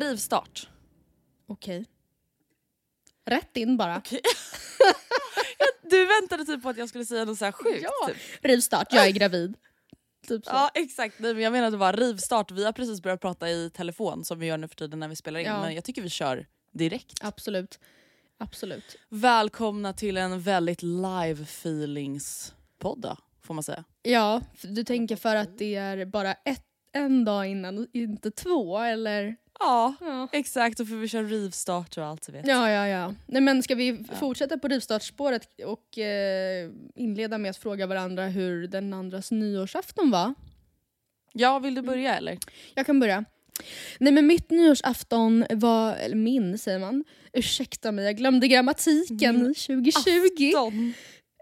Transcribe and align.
Rivstart. 0.00 0.68
Okej. 1.46 1.84
Rätt 3.24 3.56
in 3.56 3.76
bara. 3.76 4.02
Du 5.82 6.06
väntade 6.06 6.44
typ 6.44 6.62
på 6.62 6.68
att 6.68 6.76
jag 6.76 6.88
skulle 6.88 7.04
säga 7.04 7.24
något 7.24 7.38
så 7.38 7.44
här 7.44 7.52
sjukt. 7.52 7.82
Ja. 7.82 8.08
Typ. 8.08 8.16
Rivstart, 8.42 8.86
jag 8.90 9.06
är 9.06 9.10
gravid. 9.10 9.54
Typ 10.28 10.44
så. 10.44 10.50
Ja 10.50 10.70
exakt, 10.74 11.18
Nej, 11.18 11.34
men 11.34 11.42
jag 11.42 11.52
menade 11.52 11.76
bara 11.76 11.92
rivstart. 11.92 12.50
Vi 12.50 12.64
har 12.64 12.72
precis 12.72 13.02
börjat 13.02 13.20
prata 13.20 13.50
i 13.50 13.70
telefon 13.70 14.24
som 14.24 14.38
vi 14.38 14.46
gör 14.46 14.58
nu 14.58 14.68
för 14.68 14.76
tiden 14.76 14.98
när 14.98 15.08
vi 15.08 15.16
spelar 15.16 15.40
in. 15.40 15.46
Ja. 15.46 15.60
Men 15.60 15.74
jag 15.74 15.84
tycker 15.84 16.02
vi 16.02 16.08
kör 16.08 16.46
direkt. 16.72 17.18
Absolut. 17.20 17.78
Absolut. 18.38 18.96
Välkomna 19.08 19.92
till 19.92 20.16
en 20.16 20.40
väldigt 20.40 20.82
live 20.82 21.42
feelings 21.42 22.54
podda 22.78 23.16
får 23.42 23.54
man 23.54 23.62
säga. 23.64 23.84
Ja, 24.02 24.40
du 24.62 24.84
tänker 24.84 25.16
för 25.16 25.36
att 25.36 25.58
det 25.58 25.74
är 25.74 26.06
bara 26.06 26.32
ett, 26.32 26.64
en 26.92 27.24
dag 27.24 27.46
innan, 27.46 27.86
inte 27.92 28.30
två 28.30 28.78
eller? 28.78 29.36
Ja, 29.60 29.94
Ja. 30.00 30.28
exakt 30.32 30.80
och 30.80 30.88
för 30.88 30.96
vi 30.96 31.08
kör 31.08 31.24
rivstart 31.24 31.96
och 31.98 32.04
allt 32.04 32.28
vet. 32.28 32.46
Ja, 32.46 32.70
ja, 32.70 32.86
ja. 32.88 33.14
Nej, 33.26 33.42
men 33.42 33.62
ska 33.62 33.74
vi 33.74 33.88
f- 33.88 34.16
fortsätta 34.20 34.58
på 34.58 34.68
rivstartsspåret 34.68 35.48
och 35.66 35.98
eh, 35.98 36.70
inleda 36.94 37.38
med 37.38 37.50
att 37.50 37.56
fråga 37.56 37.86
varandra 37.86 38.26
hur 38.26 38.66
den 38.68 38.92
andras 38.94 39.30
nyårsafton 39.30 40.10
var? 40.10 40.34
Ja, 41.32 41.58
vill 41.58 41.74
du 41.74 41.82
börja 41.82 42.16
eller? 42.16 42.38
Jag 42.74 42.86
kan 42.86 43.00
börja. 43.00 43.24
Nej 43.98 44.12
men 44.12 44.26
mitt 44.26 44.50
nyårsafton 44.50 45.44
var, 45.50 45.94
eller 45.96 46.16
min 46.16 46.58
säger 46.58 46.78
man, 46.78 47.04
ursäkta 47.32 47.92
mig 47.92 48.04
jag 48.04 48.16
glömde 48.16 48.48
grammatiken 48.48 49.34
Min 49.42 49.54
2020. 49.54 50.46
Afton. 50.56 50.92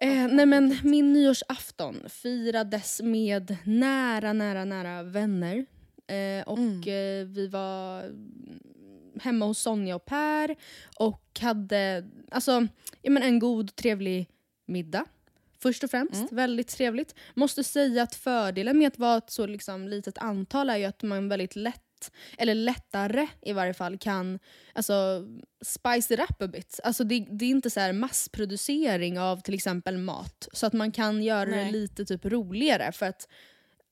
Eh, 0.00 0.26
nej 0.28 0.46
men 0.46 0.78
min 0.82 1.12
nyårsafton 1.12 1.96
firades 2.08 3.00
med 3.02 3.56
nära, 3.64 4.32
nära, 4.32 4.64
nära 4.64 5.02
vänner. 5.02 5.66
Eh, 6.08 6.42
och 6.46 6.58
Mm. 6.58 6.80
eh, 6.80 7.26
vi 7.34 7.48
var 7.52 8.02
mm, 8.04 8.60
hemma 9.20 9.46
hos 9.46 9.58
Sonja 9.58 9.96
och 9.96 10.04
Per 10.04 10.56
och 10.98 11.38
hade 11.40 12.04
alltså, 12.30 12.66
ja, 13.02 13.10
men 13.10 13.22
en 13.22 13.38
god 13.38 13.76
trevlig 13.76 14.28
middag. 14.66 15.04
Först 15.62 15.84
och 15.84 15.90
främst, 15.90 16.14
Mm. 16.14 16.28
väldigt 16.30 16.68
trevligt. 16.68 17.14
Måste 17.34 17.64
säga 17.64 18.02
att 18.02 18.14
fördelen 18.14 18.78
med 18.78 18.88
att 18.88 18.98
vara 18.98 19.16
ett 19.18 19.30
så 19.30 19.46
liksom, 19.46 19.88
litet 19.88 20.18
antal 20.18 20.70
är 20.70 20.76
ju 20.76 20.84
att 20.84 21.02
man 21.02 21.28
väldigt 21.28 21.56
lätt 21.56 21.82
eller 22.38 22.54
lättare 22.54 23.26
i 23.42 23.52
varje 23.52 23.74
fall 23.74 23.98
kan 23.98 24.38
alltså, 24.72 25.26
spice 25.64 26.14
it 26.14 26.20
up 26.20 26.42
a 26.42 26.46
bit. 26.46 26.80
Alltså, 26.84 27.04
det, 27.04 27.26
det 27.30 27.44
är 27.44 27.50
inte 27.50 27.70
så 27.70 27.80
här 27.80 27.92
massproducering 27.92 29.18
av 29.20 29.40
till 29.40 29.54
exempel 29.54 29.98
mat. 29.98 30.48
Så 30.52 30.66
att 30.66 30.72
man 30.72 30.92
kan 30.92 31.22
göra 31.22 31.44
det 31.50 31.56
Nej. 31.56 31.72
lite 31.72 32.04
typ 32.04 32.24
roligare. 32.24 32.92
För 32.92 33.06
att 33.06 33.28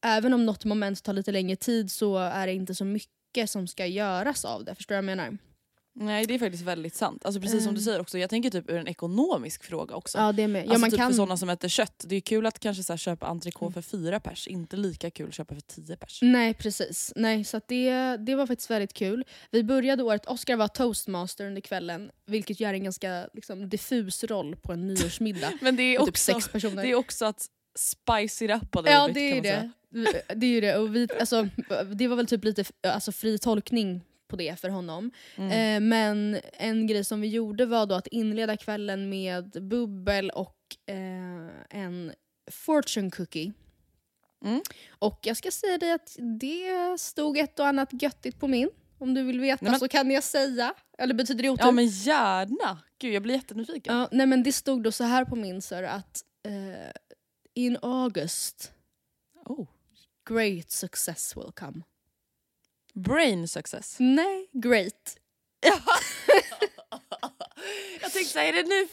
även 0.04 0.32
om 0.32 0.46
något 0.46 0.64
moment 0.64 1.02
tar 1.02 1.12
lite 1.12 1.32
längre 1.32 1.56
tid 1.56 1.90
så 1.90 2.16
är 2.16 2.46
det 2.46 2.52
inte 2.52 2.74
så 2.74 2.84
mycket 2.84 3.50
som 3.50 3.66
ska 3.66 3.86
göras 3.86 4.44
av 4.44 4.64
det. 4.64 4.74
Förstår 4.74 4.94
du 4.94 4.96
vad 4.96 5.10
jag 5.10 5.16
menar? 5.16 5.38
Nej 5.98 6.26
det 6.26 6.34
är 6.34 6.38
faktiskt 6.38 6.62
väldigt 6.62 6.94
sant. 6.94 7.24
Alltså 7.24 7.40
precis 7.40 7.64
som 7.64 7.74
du 7.74 7.80
säger 7.80 8.00
också, 8.00 8.18
jag 8.18 8.30
tänker 8.30 8.50
typ 8.50 8.70
ur 8.70 8.76
en 8.76 8.88
ekonomisk 8.88 9.64
fråga 9.64 9.94
också. 9.94 10.18
Ja, 10.18 10.32
det 10.32 10.42
är 10.42 10.48
med. 10.48 10.66
Ja, 10.66 10.68
alltså 10.68 10.80
man 10.80 10.90
typ 10.90 10.98
kan... 10.98 11.10
för 11.10 11.16
sådana 11.16 11.36
som 11.36 11.48
äter 11.48 11.68
kött, 11.68 12.04
det 12.06 12.16
är 12.16 12.20
kul 12.20 12.46
att 12.46 12.58
kanske 12.58 12.82
så 12.82 12.92
här 12.92 12.98
köpa 12.98 13.26
entrecote 13.26 13.72
för 13.72 13.82
fyra 13.82 14.20
pers, 14.20 14.46
inte 14.46 14.76
lika 14.76 15.10
kul 15.10 15.28
att 15.28 15.34
köpa 15.34 15.54
för 15.54 15.60
tio 15.60 15.96
pers. 15.96 16.18
Nej 16.22 16.54
precis. 16.54 17.12
Nej, 17.16 17.44
så 17.44 17.60
det, 17.68 18.16
det 18.16 18.34
var 18.34 18.46
faktiskt 18.46 18.70
väldigt 18.70 18.92
kul. 18.92 19.24
Vi 19.50 19.64
började 19.64 20.02
året, 20.02 20.26
Oscar 20.26 20.56
var 20.56 20.68
toastmaster 20.68 21.46
under 21.46 21.60
kvällen 21.60 22.10
vilket 22.26 22.60
gör 22.60 22.74
en 22.74 22.84
ganska 22.84 23.28
liksom, 23.34 23.68
diffus 23.68 24.24
roll 24.24 24.56
på 24.56 24.72
en 24.72 24.86
nyårsmiddag. 24.86 25.52
Men 25.60 25.76
det 25.76 25.82
är, 25.82 25.98
typ 25.98 26.08
också, 26.08 26.32
sex 26.32 26.48
personer. 26.48 26.82
det 26.82 26.90
är 26.90 26.94
också 26.94 27.24
att 27.24 27.46
spice 27.78 28.44
it 28.44 28.50
up 28.50 28.76
a 28.76 28.80
little 28.80 28.92
Ja 28.92 29.06
bit, 29.06 29.14
det 29.14 29.20
är 29.20 29.30
kan 29.30 29.36
man 29.36 29.44
säga. 29.44 29.72
Det. 30.04 30.46
Är 30.46 30.46
ju 30.50 30.60
det. 30.60 30.76
Och 30.76 30.96
vi, 30.96 31.08
alltså, 31.20 31.48
det 31.94 32.08
var 32.08 32.16
väl 32.16 32.26
typ 32.26 32.44
lite 32.44 32.64
alltså, 32.82 33.12
fri 33.12 33.38
tolkning 33.38 34.00
på 34.28 34.36
det 34.36 34.60
för 34.60 34.68
honom. 34.68 35.10
Mm. 35.36 35.50
Eh, 35.50 35.88
men 35.88 36.40
en 36.52 36.86
grej 36.86 37.04
som 37.04 37.20
vi 37.20 37.28
gjorde 37.28 37.66
var 37.66 37.86
då 37.86 37.94
att 37.94 38.06
inleda 38.06 38.56
kvällen 38.56 39.08
med 39.08 39.50
bubbel 39.50 40.30
och 40.30 40.56
eh, 40.86 41.80
en 41.80 42.12
fortune 42.50 43.10
cookie. 43.10 43.52
Mm. 44.44 44.62
Och 44.98 45.20
jag 45.22 45.36
ska 45.36 45.50
säga 45.50 45.78
dig 45.78 45.92
att 45.92 46.16
det 46.40 47.00
stod 47.00 47.38
ett 47.38 47.58
och 47.58 47.66
annat 47.66 48.02
göttigt 48.02 48.40
på 48.40 48.48
min. 48.48 48.70
Om 48.98 49.14
du 49.14 49.22
vill 49.22 49.40
veta 49.40 49.64
Nej, 49.64 49.70
men- 49.70 49.80
så 49.80 49.88
kan 49.88 50.10
jag 50.10 50.22
säga. 50.24 50.74
Eller 50.98 51.14
betyder 51.14 51.42
det 51.42 51.50
otur? 51.50 51.64
Ja 51.64 51.70
men 51.70 51.86
gärna! 51.86 52.78
Gud 52.98 53.14
jag 53.14 53.22
blir 53.22 53.34
jättenyfiken. 53.34 53.96
Ja, 53.96 54.08
nej 54.12 54.26
men 54.26 54.42
det 54.42 54.52
stod 54.52 54.82
då 54.82 54.92
så 54.92 55.04
här 55.04 55.24
på 55.24 55.36
min 55.36 55.62
sir 55.62 55.82
att 55.82 56.24
eh, 56.46 56.90
in 57.54 57.78
August 57.82 58.72
Oh. 59.46 59.66
Great 60.28 60.70
success 60.70 61.36
will 61.36 61.52
come. 61.54 61.82
Brain 62.94 63.48
success. 63.48 63.96
Nej, 63.98 64.48
great. 64.52 65.16
jag 68.02 68.12
tänkte 68.12 68.32
såhär, 68.32 68.46
är 68.46 68.52
det 68.52 68.62
nu 68.68 68.88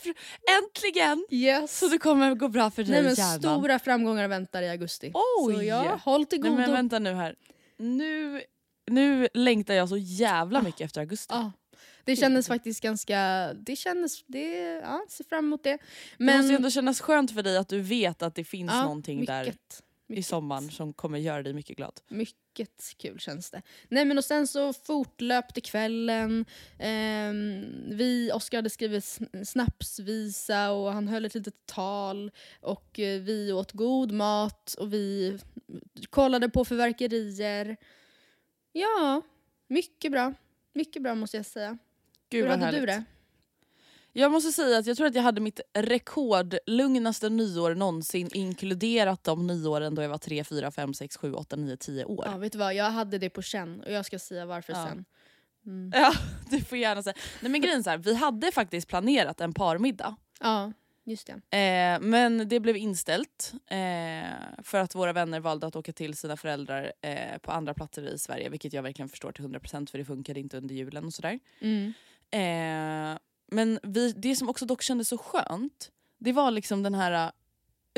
äntligen 0.58 1.26
Yes. 1.30 1.80
så 1.80 1.88
det 1.88 1.98
kommer 1.98 2.36
gå 2.36 2.48
bra 2.48 2.72
för 2.72 2.84
dig 2.84 2.92
Nej, 2.92 3.04
men 3.04 3.14
hjärnan? 3.16 3.40
stora 3.60 3.80
framgångar 3.80 4.28
väntar 4.28 4.62
i 4.62 4.70
augusti. 4.70 5.12
Oj! 5.40 5.56
Så 5.56 5.64
ja, 5.64 6.00
håll 6.04 6.26
till 6.26 6.42
Nej 6.42 6.50
godo. 6.50 6.62
men 6.62 6.72
vänta 6.72 7.00
nu 7.00 7.14
här. 7.14 7.36
Nu, 7.78 8.42
nu 8.92 9.28
längtar 9.34 9.74
jag 9.74 9.90
så 9.90 9.98
jävla 9.98 10.62
mycket 10.62 10.82
efter 10.82 11.02
augusti. 11.02 11.34
Ja, 11.34 11.52
det 12.04 12.16
kändes 12.16 12.48
faktiskt 12.48 12.82
ganska... 12.82 13.50
Det 13.54 13.76
kändes... 13.76 14.24
Det, 14.28 14.50
ja, 14.84 15.06
ser 15.10 15.24
fram 15.24 15.46
emot 15.46 15.64
det. 15.64 15.78
Men, 16.18 16.28
det 16.28 16.38
måste 16.38 16.52
ju 16.52 16.56
ändå 16.56 16.70
kännas 16.70 17.02
skönt 17.02 17.32
för 17.32 17.44
dig 17.44 17.58
att 17.58 17.70
du 17.70 17.82
vet 17.82 18.22
att 18.22 18.36
det 18.36 18.44
finns 18.44 18.72
ja, 18.72 18.84
någonting 18.84 19.26
där 19.26 19.46
mycket, 19.46 19.84
i 20.18 20.24
sommaren 20.24 20.72
som 20.72 20.94
kommer 20.94 21.20
göra 21.20 21.44
dig 21.44 21.54
mycket 21.54 21.78
glad. 21.78 22.00
Mycket 22.08 22.94
kul 22.98 23.20
känns 23.20 23.52
det. 23.52 23.62
Nej 23.90 24.06
men 24.06 24.18
och 24.18 24.26
sen 24.26 24.48
så 24.48 24.74
fortlöpte 24.74 25.62
kvällen. 25.62 26.46
Ehm, 26.80 27.66
vi, 27.90 28.32
Oskar 28.34 28.58
hade 28.58 28.70
skrivit 28.70 29.04
sn- 29.04 29.44
snapsvisa 29.46 30.72
och 30.72 30.94
han 30.94 31.08
höll 31.08 31.26
ett 31.26 31.34
litet 31.36 31.66
tal. 31.66 32.32
Och 32.62 33.00
eh, 33.00 33.22
vi 33.22 33.52
åt 33.52 33.72
god 33.72 34.12
mat 34.12 34.74
och 34.74 34.94
vi 34.94 35.40
kollade 36.10 36.50
på 36.50 36.66
fyrverkerier. 36.66 37.78
Ja, 38.72 39.22
mycket 39.68 40.12
bra. 40.12 40.34
Mycket 40.74 41.02
bra 41.02 41.16
måste 41.16 41.38
jag 41.38 41.46
säga. 41.46 41.78
Gud 42.30 42.42
Hur 42.44 42.50
vad 42.50 42.60
hade 42.60 42.66
härligt. 42.66 42.82
du 42.82 42.86
det? 42.86 43.04
Jag 44.16 44.32
måste 44.32 44.52
säga 44.52 44.78
att 44.78 44.86
jag 44.86 44.98
tror 44.98 45.08
att 45.08 45.16
jag 45.16 45.24
hade 45.24 45.42
mitt 45.42 45.60
rekordlugnaste 45.74 47.30
nyår 47.30 47.76
någonsin 47.76 48.30
inkluderat 48.34 49.24
de 49.24 49.48
nyåren 49.48 49.96
då 49.96 50.02
jag 50.02 50.10
var 50.10 50.18
3, 50.18 50.44
4, 50.44 50.72
5, 50.72 50.94
6, 50.94 51.18
7, 51.18 51.34
8, 51.34 51.56
9, 51.56 51.78
10 51.78 52.06
år. 52.06 52.26
Ja, 52.32 52.38
vet 52.38 52.52
du 52.52 52.58
vad, 52.58 52.74
jag 52.76 52.92
hade 52.92 53.18
det 53.18 53.30
på 53.30 53.42
känn 53.42 53.82
och 53.82 53.92
jag 53.92 54.06
ska 54.06 54.20
säga 54.20 54.46
varför 54.46 54.74
Ja. 54.74 54.88
sen. 54.88 55.06
Mm. 55.66 55.92
Ja, 55.96 56.14
du 56.50 56.62
får 56.62 56.78
gärna 56.78 57.04
säga. 57.04 57.16
Nej 57.42 57.52
men 57.52 57.62
grejen 57.62 57.80
är 57.80 57.84
så 57.84 57.90
här, 57.90 57.98
vi 57.98 58.16
hade 58.16 58.52
faktiskt 58.52 58.88
planerat 58.88 59.42
en 59.42 59.54
parmiddag. 59.54 60.16
Ja, 60.40 60.74
just 61.04 61.28
det. 61.50 61.58
Eh, 61.58 62.00
men 62.02 62.50
det 62.50 62.60
blev 62.60 62.78
inställt 62.78 63.54
eh, 63.68 63.78
för 64.64 64.80
att 64.80 64.96
våra 64.96 65.14
vänner 65.14 65.40
valde 65.40 65.68
att 65.68 65.76
åka 65.76 65.94
till 65.94 66.14
sina 66.18 66.38
föräldrar 66.38 66.94
eh, 67.02 67.38
på 67.42 67.52
andra 67.52 67.74
platser 67.74 68.14
i 68.14 68.18
Sverige. 68.20 68.50
Vilket 68.50 68.74
jag 68.74 68.84
verkligen 68.84 69.10
förstår 69.10 69.32
till 69.32 69.46
100% 69.46 69.92
för 69.92 69.98
det 69.98 70.06
funkade 70.06 70.40
inte 70.40 70.58
under 70.58 70.76
julen 70.76 71.06
och 71.06 71.14
sådär. 71.14 71.40
Mm. 71.62 71.94
Men 73.52 73.80
vi, 73.84 74.12
det 74.12 74.36
som 74.36 74.50
också 74.50 74.66
dock 74.66 74.82
kändes 74.82 75.08
så 75.10 75.18
skönt, 75.18 75.92
det 76.18 76.32
var 76.32 76.52
liksom 76.52 76.84
den 76.84 76.94
här 76.96 77.26
uh, 77.28 77.32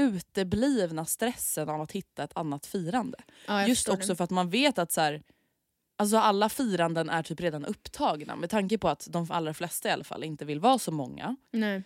uteblivna 0.07 1.05
stressen 1.05 1.69
av 1.69 1.81
att 1.81 1.91
hitta 1.91 2.23
ett 2.23 2.31
annat 2.37 2.65
firande. 2.65 3.17
Ja, 3.47 3.67
Just 3.67 3.89
också 3.89 4.07
det. 4.11 4.15
för 4.15 4.23
att 4.23 4.29
man 4.29 4.49
vet 4.49 4.77
att 4.77 4.91
så 4.91 5.01
här, 5.01 5.23
alltså 5.97 6.17
alla 6.17 6.49
firanden 6.49 7.09
är 7.09 7.23
typ 7.23 7.39
redan 7.39 7.65
upptagna. 7.65 8.35
Med 8.35 8.49
tanke 8.49 8.77
på 8.77 8.89
att 8.89 9.07
de 9.11 9.31
allra 9.31 9.53
flesta 9.53 9.89
i 9.89 9.91
alla 9.91 10.03
fall 10.03 10.23
inte 10.23 10.45
vill 10.45 10.59
vara 10.59 10.79
så 10.79 10.91
många. 10.91 11.35
Nej, 11.51 11.83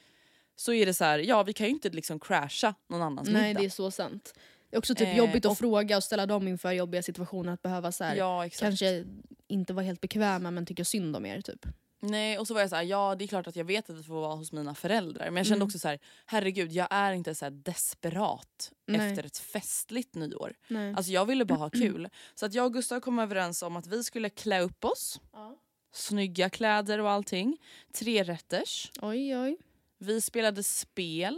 Så 0.55 0.73
är 0.73 0.85
det 0.85 0.93
så 0.93 1.03
här, 1.03 1.19
ja 1.19 1.43
vi 1.43 1.53
kan 1.53 1.67
ju 1.67 1.73
inte 1.73 1.89
liksom 1.89 2.19
crasha 2.19 2.73
någon 2.87 3.01
annans 3.01 3.29
nej 3.29 3.43
middag. 3.47 3.59
det 3.59 3.65
är 3.65 3.69
så 3.69 3.91
sant. 3.91 4.33
Det 4.69 4.75
är 4.75 4.77
också 4.79 4.95
typ 4.95 5.07
Eh, 5.07 5.17
jobbigt 5.17 5.45
att 5.45 5.51
och- 5.51 5.57
fråga 5.57 5.97
och 5.97 6.03
ställa 6.03 6.25
dem 6.25 6.47
inför 6.47 6.71
jobbiga 6.71 7.03
situationer. 7.03 7.53
Att 7.53 7.61
behöva 7.61 7.91
så 7.91 8.03
här, 8.03 8.15
Ja 8.15 8.49
kanske 8.59 9.05
inte 9.47 9.73
vara 9.73 9.85
helt 9.85 10.01
bekväma 10.01 10.51
men 10.51 10.65
tycka 10.65 10.85
synd 10.85 11.15
om 11.15 11.25
er. 11.25 11.41
Typ. 11.41 11.65
Nej 12.01 12.37
och 12.39 12.47
så 12.47 12.53
var 12.53 12.61
jag 12.61 12.69
så 12.69 12.75
här, 12.75 12.83
ja 12.83 13.15
det 13.15 13.25
är 13.25 13.27
klart 13.27 13.47
att 13.47 13.55
jag 13.55 13.65
vet 13.65 13.89
att 13.89 13.95
vi 13.95 14.03
får 14.03 14.13
vara 14.21 14.35
hos 14.35 14.51
mina 14.51 14.75
föräldrar. 14.75 15.25
Men 15.25 15.37
jag 15.37 15.45
kände 15.45 15.55
Mm. 15.57 15.65
också 15.65 15.79
så 15.79 15.87
här, 15.87 15.99
herregud 16.25 16.71
jag 16.71 16.87
är 16.91 17.13
inte 17.13 17.35
så 17.35 17.49
desperat 17.49 18.71
Nej. 18.87 19.09
efter 19.09 19.23
ett 19.23 19.37
festligt 19.37 20.15
nyår. 20.15 20.55
Nej. 20.67 20.93
Alltså 20.93 21.11
jag 21.11 21.25
ville 21.25 21.45
bara 21.45 21.59
ha 21.59 21.69
kul. 21.69 22.09
Så 22.35 22.45
att 22.45 22.53
jag 22.53 22.65
och 22.65 22.73
Gustav 22.73 22.99
kom 22.99 23.19
överens 23.19 23.61
om 23.63 23.75
att 23.75 23.87
vi 23.87 24.03
skulle 24.03 24.29
klä 24.29 24.59
upp 24.61 24.85
oss. 24.85 25.21
Ja. 25.33 25.57
Snygga 25.91 26.49
kläder 26.49 26.99
och 26.99 27.09
allting. 27.09 27.57
Tre 27.93 28.23
rätters. 28.23 28.91
Oj 29.01 29.37
oj. 29.37 29.57
Vi 29.97 30.21
spelade 30.21 30.63
spel. 30.63 31.37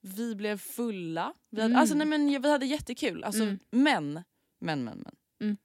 Vi 0.00 0.34
blev 0.34 0.58
fulla. 0.58 1.34
Vi 1.50 1.60
hade, 1.60 1.72
Mm. 1.72 1.80
alltså, 1.80 1.94
nej, 1.96 2.06
men, 2.06 2.42
vi 2.42 2.50
hade 2.50 2.66
jättekul. 2.66 3.24
Alltså, 3.24 3.42
Mm. 3.42 3.58
Men, 3.70 4.12
men, 4.58 4.84
men, 4.84 4.98
men. 4.98 5.14
Mm. 5.40 5.56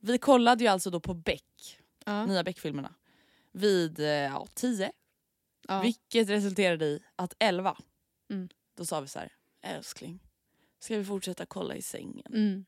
Vi 0.00 0.18
kollade 0.18 0.64
ju 0.64 0.68
alltså 0.70 0.90
då 0.90 1.00
på 1.00 1.14
Beck, 1.14 1.78
Ja. 2.04 2.26
nya 2.26 2.44
Beck-filmerna, 2.44 2.94
vid 3.54 4.00
eh, 4.00 4.06
ja, 4.06 4.46
tio. 4.54 4.92
Ja. 5.68 5.80
Vilket 5.80 6.28
resulterade 6.28 6.84
i 6.84 7.00
att 7.16 7.34
elva, 7.38 7.76
Mm. 8.30 8.48
då 8.76 8.84
sa 8.84 9.00
vi 9.00 9.08
så 9.08 9.18
här, 9.18 9.32
älskling, 9.62 10.20
ska 10.80 10.96
vi 10.98 11.04
fortsätta 11.04 11.46
kolla 11.46 11.74
i 11.74 11.82
sängen? 11.82 12.26
Mm. 12.32 12.64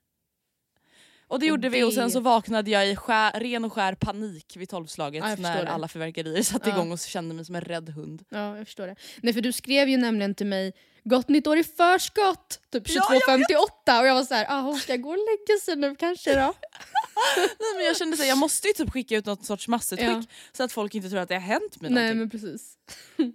Och 1.29 1.39
det 1.41 1.47
Och 1.47 1.49
gjorde 1.49 1.69
vi 1.69 1.83
och 1.85 1.93
sen 1.93 2.05
det- 2.05 2.11
så 2.11 2.21
vaknade 2.21 2.71
jag 2.71 2.89
i 2.91 2.97
skär, 2.97 3.41
ren 3.41 3.65
och 3.65 3.73
skär 3.73 3.95
panik 3.95 4.57
vid 4.57 4.69
tolvslaget 4.69 5.25
Ja, 5.25 5.37
när 5.37 5.65
det. 5.65 5.71
alla 5.71 5.89
fyrverkerier 5.89 6.43
satte 6.43 6.69
Ja. 6.71 6.75
igång 6.77 6.93
och 6.93 6.99
kände 6.99 7.35
mig 7.35 7.45
som 7.45 7.55
en 7.55 7.61
rädd 7.61 7.89
hund. 7.89 8.25
ja, 8.29 8.57
jag 8.57 8.67
förstår 8.67 8.87
det. 8.87 8.97
Nej 9.23 9.33
för 9.35 9.41
du 9.41 9.53
skrev 9.53 9.89
ju 9.89 9.97
nämligen 9.97 10.35
till 10.35 10.47
mig 10.47 10.73
Gott 11.05 11.29
nytt 11.29 11.47
år 11.47 11.59
i 11.59 11.65
förskott! 11.65 12.61
Typ 12.71 12.89
Ja, 12.89 13.03
jag 13.27 13.41
22.58 13.41 14.01
och 14.01 14.07
jag 14.07 14.15
var 14.15 14.25
så 14.25 14.35
här, 14.35 14.47
ah, 14.49 14.61
hon 14.61 14.77
ska 14.79 14.97
gå 14.97 15.11
och 15.11 15.17
lägga 15.17 15.61
sig 15.65 15.77
nu 15.77 15.97
kanske 15.97 16.35
då. 16.35 16.55
Nej, 17.37 17.77
men 17.77 17.85
jag 17.85 17.97
kände 17.97 18.15
att 18.15 18.29
jag 18.29 18.39
måste 18.39 18.69
ju 18.69 18.75
typ 18.75 18.91
skicka 18.91 19.17
ut 19.17 19.27
något 19.27 19.45
sorts 19.45 19.69
massutskick 19.69 20.09
Ja. 20.09 20.23
så 20.53 20.63
att 20.63 20.73
folk 20.73 20.95
inte 20.95 21.09
tror 21.09 21.21
att 21.21 21.29
det 21.29 21.35
har 21.35 21.41
hänt 21.41 21.81
med 21.81 21.93
nej 21.93 22.15
någonting. 22.15 22.19
men 22.19 22.31
precis. 22.31 22.79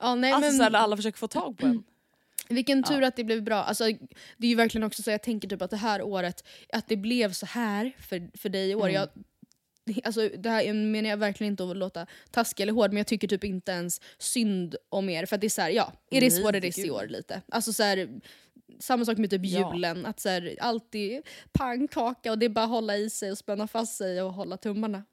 ja, 0.00 0.14
nej, 0.14 0.32
alltså 0.32 0.50
men, 0.50 0.56
så 0.56 0.62
här, 0.62 0.72
alla 0.74 0.96
försöker 0.96 1.18
få 1.18 1.28
tag 1.28 1.58
på 1.58 1.66
en. 1.66 1.82
Vilken 2.48 2.82
tur 2.82 3.02
att 3.02 3.16
det 3.16 3.24
blev 3.24 3.42
bra. 3.42 3.56
Alltså, 3.56 3.84
det 4.36 4.46
är 4.46 4.50
ju 4.50 4.54
verkligen 4.54 4.84
också 4.84 5.02
så 5.02 5.10
jag 5.10 5.22
tänker 5.22 5.48
typ 5.48 5.62
att 5.62 5.70
det 5.70 5.76
här 5.76 6.02
året, 6.02 6.44
att 6.72 6.88
det 6.88 6.96
blev 6.96 7.32
så 7.32 7.46
här 7.46 7.92
för, 8.08 8.38
för 8.38 8.48
dig 8.48 8.70
i 8.70 8.74
år. 8.74 8.88
Mm. 8.88 8.94
Jag, 8.94 9.08
alltså, 10.04 10.28
det 10.28 10.50
här 10.50 10.72
menar 10.72 11.10
jag 11.10 11.16
verkligen 11.16 11.52
inte 11.52 11.70
att 11.70 11.76
låta 11.76 12.06
taskig 12.30 12.62
eller 12.62 12.72
hård 12.72 12.90
men 12.90 12.96
jag 12.96 13.06
tycker 13.06 13.28
typ 13.28 13.44
inte 13.44 13.72
ens 13.72 14.00
synd 14.18 14.76
om 14.88 15.08
er. 15.08 15.26
För 15.26 15.34
att 15.34 15.40
det 15.40 15.46
är 15.46 15.48
så 15.48 15.62
här, 15.62 15.70
ja, 15.70 15.92
it 16.10 16.22
is 16.22 16.42
what 16.42 16.54
it 16.54 16.64
is 16.64 16.78
i 16.78 16.90
år 16.90 17.06
lite. 17.08 17.42
Alltså 17.48 17.72
så 17.72 17.82
här, 17.82 18.08
samma 18.80 19.04
sak 19.04 19.18
med 19.18 19.30
typ 19.30 19.40
Ja. 19.44 19.74
julen, 19.74 20.06
att 20.06 20.20
så 20.20 20.28
här, 20.28 20.56
alltid 20.60 21.22
pannkaka 21.52 22.30
och 22.32 22.38
det 22.38 22.46
är 22.46 22.50
bara 22.50 22.64
att 22.64 22.70
hålla 22.70 22.96
i 22.96 23.10
sig 23.10 23.30
och 23.30 23.38
spänna 23.38 23.68
fast 23.68 23.96
sig 23.96 24.22
och 24.22 24.32
hålla 24.32 24.56
tummarna. 24.56 25.04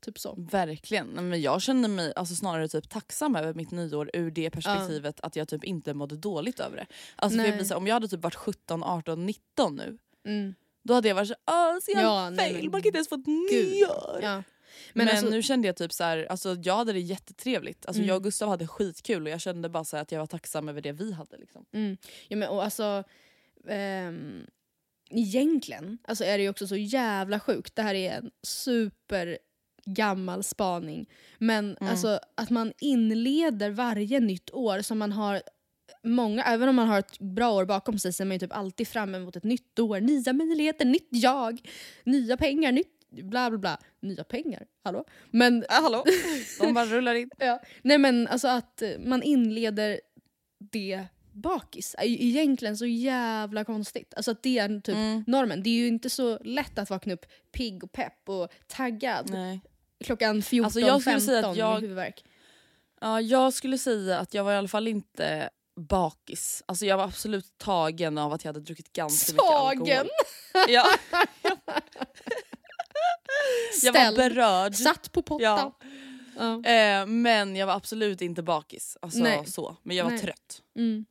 Typ 0.00 0.18
så. 0.18 0.34
Verkligen. 0.38 1.06
Nej, 1.06 1.24
Men 1.24 1.40
jag 1.42 1.62
kände 1.62 1.88
mig 1.88 2.12
alltså, 2.16 2.34
snarare 2.34 2.68
typ 2.68 2.88
tacksam 2.88 3.36
över 3.36 3.54
mitt 3.54 3.70
nyår 3.70 4.10
ur 4.14 4.30
det 4.30 4.50
perspektivet 4.50 5.20
att 5.20 5.36
jag 5.36 5.48
typ 5.48 5.64
inte 5.64 5.94
mådde 5.94 6.16
dåligt 6.16 6.60
över 6.60 6.76
det. 6.76 6.86
Alltså, 7.16 7.38
för 7.38 7.44
jag 7.46 7.56
Nej. 7.56 7.64
blir 7.64 7.76
om 7.76 7.86
jag 7.86 7.94
hade 7.94 8.08
typ 8.08 8.22
varit 8.22 8.34
17, 8.34 8.82
18, 8.82 9.26
19 9.26 9.76
nu 9.76 9.98
Mm. 10.26 10.54
då 10.84 10.94
hade 10.94 11.08
jag 11.08 11.14
varit 11.14 11.28
så 11.28 11.34
så 11.82 11.90
jävla 11.90 12.02
Ja, 12.02 12.30
nej, 12.30 12.52
fail, 12.52 12.62
men 12.64 12.70
man 12.72 12.80
kan 12.82 12.86
inte 12.88 12.96
ens 12.98 13.08
få 13.08 13.14
ett 13.14 13.26
nyår. 13.26 14.20
Ja. 14.22 14.42
Men, 14.92 15.06
Men, 15.06 15.16
alltså, 15.16 15.30
nu 15.30 15.42
kände 15.42 15.66
jag 15.68 15.76
typ 15.76 15.92
så 15.92 16.04
här, 16.04 16.26
alltså 16.30 16.56
jag 16.62 16.76
hade 16.76 16.92
det 16.92 17.00
jättetrevligt. 17.00 17.86
Alltså 17.86 18.00
Mm. 18.00 18.08
jag 18.08 18.16
och 18.16 18.22
Gustav 18.22 18.48
hade 18.48 18.66
skitkul 18.66 19.22
och 19.22 19.30
jag 19.30 19.40
kände 19.40 19.68
bara 19.68 19.84
så 19.84 19.96
här 19.96 20.02
att 20.02 20.12
jag 20.12 20.18
var 20.18 20.26
tacksam 20.26 20.68
över 20.68 20.80
det 20.80 20.92
vi 20.92 21.12
hade. 21.12 21.36
Liksom. 21.36 21.64
Mm. 21.72 21.96
Ja, 22.28 22.36
men, 22.36 22.48
och 22.48 22.64
alltså, 22.64 23.04
ehm, 23.68 24.46
egentligen 25.10 25.98
alltså 26.04 26.24
är 26.24 26.38
det 26.38 26.42
ju 26.44 26.50
också 26.50 26.66
så 26.66 26.76
jävla 26.76 27.40
sjukt. 27.40 27.76
Det 27.76 27.82
här 27.82 27.94
är 27.94 28.12
en 28.12 28.30
super 28.42 29.38
gammal 29.84 30.42
spaning. 30.44 31.06
Men 31.38 31.76
Mm. 31.80 31.90
alltså, 31.90 32.20
att 32.34 32.50
man 32.50 32.72
inleder 32.80 33.70
varje 33.70 34.20
nytt 34.20 34.50
år 34.50 34.80
som 34.82 34.98
man 34.98 35.12
har 35.12 35.42
Många, 36.02 36.44
även 36.44 36.68
om 36.68 36.76
man 36.76 36.88
har 36.88 36.98
ett 36.98 37.18
bra 37.18 37.52
år 37.52 37.64
bakom 37.64 37.98
sig 37.98 38.12
så 38.12 38.22
är 38.22 38.24
man 38.24 38.34
ju 38.34 38.38
typ 38.38 38.52
alltid 38.56 38.88
fram 38.88 39.14
emot 39.14 39.36
ett 39.36 39.44
nytt 39.44 39.78
år. 39.78 40.00
Nya 40.00 40.32
möjligheter, 40.32 40.84
nytt 40.84 41.08
jag, 41.10 41.68
nya 42.04 42.36
pengar, 42.36 42.72
nytt 42.72 42.99
bla 43.10 43.50
bla 43.50 43.58
bla. 43.58 43.78
Nya 44.00 44.24
pengar, 44.24 44.66
hallå? 44.84 45.04
Men 45.30 45.62
Äh, 45.70 45.82
hallå? 45.82 46.04
De 46.60 46.74
bara 46.74 46.86
rullar 46.86 47.14
in. 47.14 47.30
Ja. 47.38 47.60
Nej 47.82 47.98
men 47.98 48.28
alltså 48.28 48.48
att 48.48 48.82
eh, 48.82 48.90
man 48.98 49.22
inleder 49.22 50.00
det 50.58 51.04
bakis 51.32 51.94
är 51.98 52.04
ju 52.04 52.26
egentligen 52.28 52.76
så 52.76 52.86
jävla 52.86 53.64
konstigt. 53.64 54.14
Alltså 54.16 54.30
att 54.30 54.42
det 54.42 54.58
är 54.58 54.80
typ 54.80 54.94
Mm. 54.96 55.24
normen. 55.26 55.62
Det 55.62 55.70
är 55.70 55.74
ju 55.74 55.86
inte 55.88 56.10
så 56.10 56.38
lätt 56.38 56.78
att 56.78 56.90
vakna 56.90 57.14
upp 57.14 57.26
pigg 57.52 57.84
och 57.84 57.92
pepp 57.92 58.28
och 58.28 58.48
taggad 58.66 59.30
Nej. 59.30 59.60
klockan 60.04 60.42
14.15 60.42 60.64
Alltså, 60.64 60.80
jag 60.80 61.00
skulle 61.00 61.20
säga 61.20 61.48
att 61.48 61.56
jag- 61.56 61.72
med 61.72 61.80
huvudvärk. 61.80 62.24
Ja, 63.00 63.20
jag 63.20 63.52
skulle 63.52 63.78
säga 63.78 64.18
att 64.18 64.34
jag 64.34 64.44
var 64.44 64.52
i 64.52 64.56
alla 64.56 64.68
fall 64.68 64.88
inte 64.88 65.50
bakis. 65.76 66.62
Alltså 66.66 66.86
jag 66.86 66.96
var 66.96 67.04
absolut 67.04 67.58
tagen 67.58 68.18
av 68.18 68.32
att 68.32 68.44
jag 68.44 68.48
hade 68.48 68.60
druckit 68.64 68.92
ganska 68.92 69.32
mycket 69.32 69.44
alkohol. 69.50 69.86
Tagen! 69.88 70.06
Ja, 70.68 70.84
jag 73.82 73.92
var 73.92 74.16
berörd. 74.16 74.74
Satt 74.74 75.12
på 75.12 75.22
pottan. 75.22 75.42
Ja. 75.42 75.74
Ja. 76.64 76.70
Eh, 76.70 77.06
men 77.06 77.56
jag 77.56 77.66
var 77.66 77.74
absolut 77.74 78.20
inte 78.20 78.42
bakis. 78.42 78.96
Alltså, 79.02 79.18
Nej. 79.18 79.46
så. 79.46 79.76
Men 79.82 79.96
jag 79.96 80.04
var 80.04 80.10
Nej. 80.10 80.20
trött. 80.20 80.62
Mm. 80.76 81.04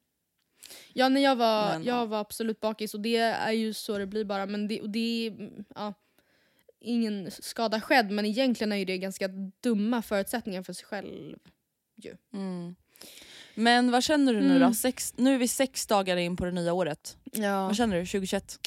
Ja, 0.94 1.10
nej, 1.10 1.24
jag, 1.24 1.36
var, 1.36 1.66
Men, 1.70 1.84
ja. 1.84 2.00
jag 2.00 2.08
var 2.08 2.20
absolut 2.20 2.60
bakis 2.60 2.94
och 2.94 3.00
det 3.00 3.18
är 3.18 3.52
ju 3.52 3.74
så 3.74 3.98
det 3.98 4.06
blir 4.08 4.26
bara. 4.26 4.46
Men 4.46 4.68
det, 4.68 4.82
och 4.82 4.90
det 4.90 5.28
är, 5.28 5.50
ja, 5.76 5.94
ingen 6.80 7.32
skada 7.32 7.82
skedd 7.82 8.12
men 8.12 8.26
egentligen 8.26 8.72
är 8.72 8.76
ju 8.78 8.86
det 8.86 8.98
ganska 8.98 9.28
dumma 9.62 10.02
förutsättningar 10.02 10.64
för 10.64 10.74
sig 10.74 10.86
själv. 10.86 11.38
Mm. 12.34 12.76
Men 13.56 13.92
vad 13.92 14.04
känner 14.04 14.34
du 14.34 14.40
nu 14.40 14.56
Mm. 14.56 14.70
då? 14.70 14.74
Sex, 14.76 15.14
nu 15.18 15.34
är 15.34 15.38
vi 15.38 15.48
sex 15.48 15.88
dagar 15.88 16.18
in 16.18 16.38
på 16.38 16.46
det 16.46 16.52
nya 16.52 16.74
året. 16.74 17.18
Ja. 17.32 17.66
Vad 17.66 17.76
känner 17.76 17.96
du 18.00 18.06
2021? 18.06 18.60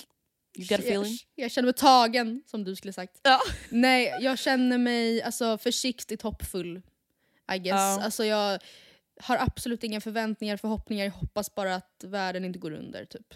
Got 0.55 0.79
a 0.79 0.83
feeling? 0.83 1.19
Jag, 1.35 1.45
jag 1.45 1.51
känner 1.51 1.67
mig 1.67 1.75
tagen, 1.75 2.43
som 2.47 2.65
du 2.65 2.77
skulle 2.77 2.93
sagt. 2.93 3.21
Ja. 3.23 3.41
Nej, 3.69 4.17
jag 4.21 4.39
känner 4.39 4.79
mig 4.79 5.23
alltså, 5.23 5.59
försiktigt 5.59 6.23
hoppfull. 6.23 6.83
I 7.55 7.59
guess. 7.59 7.75
Ja. 7.75 8.03
Alltså, 8.03 8.25
jag 8.25 8.59
har 9.21 9.37
absolut 9.37 9.85
inga 9.85 10.01
förväntningar, 10.01 10.57
förhoppningar. 10.57 11.05
Jag 11.05 11.13
hoppas 11.13 11.55
bara 11.55 11.75
att 11.75 12.05
världen 12.05 12.45
inte 12.45 12.59
går 12.59 12.71
under. 12.71 13.05
Typ. 13.05 13.35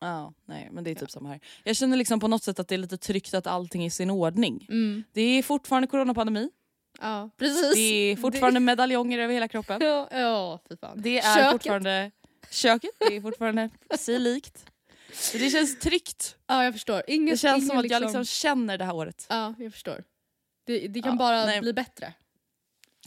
Ja, 0.00 0.34
nej 0.44 0.68
men 0.72 0.84
det 0.84 0.90
är 0.90 0.94
typ 0.94 1.10
samma 1.10 1.28
här. 1.28 1.40
Jag 1.64 1.76
känner 1.76 1.96
liksom 1.96 2.20
på 2.20 2.28
något 2.28 2.42
sätt 2.42 2.58
att 2.58 2.68
det 2.68 2.74
är 2.74 2.78
lite 2.78 2.96
tryggt 2.96 3.34
att 3.34 3.46
allting 3.46 3.82
är 3.82 3.86
i 3.86 3.90
sin 3.90 4.10
ordning. 4.10 4.66
Mm. 4.68 5.04
Det 5.12 5.22
är 5.22 5.42
fortfarande 5.42 5.88
coronapandemi. 5.88 6.50
Ja, 7.00 7.30
precis. 7.36 7.74
Det 7.74 7.80
är 7.80 8.16
fortfarande 8.16 8.60
medaljonger 8.60 9.18
över 9.18 9.34
hela 9.34 9.48
kroppen. 9.48 9.80
Ja, 9.82 10.08
ja 10.10 10.58
fy 10.68 10.76
fan. 10.76 11.02
Det 11.02 11.18
är 11.18 11.36
Köket. 11.36 11.52
fortfarande 11.52 12.10
köket, 12.50 12.90
det 12.98 13.16
är 13.16 13.20
fortfarande 13.20 13.70
sig 13.98 14.18
likt. 14.18 14.69
Så 15.12 15.38
det 15.38 15.50
känns 15.50 15.78
tryggt. 15.78 16.36
Ja, 16.46 16.64
jag 16.64 16.72
förstår. 16.72 17.02
Inget, 17.06 17.34
Det 17.34 17.38
känns 17.38 17.68
som 17.68 17.78
att 17.78 17.90
jag 17.90 18.02
liksom 18.02 18.24
känner 18.24 18.78
det 18.78 18.84
här 18.84 18.94
året. 18.94 19.26
Ja, 19.28 19.54
jag 19.58 19.72
förstår. 19.72 20.04
Det, 20.66 20.88
det 20.88 21.02
kan 21.02 21.12
Ja, 21.12 21.18
bara 21.18 21.44
nej. 21.46 21.60
bli 21.60 21.72
bättre. 21.72 22.14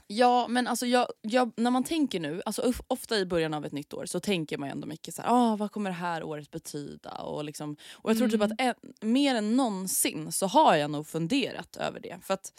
Ja 0.07 0.48
men 0.48 0.67
alltså 0.67 0.86
jag, 0.86 1.07
jag, 1.22 1.51
när 1.57 1.72
man 1.72 1.83
tänker 1.83 2.19
nu, 2.19 2.41
alltså 2.45 2.62
of- 2.62 2.81
ofta 2.88 3.17
i 3.17 3.25
början 3.25 3.53
av 3.53 3.65
ett 3.65 3.72
nytt 3.72 3.93
år 3.93 4.05
så 4.05 4.19
tänker 4.19 4.57
man 4.57 4.69
ju 4.69 4.72
ändå 4.72 4.88
mycket 4.88 5.15
så 5.15 5.22
här, 5.22 5.29
ah, 5.31 5.55
vad 5.55 5.72
kommer 5.72 5.89
det 5.89 5.95
här 5.95 6.24
året 6.24 6.51
betyda? 6.51 7.12
Och, 7.12 7.43
liksom, 7.43 7.77
och 7.93 8.10
jag 8.10 8.17
tror 8.17 8.27
typ 8.27 8.41
Mm. 8.41 8.51
att 8.51 8.62
en, 9.01 9.10
mer 9.12 9.36
än 9.36 9.55
någonsin 9.55 10.31
så 10.31 10.48
har 10.48 10.75
jag 10.75 10.91
nog 10.91 11.07
funderat 11.07 11.75
över 11.75 12.00
det. 12.00 12.19
För 12.24 12.33
att 12.33 12.53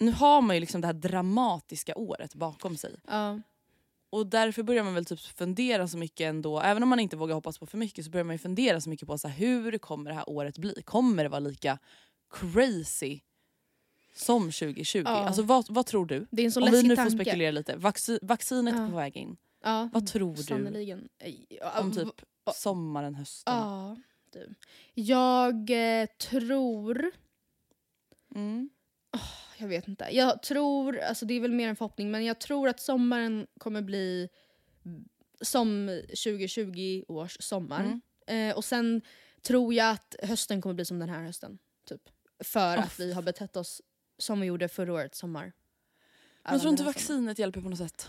nu 0.00 0.12
har 0.12 0.40
man 0.40 0.56
ju 0.56 0.60
liksom 0.60 0.80
det 0.80 0.86
här 0.86 0.94
dramatiska 0.94 1.94
året 1.96 2.34
bakom 2.34 2.76
sig. 2.76 2.96
Ja. 3.08 3.40
Och 4.14 4.26
därför 4.26 4.62
börjar 4.62 4.84
man 4.84 4.94
väl 4.94 5.04
typ 5.04 5.20
fundera 5.20 5.88
så 5.88 5.98
mycket 5.98 6.24
ändå, 6.24 6.60
även 6.60 6.82
om 6.82 6.88
man 6.88 7.00
inte 7.00 7.16
vågar 7.16 7.34
hoppas 7.34 7.58
på 7.58 7.66
för 7.66 7.78
mycket 7.78 8.04
så 8.04 8.10
börjar 8.10 8.24
man 8.24 8.34
ju 8.34 8.38
fundera 8.38 8.80
så 8.80 8.90
mycket 8.90 9.08
på 9.08 9.18
så 9.18 9.28
här, 9.28 9.36
hur 9.36 9.78
kommer 9.78 10.10
det 10.10 10.16
här 10.16 10.28
året 10.30 10.58
bli? 10.58 10.82
Kommer 10.84 11.22
det 11.22 11.28
vara 11.28 11.40
lika 11.40 11.78
crazy 12.30 13.20
som 14.14 14.42
2020? 14.42 15.02
Ja. 15.04 15.10
Alltså 15.10 15.42
vad, 15.42 15.66
vad 15.68 15.86
tror 15.86 16.06
du? 16.06 16.26
Det 16.30 16.42
är 16.42 16.46
en 16.46 16.52
så 16.52 16.64
Om 16.64 16.70
vi 16.70 16.82
nu 16.82 16.88
får 16.88 16.96
tanke. 16.96 17.10
spekulera 17.24 17.50
lite, 17.50 17.76
Vaxi 17.76 18.18
vaccinet 18.22 18.74
Ja. 18.76 18.88
på 18.90 18.96
väg 18.96 19.16
in. 19.16 19.36
Ja, 19.64 19.88
Vad 19.92 20.06
tror 20.06 20.36
du 20.36 20.42
Sannerligen. 20.42 21.08
Ja, 21.48 21.80
om 21.80 21.92
typ 21.92 22.08
sommaren, 22.54 23.14
hösten? 23.14 23.54
Ja, 23.54 23.96
du. 24.32 24.54
Jag 24.94 25.70
eh, 26.00 26.06
tror... 26.06 27.10
Mm. 28.34 28.70
Jag 29.64 29.68
vet 29.68 29.88
inte. 29.88 30.08
Jag 30.10 30.42
tror, 30.42 30.98
alltså 30.98 31.26
det 31.26 31.34
är 31.34 31.40
väl 31.40 31.52
mer 31.52 31.68
en 31.68 31.76
förhoppning, 31.76 32.10
men 32.10 32.24
jag 32.24 32.40
tror 32.40 32.68
att 32.68 32.80
sommaren 32.80 33.46
kommer 33.58 33.82
bli 33.82 34.28
som 35.40 36.00
2020 36.08 37.04
års 37.08 37.36
sommar. 37.40 38.00
Mm. 38.26 38.50
Eh, 38.50 38.56
och 38.56 38.64
sen 38.64 39.02
tror 39.42 39.74
jag 39.74 39.90
att 39.90 40.16
hösten 40.22 40.62
kommer 40.62 40.74
bli 40.74 40.84
som 40.84 40.98
den 40.98 41.08
här 41.08 41.22
hösten. 41.22 41.58
Typ. 41.88 42.00
För 42.44 42.76
Oh. 42.76 42.82
att 42.82 43.00
vi 43.00 43.12
har 43.12 43.22
betett 43.22 43.56
oss 43.56 43.82
som 44.18 44.40
vi 44.40 44.46
gjorde 44.46 44.68
förra 44.68 44.92
årets 44.92 45.18
sommar. 45.18 45.52
Men 46.44 46.60
tror 46.60 46.60
Alla 46.60 46.70
inte 46.70 46.84
vaccinet 46.84 47.38
hjälper 47.38 47.60
på 47.60 47.68
något 47.68 47.78
sätt? 47.78 48.08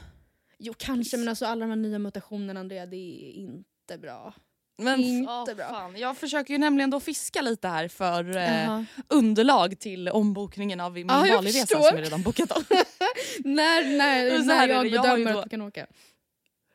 Jo 0.57 0.74
kanske, 0.77 1.17
men 1.17 1.29
alltså 1.29 1.45
alla 1.45 1.62
de 1.65 1.69
här 1.69 1.75
nya 1.75 2.00
mutationerna 2.00 2.59
Andrea, 2.59 2.85
det 2.85 2.97
är 2.97 3.31
inte 3.31 3.97
bra. 3.97 4.33
Men 4.77 5.00
Inte 5.00 5.32
åh, 5.32 5.55
bra. 5.55 5.70
Fan. 5.70 5.98
Jag 5.98 6.17
försöker 6.17 6.53
ju 6.53 6.58
nämligen 6.58 6.89
då 6.89 7.00
fiska 7.00 7.41
lite 7.41 7.67
här 7.67 7.88
för 7.88 8.38
eh, 8.38 8.63
Jaha. 8.63 8.86
underlag 9.08 9.79
till 9.79 10.10
ombokningen 10.10 10.79
av 10.79 10.94
min 10.94 11.08
jag 11.08 11.27
Bali-resa 11.44 11.67
som 11.67 11.82
jag 11.98 12.01
redan 12.01 12.22
bokat 12.22 12.51
om. 12.51 12.63
när 13.44 13.98
när, 13.98 14.44
när 14.46 14.63
är 14.63 14.67
jag 14.67 14.88
jag 14.88 14.91
bedömer 15.03 15.34
då- 15.34 15.39
att 15.39 15.46
vi 15.46 15.50
kan 15.50 15.62
åka. 15.62 15.88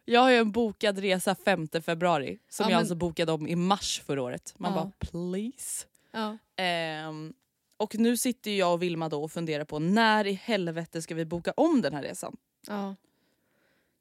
Jag 0.05 0.21
har 0.21 0.31
ju 0.31 0.37
en 0.37 0.53
bokad 0.53 0.99
resa 0.99 1.35
5 1.35 1.69
februari 1.87 2.39
som 2.49 2.65
Ja, 2.65 2.71
jag 2.71 2.77
men- 2.77 2.79
alltså 2.79 2.95
bokade 2.95 3.33
om 3.33 3.49
i 3.49 3.57
mars 3.57 4.03
förra 4.07 4.23
året. 4.23 4.55
Man 4.57 4.73
Ja. 4.73 4.79
bara 4.81 4.93
please. 5.11 5.87
Ja. 6.13 6.39
Ehm, 6.57 7.33
och 7.77 7.95
nu 7.99 8.17
sitter 8.17 8.51
jag 8.51 8.73
och 8.73 8.83
Vilma 8.83 9.09
då 9.09 9.23
och 9.25 9.33
funderar 9.33 9.65
på 9.65 9.79
när 9.79 10.27
i 10.27 10.33
helvete 10.33 11.03
ska 11.03 11.15
vi 11.15 11.25
boka 11.25 11.53
om 11.57 11.83
den 11.83 11.95
här 11.95 12.03
resan? 12.03 12.37
ja. 12.67 12.95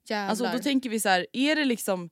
Jävlar. 0.08 0.30
Alltså 0.30 0.44
då 0.52 0.58
tänker 0.58 0.90
vi 0.90 1.00
så 1.00 1.08
här, 1.08 1.26
är 1.32 1.56
det 1.56 1.64
liksom 1.64 2.10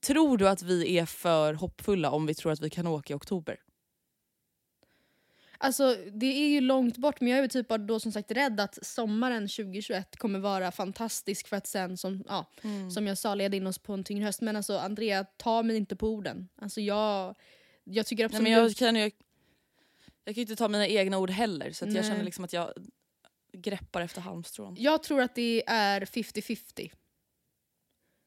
Tror 0.00 0.38
du 0.38 0.48
att 0.48 0.62
vi 0.62 0.98
är 0.98 1.06
för 1.06 1.54
hoppfulla 1.54 2.10
om 2.10 2.26
vi 2.26 2.34
tror 2.34 2.52
att 2.52 2.60
vi 2.60 2.70
kan 2.70 2.86
åka 2.86 3.12
i 3.12 3.16
oktober? 3.16 3.60
Alltså 5.60 5.96
det 6.12 6.26
är 6.26 6.48
ju 6.48 6.60
långt 6.60 6.96
bort 6.96 7.20
men 7.20 7.30
jag 7.30 7.38
är 7.44 7.48
typ 7.48 7.68
då 7.68 8.00
som 8.00 8.12
sagt 8.12 8.30
rädd 8.30 8.60
att 8.60 8.86
sommaren 8.86 9.48
2021 9.48 10.16
kommer 10.16 10.38
vara 10.38 10.72
fantastisk 10.72 11.48
för 11.48 11.56
att 11.56 11.66
sen 11.66 11.96
som, 11.96 12.24
ja, 12.28 12.50
Mm. 12.62 12.90
som 12.90 13.06
jag 13.06 13.18
sa 13.18 13.34
leda 13.34 13.56
in 13.56 13.66
oss 13.66 13.78
på 13.78 13.92
en 13.92 14.04
tyngre 14.04 14.24
höst. 14.24 14.40
Men 14.40 14.56
alltså 14.56 14.78
Andrea, 14.78 15.24
ta 15.24 15.62
mig 15.62 15.76
inte 15.76 15.96
på 15.96 16.08
orden. 16.08 16.48
Alltså 16.56 16.80
jag, 16.80 17.36
jag 17.84 18.06
tycker 18.06 18.22
Nej, 18.22 18.24
absolut... 18.26 18.42
men 18.42 18.52
jag, 18.52 18.76
kan 18.76 18.96
ju, 18.96 19.02
jag 20.24 20.34
kan 20.34 20.34
ju 20.34 20.40
inte 20.42 20.56
ta 20.56 20.68
mina 20.68 20.86
egna 20.86 21.18
ord 21.18 21.30
heller 21.30 21.72
så 21.72 21.84
jag 21.84 21.92
Nej. 21.92 22.02
känner 22.02 22.24
liksom 22.24 22.44
att 22.44 22.52
jag 22.52 22.72
greppar 23.52 24.00
efter 24.00 24.20
halmstrån. 24.20 24.74
jag 24.78 25.02
tror 25.02 25.20
att 25.20 25.34
det 25.34 25.62
är 25.66 26.00
50-50. 26.00 26.90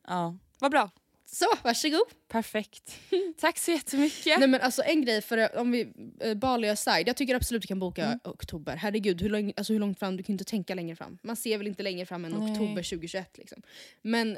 Ja. 0.08 0.38
Vad 0.60 0.72
bra. 0.72 0.89
Så, 1.34 1.46
varsågod! 1.64 2.02
Perfekt. 2.28 3.00
Tack 3.38 3.58
så 3.58 3.72
jättemycket. 3.72 4.40
Nej 4.40 4.48
men 4.48 4.62
alltså 4.62 4.82
en 4.84 5.02
grej, 5.06 5.22
för 5.22 5.58
om 5.58 5.72
vi, 5.72 5.94
eh, 6.20 6.34
Bali 6.34 6.70
aside, 6.70 7.08
jag 7.08 7.18
tycker 7.18 7.36
absolut 7.36 7.62
du 7.62 7.68
kan 7.68 7.80
boka 7.80 8.06
Mm. 8.06 8.20
oktober. 8.24 8.76
Herregud, 8.76 9.22
hur, 9.22 9.30
lång, 9.30 9.54
alltså 9.58 9.74
hur 9.74 9.80
långt 9.80 10.00
fram? 10.00 10.18
Du 10.18 10.24
kan 10.24 10.34
inte 10.34 10.44
tänka 10.44 10.76
längre 10.76 10.96
fram. 10.96 11.18
Man 11.24 11.36
ser 11.36 11.58
väl 11.58 11.68
inte 11.68 11.84
längre 11.84 12.06
fram 12.06 12.26
än 12.26 12.32
Nej. 12.32 12.52
oktober 12.52 12.84
2021 12.84 13.38
liksom. 13.38 13.62
Men 14.02 14.38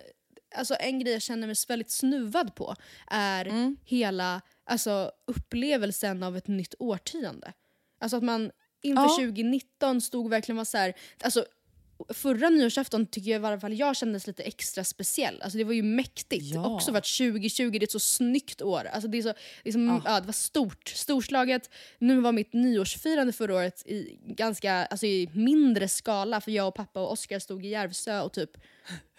alltså 0.55 0.75
en 0.79 0.99
grej 0.99 1.13
jag 1.13 1.21
känner 1.21 1.47
mig 1.47 1.55
väldigt 1.67 1.91
snuvad 1.91 2.55
på 2.55 2.75
är 3.07 3.45
Mm. 3.45 3.77
hela 3.85 4.41
alltså, 4.65 5.11
upplevelsen 5.27 6.23
av 6.23 6.37
ett 6.37 6.47
nytt 6.47 6.75
årtionde. 6.79 7.53
Alltså 7.99 8.17
att 8.17 8.23
man 8.23 8.51
inför 8.81 9.03
Ja. 9.03 9.15
2019 9.15 10.01
stod 10.01 10.29
verkligen 10.29 10.57
var 10.57 10.65
så 10.65 10.77
här, 10.77 10.93
alltså 11.23 11.45
Förra 12.09 12.49
nyårsafton 12.49 13.05
tycker 13.05 13.31
jag 13.31 13.41
i 13.41 13.45
alla 13.45 13.59
fall 13.59 13.73
jag 13.73 13.95
kändes 13.95 14.27
lite 14.27 14.43
extra 14.43 14.83
speciell. 14.83 15.41
Alltså 15.41 15.57
det 15.57 15.63
var 15.63 15.73
ju 15.73 15.83
mäktigt. 15.83 16.45
Ja. 16.45 16.75
Också 16.75 16.91
för 16.91 16.97
att 16.97 17.17
2020 17.17 17.69
det 17.71 17.77
är 17.77 17.83
ett 17.83 17.91
så 17.91 17.99
snyggt 17.99 18.61
år. 18.61 18.85
Alltså 18.85 19.07
det, 19.09 19.17
är 19.17 19.21
så, 19.21 19.33
det, 19.63 19.69
är 19.69 19.71
som, 19.71 19.89
Ah. 19.89 20.01
ja, 20.05 20.19
det 20.19 20.25
var 20.25 20.33
stort. 20.33 20.87
Storslaget. 20.87 21.69
Nu 21.99 22.21
var 22.21 22.31
mitt 22.31 22.53
nyårsfirande 22.53 23.33
förra 23.33 23.55
året 23.55 23.87
i 23.87 24.19
ganska 24.25 24.73
alltså 24.85 25.05
i 25.05 25.29
mindre 25.33 25.87
skala 25.87 26.41
för 26.41 26.51
jag 26.51 26.67
och 26.67 26.75
pappa 26.75 27.01
och 27.01 27.11
Oskar 27.11 27.39
stod 27.39 27.65
i 27.65 27.69
Järvsö 27.69 28.21
och 28.21 28.33
typ 28.33 28.51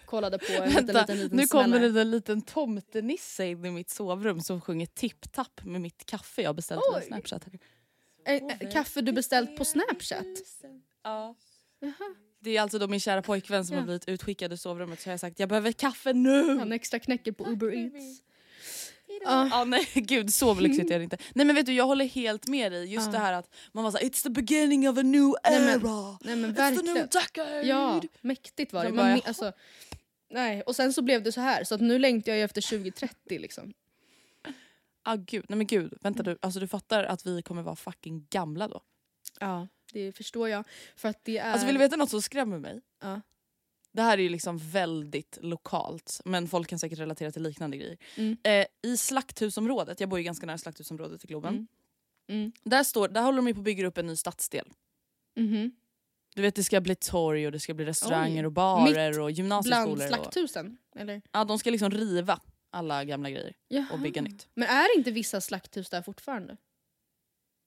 kollade 0.05 0.39
på 0.39 0.63
en 0.63 0.73
Vänta, 0.73 1.01
liten, 1.01 1.19
liten 1.19 1.37
nu 1.37 1.47
kommer 1.47 1.81
det 1.81 2.01
en 2.01 2.11
liten 2.11 2.43
tomtenisse 2.43 3.47
in 3.47 3.65
i 3.65 3.71
mitt 3.71 3.91
sovrum 3.91 4.41
som 4.41 4.61
sjunger 4.61 4.87
tipp-tapp 4.87 5.65
med 5.65 5.81
mitt 5.81 6.07
kaffe 6.07 6.43
jag 6.43 6.57
beställt 6.57 6.83
Oj. 6.95 7.03
Snapchat. 7.07 7.47
Eh, 8.27 8.71
kaffe 8.73 9.01
du 9.01 9.13
beställt 9.13 9.57
på 9.57 9.65
Snapchat? 9.65 10.27
Ja. 11.03 11.35
Det 12.45 12.57
är 12.57 12.63
alltså 12.63 12.79
då 12.79 12.89
min 12.89 13.01
kära 13.01 13.23
pojkvän 13.23 13.65
som 13.67 13.75
Ja. 13.75 13.81
har 13.81 13.85
blivit 13.87 14.09
utskickad 14.09 14.53
ur 14.53 14.57
sovrummet 14.57 15.01
så 15.01 15.09
jag 15.09 15.13
har 15.13 15.19
sagt 15.19 15.39
jag 15.41 15.49
behöver 15.49 15.73
kaffe 15.73 16.13
nu. 16.13 16.59
Han 16.59 16.73
extra 16.73 16.99
knäcker 16.99 17.33
på 17.33 17.45
Uber 17.47 17.75
Eats. 17.75 18.23
Ja, 19.25 19.65
nej 19.65 19.89
gud 19.95 20.35
så 20.35 20.55
lyxigt 20.55 20.91
är 20.91 20.99
det 20.99 21.05
inte. 21.05 21.19
Nej 21.35 21.47
men 21.47 21.57
vet 21.57 21.67
du 21.67 21.73
jag 21.73 21.87
håller 21.87 22.05
helt 22.05 22.49
med 22.49 22.73
dig. 22.73 22.93
Just 22.93 23.07
Ja. 23.07 23.13
det 23.13 23.19
här 23.19 23.33
att 23.33 23.55
man 23.73 23.85
var 23.85 23.91
såhär 23.91 24.05
it's 24.05 24.23
the 24.23 24.31
beginning 24.31 24.89
of 24.89 24.99
a 24.99 25.03
new 25.03 25.35
Nej, 25.51 25.61
men- 25.61 25.69
era. 25.87 26.19
Nej 26.21 26.37
men 26.37 26.55
It's 26.57 26.77
the 26.77 26.83
new 26.83 26.95
verkligen. 26.95 27.09
decade. 27.09 27.63
Ja, 27.63 28.03
mäktigt 28.21 28.73
var 28.73 28.85
det. 28.85 28.93
Man, 28.93 28.97
bara, 28.97 29.21
alltså, 29.27 29.53
nej. 30.31 30.63
Och 30.63 30.77
sen 30.77 30.93
så 30.93 31.03
blev 31.03 31.23
det 31.23 31.33
så 31.33 31.41
här 31.41 31.65
så 31.65 31.75
att 31.75 31.81
nu 31.81 31.99
längtar 31.99 32.33
jag 32.33 32.39
ju 32.39 32.45
efter 32.45 32.61
2030 32.61 33.39
liksom. 33.39 33.73
Ah, 35.03 35.17
gud. 35.17 35.45
Nej 35.49 35.57
men 35.57 35.67
gud, 35.67 35.95
vänta 36.01 36.23
du. 36.23 36.39
Alltså, 36.43 36.61
du 36.61 36.69
fattar 36.69 37.05
att 37.05 37.27
vi 37.27 37.43
kommer 37.43 37.63
vara 37.63 37.77
fucking 37.77 38.27
gamla 38.31 38.69
då. 38.69 38.81
Ja, 39.41 39.69
det 39.95 40.13
förstår 40.13 40.49
jag. 40.49 40.65
För 40.97 41.09
att 41.09 41.25
det 41.25 41.39
är... 41.39 41.53
Alltså 41.53 41.67
vill 41.67 41.75
du 41.75 41.79
veta 41.79 41.97
något 41.97 42.11
som 42.11 42.23
skrämmer 42.23 42.59
mig? 42.59 42.81
Ja. 43.03 43.21
Det 43.93 44.03
här 44.03 44.19
är 44.19 44.23
ju 44.23 44.29
liksom 44.29 44.59
väldigt 44.59 45.39
lokalt 45.41 46.21
men 46.25 46.49
folk 46.49 46.69
kan 46.69 46.79
säkert 46.79 46.99
relatera 46.99 47.31
till 47.31 47.43
liknande 47.43 47.77
grejer. 47.77 47.97
Mm. 48.17 48.37
Eh, 48.43 48.67
I 48.83 48.97
slakthusområdet, 48.97 50.01
jag 50.01 50.09
bor 50.09 50.19
ju 50.19 50.25
ganska 50.25 50.47
nära 50.47 50.59
slakthusområdet 50.59 51.25
i 51.25 51.27
Globen. 51.27 51.55
Mm. 51.55 51.67
Mm. 52.29 52.53
Där, 52.63 52.83
står, 52.83 53.09
där 53.09 53.23
håller 53.23 53.37
de 53.37 53.49
ju 53.49 53.55
på 53.55 53.61
att 53.61 53.65
bygga 53.65 53.87
upp 53.87 53.99
en 53.99 54.07
ny 54.07 54.17
stadsdel. 54.17 54.73
Mhm. 55.37 55.73
Du 56.35 56.43
vet 56.43 56.55
det 56.55 56.65
ska 56.65 56.81
bli 56.81 56.95
torg 56.95 57.47
och 57.47 57.53
det 57.53 57.61
ska 57.61 57.75
bli 57.75 57.85
restauranger 57.85 58.43
Oj. 58.43 58.47
och 58.47 58.53
barer 58.53 58.85
Mitt 58.85 58.97
och 58.97 59.15
Bland 59.15 59.37
gymnasieskolor. 59.37 59.93
Och, 59.93 60.09
slakthusen? 60.09 60.77
Eller? 60.97 61.23
ja, 61.33 61.45
de 61.45 61.59
ska 61.59 61.71
liksom 61.71 61.91
riva 61.91 62.41
alla 62.71 63.05
gamla 63.05 63.31
grejer 63.31 63.55
Jaha. 63.69 63.87
och 63.93 63.99
bygga 63.99 64.23
nytt. 64.23 64.49
Men 64.55 64.69
är 64.69 64.97
inte 64.97 65.11
vissa 65.11 65.41
slakthus 65.41 65.91
där 65.91 66.03
fortfarande? 66.03 66.57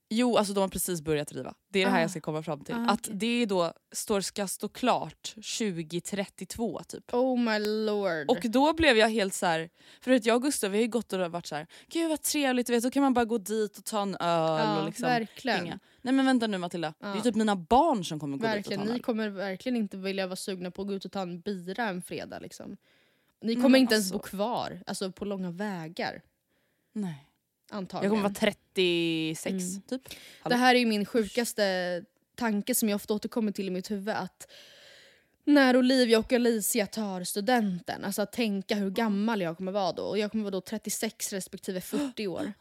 Jo, 0.10 0.38
alltså 0.38 0.54
de 0.54 0.60
har 0.60 0.68
precis 0.68 1.02
börjat 1.02 1.32
riva. 1.32 1.54
Det 1.70 1.80
är 1.82 1.86
det 1.86 1.92
här 1.92 1.98
Ah. 1.98 2.02
jag 2.02 2.10
ska 2.12 2.22
komma 2.22 2.44
fram 2.44 2.64
till. 2.64 2.76
Ah, 2.76 2.86
Att 2.90 3.10
det 3.12 3.46
då 3.46 3.74
står, 3.92 4.22
ska 4.22 4.48
stå 4.48 4.70
klart 4.70 5.34
2032 5.36 6.82
typ. 6.88 7.14
Oh 7.14 7.40
my 7.40 7.60
lord. 7.60 8.30
Och 8.30 8.40
då 8.52 8.74
blev 8.74 8.98
jag 8.98 9.10
helt 9.10 9.34
så 9.34 9.46
här, 9.46 9.70
för 10.02 10.12
att 10.12 10.26
jag 10.26 10.36
och 10.36 10.42
Gustav 10.42 10.72
vi 10.72 10.78
har 10.78 10.82
ju 10.82 10.88
gått 10.88 11.14
och 11.14 11.32
varit 11.32 11.46
så 11.46 11.56
här, 11.56 11.68
gud 11.88 12.10
vad 12.10 12.22
trevligt, 12.22 12.70
vet, 12.70 12.84
då 12.84 12.92
kan 12.92 13.04
man 13.04 13.14
bara 13.14 13.26
gå 13.26 13.38
dit 13.38 13.78
och 13.78 13.86
ta 13.86 14.02
en 14.02 14.16
öl 14.16 14.20
ja, 14.20 14.80
och 14.80 14.86
liksom 14.86 15.04
verkligen. 15.06 15.58
hänga. 15.60 15.80
Nej 16.02 16.14
men 16.14 16.26
vänta 16.26 16.48
nu 16.48 16.58
Matilda, 16.58 16.94
det 17.00 17.06
är 17.06 17.10
Ja. 17.10 17.16
ju 17.16 17.22
typ 17.22 17.36
mina 17.36 17.56
barn 17.56 18.06
som 18.06 18.20
kommer 18.20 18.38
gå 18.38 18.44
verkligen. 18.44 18.64
dit 18.64 18.72
och 18.80 18.86
ta 18.86 18.90
en 18.90 18.94
Ni 18.94 18.94
öl. 19.00 19.04
kommer 19.04 19.30
verkligen 19.30 19.76
inte 19.76 19.98
vilja 19.98 20.28
vara 20.28 20.36
sugna 20.36 20.72
på 20.72 20.82
att 20.82 20.88
gå 20.88 20.94
ut 20.94 21.06
och 21.06 21.12
ta 21.12 21.22
en 21.22 21.40
bira 21.40 21.84
en 21.90 22.02
fredag. 22.02 22.40
Liksom. 22.40 22.78
Ni 23.42 23.56
kommer 23.56 23.80
inte 23.80 23.94
ens 23.96 24.12
alltså- 24.14 24.30
bo 24.32 24.38
kvar 24.38 24.84
alltså 24.86 25.12
på 25.12 25.26
långa 25.26 25.52
vägar. 25.52 26.22
Nej. 26.94 27.27
Antagligen. 27.70 28.04
Jag 28.04 28.12
kommer 28.24 28.30
vara 28.30 28.34
36 28.34 29.46
Mm. 29.48 29.82
typ. 29.82 30.02
Det 30.46 30.56
här 30.56 30.76
är 30.76 30.86
min 30.86 31.06
sjukaste 31.06 32.04
tanke 32.36 32.76
som 32.76 32.90
jag 32.90 32.96
ofta 32.96 33.14
återkommer 33.14 33.52
till 33.52 33.68
i 33.68 33.72
mitt 33.72 33.92
huvud. 33.92 34.16
Att 34.16 34.48
när 35.44 35.78
Olivia 35.78 36.20
och 36.20 36.34
Alicia 36.34 36.88
tar 36.88 37.24
studenten, 37.24 38.06
alltså 38.06 38.22
att 38.22 38.32
tänka 38.32 38.76
hur 38.76 38.90
gammal 38.92 39.42
jag 39.42 39.58
kommer 39.58 39.72
vara 39.72 39.92
då. 39.92 40.04
Och 40.04 40.18
jag 40.18 40.32
kommer 40.32 40.44
vara 40.44 40.52
då 40.52 40.62
36 40.62 41.34
respektive 41.34 41.82
40 41.82 42.28
år. 42.28 42.54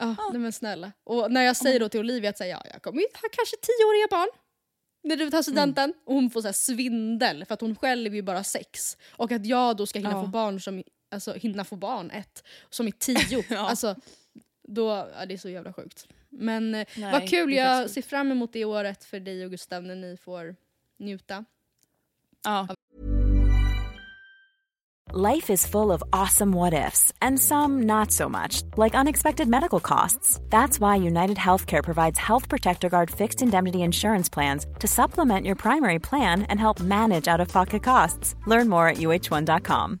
Ja, 0.00 0.16
nej 0.32 0.40
men 0.40 0.52
snälla. 0.52 0.92
Och 1.04 1.32
när 1.32 1.42
jag 1.42 1.56
säger 1.56 1.80
då 1.80 1.88
till 1.88 2.00
Olivia 2.00 2.30
att 2.30 2.38
säga, 2.38 2.60
ja, 2.64 2.70
jag 2.72 2.82
kommer 2.82 3.00
ha 3.22 3.28
kanske 3.32 3.56
10-åriga 3.56 4.06
barn 4.10 4.28
när 5.02 5.16
du 5.16 5.30
tar 5.30 5.42
studenten. 5.42 5.94
Och 6.06 6.14
hon 6.14 6.30
får 6.30 6.42
så 6.42 6.52
svindel 6.52 7.44
för 7.44 7.54
att 7.54 7.60
hon 7.60 7.76
själv 7.76 8.12
är 8.12 8.16
ju 8.16 8.22
bara 8.22 8.44
sex. 8.44 8.96
Och 9.12 9.32
att 9.32 9.46
jag 9.46 9.76
då 9.76 9.86
ska 9.86 9.98
hinna 9.98 10.10
Ja. 10.10 10.22
få 10.22 10.26
barn 10.28 10.60
som, 10.60 10.82
alltså 11.10 11.32
hinna 11.32 11.64
få 11.64 11.76
barn 11.76 12.10
ett, 12.10 12.44
som 12.70 12.86
är 12.86 12.90
tio. 12.92 13.44
Ja. 13.48 13.58
Alltså, 13.58 13.96
då, 14.70 15.08
ja, 15.14 15.26
det 15.26 15.34
är 15.34 15.38
så 15.38 15.48
jävla 15.48 15.72
sjukt. 15.72 16.08
Men 16.28 16.74
eh, 16.74 16.86
Nej, 16.96 17.12
vad 17.12 17.28
kul, 17.28 17.52
jag 17.52 17.90
ser 17.90 18.02
fram 18.02 18.30
emot 18.32 18.52
det 18.52 18.64
året 18.64 19.04
för 19.04 19.20
dig 19.20 19.44
och 19.44 19.50
Gustav 19.50 19.82
när 19.82 19.96
ni 19.96 20.16
får 20.16 20.56
njuta. 20.98 21.44
Ja. 22.44 22.68
Life 25.12 25.52
is 25.52 25.66
full 25.66 25.90
of 25.90 26.02
awesome 26.12 26.52
what 26.52 26.72
ifs, 26.72 27.12
and 27.20 27.38
some 27.38 27.82
not 27.82 28.12
so 28.12 28.28
much, 28.28 28.62
like 28.76 28.94
unexpected 28.94 29.48
medical 29.48 29.80
costs. 29.80 30.38
That's 30.50 30.78
why 30.78 31.04
United 31.04 31.36
Healthcare 31.36 31.82
provides 31.82 32.18
Health 32.18 32.48
Protector 32.48 32.88
Guard 32.88 33.10
fixed 33.10 33.42
indemnity 33.42 33.82
insurance 33.82 34.28
plans 34.28 34.66
to 34.78 34.86
supplement 34.86 35.46
your 35.46 35.56
primary 35.56 35.98
plan 35.98 36.44
and 36.44 36.60
help 36.60 36.78
manage 36.80 37.26
out 37.26 37.40
of 37.40 37.48
pocket 37.48 37.82
costs. 37.82 38.36
Learn 38.46 38.68
more 38.68 38.86
at 38.86 38.98
uh1.com. 38.98 40.00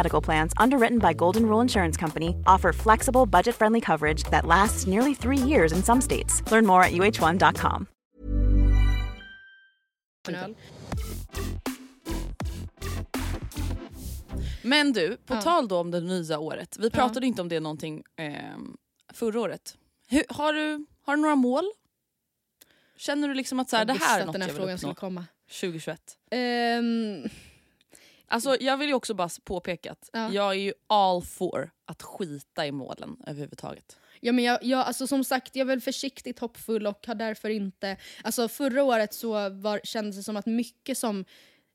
Medical 0.03 0.21
Plans, 0.21 0.53
underwritten 0.57 0.99
by 0.99 1.13
Golden 1.13 1.43
Rule 1.43 1.61
Insurance 1.61 1.99
Company, 1.99 2.29
offer 2.47 2.73
flexible, 2.73 3.25
budget 3.25 3.55
friendly 3.55 3.81
coverage 3.81 4.23
that 4.31 4.45
lasts 4.45 4.87
nearly 4.87 5.13
three 5.13 5.49
years 5.49 5.71
in 5.71 5.83
some 5.83 6.01
states. 6.01 6.41
Learn 6.51 6.65
more 6.65 6.83
at 6.83 6.91
uh1.com. 6.91 7.87
en 10.27 10.35
öl. 10.35 10.55
Men 14.61 14.93
du, 14.93 15.17
på 15.25 15.33
Ja. 15.33 15.41
tal 15.41 15.67
då 15.67 15.77
om 15.77 15.91
det 15.91 15.99
nya 15.99 16.39
året. 16.39 16.77
Vi 16.79 16.89
pratade 16.89 17.27
inte 17.27 17.41
om 17.41 17.49
det 17.49 17.59
någonting 17.59 18.03
eh, 18.15 18.33
förra 19.13 19.39
året. 19.39 19.77
Hur, 20.07 20.23
har, 20.29 20.53
du, 20.53 20.85
har 21.05 21.15
du 21.15 21.21
några 21.21 21.35
mål? 21.35 21.63
Känner 22.97 23.27
du 23.27 23.33
liksom 23.33 23.59
att 23.59 23.69
så 23.69 23.77
här, 23.77 23.85
det 23.85 23.93
här 23.93 24.17
är 24.17 24.19
att 24.19 24.25
något 24.25 24.33
den 24.33 24.41
här 24.41 24.49
jag 24.49 24.53
vill 24.53 24.61
frågan 24.61 24.75
uppnå 24.75 24.77
skulle 24.77 24.95
komma. 24.95 25.25
2021? 25.61 26.17
Ehm, 26.31 27.29
Alltså, 28.31 28.57
jag 28.59 28.77
vill 28.77 28.87
ju 28.87 28.93
också 28.93 29.13
bara 29.13 29.29
påpeka 29.43 29.91
att 29.91 30.09
Ja. 30.13 30.29
jag 30.33 30.49
är 30.51 30.59
ju 30.59 30.73
all 30.87 31.21
for 31.21 31.71
att 31.85 32.01
skita 32.01 32.67
i 32.67 32.71
målen 32.71 33.17
överhuvudtaget. 33.27 33.97
Ja, 34.19 34.31
men 34.31 34.43
jag, 34.43 34.63
jag, 34.63 34.79
alltså, 34.79 35.07
som 35.07 35.23
sagt, 35.23 35.55
jag 35.55 35.61
är 35.61 35.67
väl 35.67 35.81
försiktigt 35.81 36.39
hoppfull 36.39 36.87
och 36.87 37.07
har 37.07 37.15
därför 37.15 37.49
inte... 37.49 37.97
Alltså, 38.23 38.47
förra 38.47 38.83
året 38.83 39.13
så 39.13 39.49
var, 39.49 39.81
kändes 39.83 40.15
det 40.15 40.23
som 40.23 40.37
att 40.37 40.45
mycket 40.45 40.97
som 40.97 41.25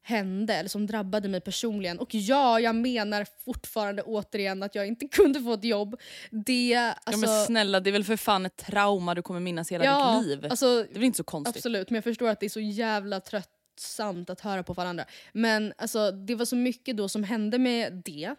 hände, 0.02 0.54
eller 0.54 0.68
som 0.68 0.86
drabbade 0.86 1.28
mig 1.28 1.40
personligen, 1.40 1.98
och 1.98 2.14
ja, 2.14 2.60
jag 2.60 2.74
menar 2.74 3.26
fortfarande 3.44 4.02
återigen 4.02 4.62
att 4.62 4.74
jag 4.74 4.86
inte 4.86 5.08
kunde 5.12 5.40
få 5.40 5.52
ett 5.52 5.64
jobb. 5.64 6.00
Det, 6.30 6.74
alltså, 6.74 7.10
ja, 7.10 7.16
men 7.16 7.46
snälla, 7.46 7.80
det 7.80 7.90
är 7.90 7.92
väl 7.92 8.04
för 8.04 8.16
fan 8.16 8.46
ett 8.46 8.56
trauma 8.56 9.14
du 9.14 9.22
kommer 9.22 9.40
minnas 9.40 9.72
hela 9.72 9.84
ja, 9.84 10.18
ditt 10.18 10.28
liv. 10.28 10.46
Alltså, 10.50 10.82
det 10.82 10.90
är 10.90 10.94
väl 10.94 11.04
inte 11.04 11.16
så 11.16 11.24
konstigt? 11.24 11.56
Absolut, 11.56 11.90
men 11.90 11.94
jag 11.94 12.04
förstår 12.04 12.28
att 12.28 12.40
det 12.40 12.46
är 12.46 12.50
så 12.50 12.60
jävla 12.60 13.20
tröttsamt 13.76 14.30
att 14.30 14.40
höra 14.40 14.62
på 14.62 14.72
varandra. 14.72 15.04
Men 15.32 15.72
alltså, 15.78 16.10
det 16.10 16.34
var 16.34 16.44
så 16.44 16.56
mycket 16.56 16.96
då 16.96 17.08
som 17.08 17.24
hände 17.24 17.58
med 17.58 18.02
det, 18.04 18.34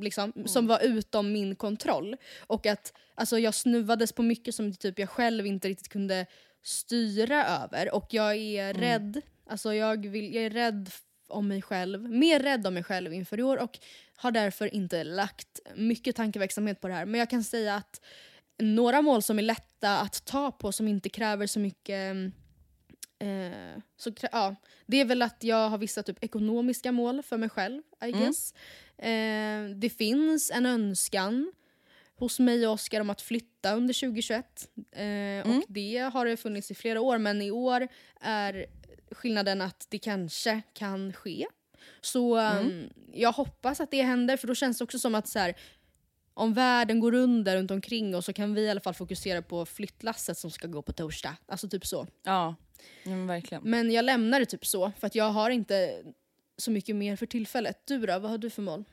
liksom, 0.00 0.32
som 0.46 0.66
var 0.66 0.80
utom 0.80 1.32
min 1.32 1.56
kontroll. 1.56 2.16
Och 2.46 2.66
att 2.66 2.92
alltså, 3.14 3.38
jag 3.38 3.54
snuvades 3.54 4.12
på 4.12 4.22
mycket 4.22 4.54
som 4.54 4.74
typ 4.74 4.98
jag 4.98 5.08
själv 5.08 5.46
inte 5.46 5.68
riktigt 5.68 5.88
kunde 5.88 6.26
styra 6.62 7.46
över. 7.46 7.94
Och 7.94 8.06
jag 8.10 8.36
är 8.36 8.74
rädd, 8.74 9.20
alltså, 9.46 9.74
jag, 9.74 10.06
vill, 10.06 10.34
jag 10.34 10.44
är 10.44 10.50
rädd 10.50 10.90
om 11.28 11.48
mig 11.48 11.62
själv, 11.62 12.10
mer 12.10 12.40
rädd 12.40 12.66
om 12.66 12.74
mig 12.74 12.84
själv 12.84 13.12
inför 13.12 13.38
i 13.38 13.42
år 13.42 13.56
och 13.56 13.78
har 14.16 14.30
därför 14.30 14.74
inte 14.74 15.04
lagt 15.04 15.60
mycket 15.76 16.16
tankeverksamhet 16.16 16.80
på 16.80 16.88
det 16.88 16.94
här. 16.94 17.06
Men 17.06 17.18
jag 17.18 17.30
kan 17.30 17.44
säga 17.44 17.74
att 17.74 18.00
några 18.58 19.02
mål 19.02 19.22
som 19.22 19.38
är 19.38 19.42
lätta 19.42 19.98
att 19.98 20.24
ta 20.24 20.52
på 20.52 20.72
som 20.72 20.88
inte 20.88 21.08
kräver 21.08 21.46
så 21.46 21.60
mycket 21.60 22.16
Eh, 23.26 23.80
så, 23.96 24.10
ja, 24.32 24.54
det 24.86 25.00
är 25.00 25.04
väl 25.04 25.22
att 25.22 25.44
jag 25.44 25.68
har 25.68 25.78
vissa 25.78 26.02
typ 26.02 26.24
ekonomiska 26.24 26.92
mål 26.92 27.22
för 27.22 27.36
mig 27.36 27.48
själv, 27.48 27.82
I 28.04 28.08
Mm. 28.08 28.20
guess. 28.20 28.54
Eh, 28.98 29.76
det 29.76 29.90
finns 29.90 30.50
en 30.50 30.66
önskan 30.66 31.52
hos 32.14 32.38
mig 32.38 32.66
och 32.66 32.72
Oskar 32.72 33.00
om 33.00 33.10
att 33.10 33.20
flytta 33.22 33.74
under 33.74 33.94
2021. 33.94 34.68
Eh, 34.92 35.02
Mm. 35.02 35.58
Och 35.58 35.64
det 35.68 35.98
har 36.12 36.26
det 36.26 36.36
funnits 36.36 36.70
i 36.70 36.74
flera 36.74 37.00
år, 37.00 37.18
men 37.18 37.42
i 37.42 37.50
år 37.50 37.88
är 38.20 38.66
skillnaden 39.10 39.60
att 39.60 39.86
det 39.90 39.98
kanske 39.98 40.62
kan 40.72 41.12
ske. 41.12 41.46
Så 42.00 42.36
Mm. 42.36 42.66
um, 42.66 42.90
jag 43.12 43.32
hoppas 43.32 43.80
att 43.80 43.90
det 43.90 44.02
händer, 44.02 44.36
för 44.36 44.46
då 44.48 44.54
känns 44.54 44.78
det 44.78 44.84
också 44.84 44.98
som 44.98 45.14
att 45.14 45.28
så 45.28 45.38
här, 45.38 45.54
om 46.34 46.54
världen 46.54 47.00
går 47.00 47.14
under 47.14 47.56
runt 47.56 47.70
omkring 47.70 48.16
oss 48.16 48.24
så 48.24 48.32
kan 48.32 48.54
vi 48.54 48.60
i 48.62 48.70
alla 48.70 48.80
fall 48.80 48.94
fokusera 48.94 49.42
på 49.42 49.66
flyttlasset 49.66 50.38
som 50.38 50.50
ska 50.50 50.68
gå 50.68 50.82
på 50.82 50.92
torsdag. 50.92 51.36
Alltså 51.46 51.68
typ 51.68 51.86
så. 51.86 52.06
Ja, 52.22 52.54
ja 53.02 53.10
men 53.10 53.26
verkligen. 53.26 53.62
Men 53.64 53.90
jag 53.90 54.04
lämnar 54.04 54.40
det 54.40 54.46
typ 54.46 54.66
så, 54.66 54.92
för 55.00 55.06
att 55.06 55.14
jag 55.14 55.30
har 55.30 55.50
inte 55.50 56.02
så 56.56 56.70
mycket 56.70 56.96
mer 56.96 57.16
för 57.16 57.26
tillfället. 57.26 57.82
Du 57.84 58.06
då, 58.06 58.18
vad 58.18 58.30
har 58.30 58.38
du 58.38 58.50
för 58.50 58.62
mål? 58.62 58.84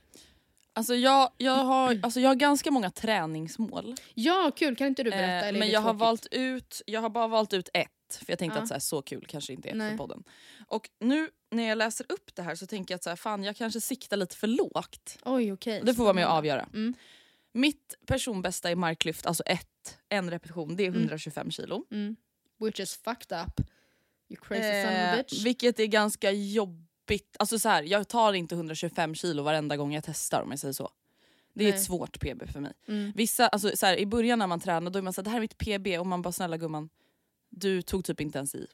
Alltså 0.73 0.95
jag, 0.95 1.32
jag, 1.38 1.52
har, 1.63 1.99
alltså 2.04 2.19
jag 2.19 2.30
har 2.30 2.36
ganska 2.36 2.71
många 2.71 2.91
träningsmål. 2.91 3.95
Ja, 4.13 4.52
kul! 4.56 4.75
Kan 4.75 4.88
inte 4.88 5.04
du 5.04 5.10
Eh, 5.12 5.17
berätta? 5.17 5.45
eller 5.47 5.60
är 5.60 5.60
men 5.60 5.69
jag 5.69 5.82
har, 5.82 5.93
valt 5.93 6.28
ut, 6.32 6.82
jag 6.86 7.02
har 7.02 7.10
bara 7.10 7.28
valt 7.28 7.54
ut 7.54 7.69
ett. 7.73 7.89
För 8.10 8.25
jag 8.28 8.39
tänkte 8.39 8.58
Ja. 8.60 8.62
att 8.63 8.67
så, 8.67 8.73
här, 8.73 8.80
så 8.82 9.02
kul 9.02 9.25
kanske 9.28 9.54
inte 9.54 9.69
är 9.69 9.75
Nej. 9.75 9.89
för 9.89 9.97
podden. 9.97 10.23
Och 10.67 10.89
nu 10.99 11.30
när 11.52 11.63
jag 11.63 11.78
läser 11.78 12.06
upp 12.10 12.36
det 12.36 12.41
här 12.41 12.56
så 12.56 12.67
tänker 12.67 12.93
jag 12.93 12.95
att 12.97 13.04
så 13.04 13.10
här, 13.10 13.17
fan, 13.17 13.43
jag 13.43 13.56
kanske 13.56 13.82
siktar 13.82 14.17
lite 14.17 14.36
för 14.36 14.47
lågt. 14.47 15.17
Oj, 15.25 15.54
okej. 15.54 15.82
Det 15.84 15.93
får 15.93 16.04
vara 16.04 16.13
med 16.13 16.23
att 16.23 16.28
spännande. 16.28 16.38
avgöra. 16.54 16.69
Mm. 16.73 16.93
Mitt 17.52 17.95
personbästa 18.06 18.71
i 18.71 18.75
marklyft, 18.75 19.25
alltså 19.25 19.43
ett, 19.43 19.97
en 20.10 20.30
repetition, 20.32 20.75
det 20.75 20.84
är 20.86 20.88
125 20.89 21.52
kilo. 21.52 21.86
Mm. 21.91 22.15
Which 22.60 22.80
is 22.80 22.95
fucked 22.97 23.38
up. 23.41 23.62
You 24.30 24.39
crazy 24.42 24.62
son 24.84 24.92
of 24.92 24.98
a 25.00 25.12
Eh, 25.12 25.18
bitch. 25.18 25.46
vilket 25.46 25.80
är 25.80 25.86
ganska 25.86 26.32
jobbigt. 26.32 27.36
Alltså 27.39 27.60
så 27.60 27.70
här, 27.70 27.84
jag 27.84 28.08
tar 28.08 28.34
inte 28.34 28.56
125 28.56 29.15
kilo 29.15 29.44
varenda 29.44 29.78
gång 29.78 29.94
jag 29.94 30.04
testar 30.04 30.42
om 30.42 30.50
jag 30.50 30.60
säger 30.60 30.74
så. 30.74 30.89
Det 31.54 31.63
är 31.63 31.70
Nej. 31.70 31.78
ett 31.80 31.84
svårt 31.86 32.20
PB 32.20 32.48
för 32.52 32.60
mig. 32.60 32.74
Mm. 32.88 33.12
Vissa, 33.15 33.48
alltså 33.48 33.72
så 33.78 33.86
här, 33.86 33.98
I 33.98 34.06
början 34.06 34.39
när 34.39 34.48
man 34.48 34.60
tränar 34.60 34.92
då 34.92 35.00
är 35.00 35.04
man 35.04 35.13
såhär, 35.13 35.24
det 35.24 35.30
här 35.30 35.38
är 35.38 35.42
mitt 35.42 35.58
PB 35.58 36.00
och 36.00 36.08
man 36.08 36.22
bara 36.22 36.32
snälla 36.32 36.58
gumman, 36.58 36.89
du 37.50 37.82
tog 37.82 38.06
typ 38.06 38.22
inte 38.22 38.38
ens 38.38 38.56
i. 38.56 38.68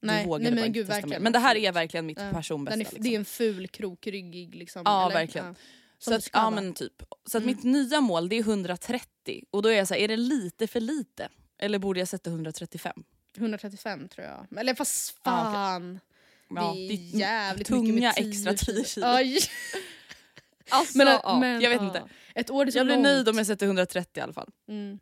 Du 0.00 0.06
Nej, 0.06 0.26
vågade 0.26 0.42
nej 0.44 0.50
bara 0.52 0.54
men 0.60 0.66
inte 0.66 0.78
gud 0.78 0.86
testa 0.86 0.96
mer. 0.96 1.02
verkligen. 1.02 1.22
Men 1.22 1.32
det 1.32 1.38
här 1.38 1.56
är 1.56 1.72
verkligen 1.72 2.06
mitt 2.06 2.18
Ja, 2.20 2.30
personbästa. 2.32 2.74
Är, 2.74 2.78
liksom. 2.78 2.98
Det 3.02 3.08
är 3.08 3.18
en 3.18 3.24
ful 3.24 3.68
krokryggig 3.68 4.54
liksom. 4.54 4.82
Ja, 4.84 5.04
eller? 5.06 5.14
verkligen. 5.20 5.46
Ja. 5.46 5.54
Så 5.98 6.14
att, 6.14 6.30
ja 6.32 6.50
men 6.50 6.74
typ. 6.74 7.02
Så 7.24 7.38
att 7.38 7.44
Mm. 7.44 7.56
mitt 7.56 7.64
nya 7.64 8.00
mål 8.00 8.28
det 8.28 8.36
är 8.36 8.42
130 8.42 9.42
och 9.50 9.62
då 9.62 9.68
är 9.68 9.76
jag 9.76 9.88
så 9.88 9.94
här, 9.94 10.00
är 10.00 10.08
det 10.08 10.16
lite 10.16 10.66
för 10.66 10.80
lite? 10.80 11.28
Eller 11.58 11.78
borde 11.78 11.98
jag 12.00 12.08
sätta 12.08 12.30
135? 12.30 13.04
135 13.38 14.08
tror 14.08 14.26
jag. 14.26 14.58
Eller 14.60 14.74
fast 14.74 15.18
fan. 15.24 16.00
Ja, 16.48 16.72
det 16.74 16.92
är 16.94 17.18
jävligt 17.18 17.66
tunga 17.66 17.92
mycket 17.92 18.02
med 18.02 18.14
10 18.14 18.28
extra 18.30 18.54
10 18.74 18.84
kilo. 18.84 19.06
Alltså, 20.68 20.98
Men, 20.98 21.06
ja, 21.06 21.38
men, 21.40 21.60
jag 21.60 21.70
vet 21.70 21.82
inte. 21.82 22.02
Ett 22.34 22.50
år 22.50 22.66
är 22.66 22.70
så 22.70 22.78
Jag 22.78 22.86
blir 22.86 22.96
långt. 22.96 23.04
nöjd 23.04 23.28
om 23.28 23.38
jag 23.38 23.46
sätter 23.46 23.66
130 23.66 24.20
i 24.20 24.22
alla 24.22 24.32
fall. 24.32 24.50
Mm. 24.68 24.98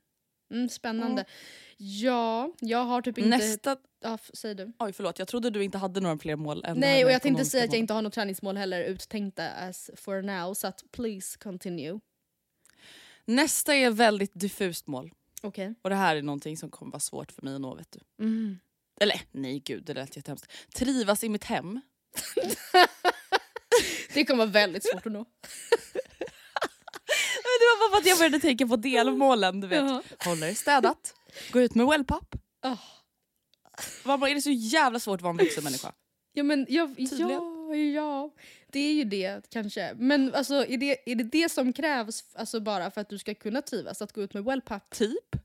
Mm, 0.52 0.68
spännande. 0.68 1.24
Ja, 1.76 2.52
jag 2.60 2.84
har 2.84 3.02
typ 3.02 3.18
inte... 3.18 3.30
Nästa... 3.30 3.76
Ja, 4.02 4.18
säg 4.34 4.54
du. 4.54 4.72
Oj 4.78 4.92
förlåt, 4.92 5.18
jag 5.18 5.28
trodde 5.28 5.50
du 5.50 5.64
inte 5.64 5.78
hade 5.78 6.00
några 6.00 6.18
fler 6.18 6.36
mål 6.36 6.64
än 6.64 6.78
Nej, 6.78 7.04
och 7.04 7.10
jag 7.10 7.22
tänkte 7.22 7.44
säga 7.44 7.64
att 7.64 7.72
jag 7.72 7.78
inte 7.78 7.94
har 7.94 8.02
något 8.02 8.12
träningsmål 8.12 8.56
heller 8.56 8.82
uttänkta 8.84 9.48
as 9.50 9.90
for 9.96 10.22
now, 10.22 10.54
så 10.54 10.66
att 10.66 10.84
please 10.92 11.38
continue. 11.38 12.00
Nästa 13.24 13.74
är 13.74 13.90
väldigt 13.90 14.32
diffust 14.34 14.86
mål. 14.86 15.10
Okej. 15.44 15.74
Och 15.82 15.90
det 15.90 15.96
här 15.96 16.16
är 16.16 16.22
någonting 16.22 16.56
som 16.56 16.70
kommer 16.70 16.92
vara 16.92 17.00
svårt 17.00 17.32
för 17.32 17.42
mig 17.42 17.54
att 17.54 17.60
nå 17.60 17.74
vet 17.74 17.92
du. 17.92 18.24
Mm. 18.24 18.58
Eller 19.00 19.20
nej 19.30 19.58
gud, 19.64 19.84
det 19.84 19.94
lät 19.94 20.16
jättehemskt. 20.16 20.52
Trivas 20.74 21.24
i 21.24 21.28
mitt 21.28 21.44
hem. 21.44 21.80
Det 24.14 24.24
kommer 24.24 24.38
vara 24.38 24.50
väldigt 24.50 24.84
svårt 24.84 25.06
att 25.06 25.12
nå. 25.12 25.24
Det 27.58 27.64
var 27.70 27.88
bara 27.88 27.90
för 27.90 28.00
att 28.02 28.06
jag 28.06 28.18
började 28.18 28.40
tänka 28.40 28.66
på 28.66 28.76
delmålen. 28.76 29.60
Du 29.60 29.66
vet. 29.66 29.78
Jaha. 29.78 30.02
Håller 30.24 30.46
det 30.46 30.54
städat, 30.54 31.14
gå 31.52 31.60
ut 31.60 31.74
med 31.74 31.86
wellpapp. 31.86 32.34
Bara, 34.04 34.30
är 34.30 34.34
det 34.34 34.42
så 34.42 34.50
jävla 34.50 35.00
svårt 35.00 35.18
att 35.18 35.22
vara 35.22 35.30
en 35.30 35.36
vuxen 35.36 35.64
människa? 35.64 35.92
Ja, 36.32 36.42
men 36.42 36.66
jag, 36.68 36.94
ja, 36.98 37.74
ja, 37.74 38.30
det 38.74 38.80
är 38.80 38.92
ju 38.92 39.04
det 39.04 39.50
kanske. 39.50 39.94
Men 39.96 40.34
alltså, 40.34 40.54
är, 40.54 40.76
det, 40.76 41.10
är 41.10 41.14
det 41.14 41.24
det 41.24 41.48
som 41.48 41.72
krävs 41.72 42.24
alltså, 42.34 42.60
bara 42.60 42.90
för 42.90 43.00
att 43.00 43.08
du 43.08 43.18
ska 43.18 43.34
kunna 43.34 43.62
trivas? 43.62 44.02
Att 44.02 44.12
gå 44.12 44.22
ut 44.22 44.34
med 44.34 44.44
wellpapp? 44.44 44.90
Typ. 44.90 45.36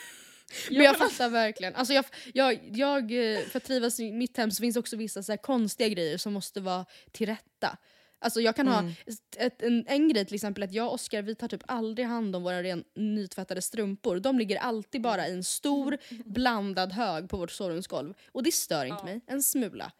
Men 0.70 0.80
jag 0.82 0.96
fattar 0.96 1.28
verkligen. 1.28 1.74
Alltså 1.74 1.94
jag, 1.94 2.04
jag, 2.34 2.58
jag, 2.72 3.02
eh, 3.34 3.40
för 3.40 3.56
att 3.56 3.64
trivas 3.64 4.00
i 4.00 4.12
mitt 4.12 4.36
hem 4.36 4.50
så 4.50 4.60
finns 4.60 4.76
också 4.76 4.96
vissa 4.96 5.22
så 5.22 5.36
konstiga 5.36 5.88
grejer 5.88 6.18
som 6.18 6.32
måste 6.32 6.60
vara 6.60 6.86
till 7.12 7.26
rätta. 7.26 7.78
Alltså 8.20 8.40
jag 8.40 8.56
kan 8.56 8.68
Mm. 8.68 8.84
ha 8.84 8.92
ett, 9.36 9.62
en, 9.62 9.84
en 9.86 10.08
grej 10.08 10.24
till 10.24 10.34
exempel 10.34 10.62
att 10.62 10.72
jag 10.72 10.86
och 10.86 10.94
Oskar 10.94 11.22
vi 11.22 11.34
tar 11.34 11.48
typ 11.48 11.62
aldrig 11.66 12.06
hand 12.06 12.36
om 12.36 12.42
våra 12.42 12.62
ren, 12.62 12.84
nytvättade 12.94 13.62
strumpor. 13.62 14.20
De 14.20 14.38
ligger 14.38 14.56
alltid 14.56 15.02
bara 15.02 15.28
i 15.28 15.32
en 15.32 15.44
stor 15.44 15.98
blandad 16.24 16.92
hög 16.92 17.28
på 17.28 17.36
vårt 17.36 17.50
sovrumsgolv. 17.50 18.14
Och 18.32 18.42
det 18.42 18.52
stör 18.52 18.84
inte 18.84 19.04
mig 19.04 19.20
en 19.26 19.42
smula. 19.42 19.92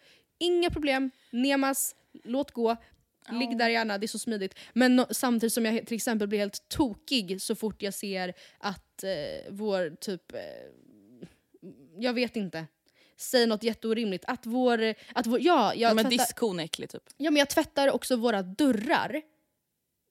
Inga 0.43 0.71
problem, 0.71 1.11
Nemas, 1.31 1.95
låt 2.25 2.51
gå. 2.51 2.77
Ligg 3.31 3.59
där 3.59 3.69
gärna, 3.69 3.99
det 3.99 4.07
är 4.07 4.09
så 4.09 4.19
smidigt. 4.19 4.55
Men 4.73 4.97
no, 4.97 5.07
samtidigt 5.11 5.53
som 5.53 5.65
jag 5.65 5.87
till 5.87 5.97
exempel 5.97 6.29
blir 6.29 6.39
helt 6.39 6.69
tokig 6.69 7.43
så 7.43 7.55
fort 7.55 7.83
jag 7.83 7.95
ser 7.95 8.35
att 8.59 9.05
eh, 9.05 9.11
vår 9.51 9.97
typ... 10.01 10.33
Eh, 10.35 10.41
jag 11.99 12.13
vet 12.13 12.37
inte. 12.37 12.67
Säg 13.17 13.47
något 13.47 13.63
jätteorimligt. 13.63 14.25
Att 14.29 14.47
vår... 14.47 14.95
Att 15.15 15.27
vår 15.27 15.41
ja, 15.41 15.75
jag 15.75 15.91
Ja, 15.91 15.95
men 15.95 16.05
tvättar- 16.05 16.11
diskon 16.19 16.61
är 16.61 16.65
äcklig 16.65 16.91
typ. 16.91 17.03
Ja 17.17 17.31
men 17.31 17.39
jag 17.39 17.49
tvättar 17.51 17.91
också 17.91 18.17
våra 18.17 18.43
dörrar 18.43 19.23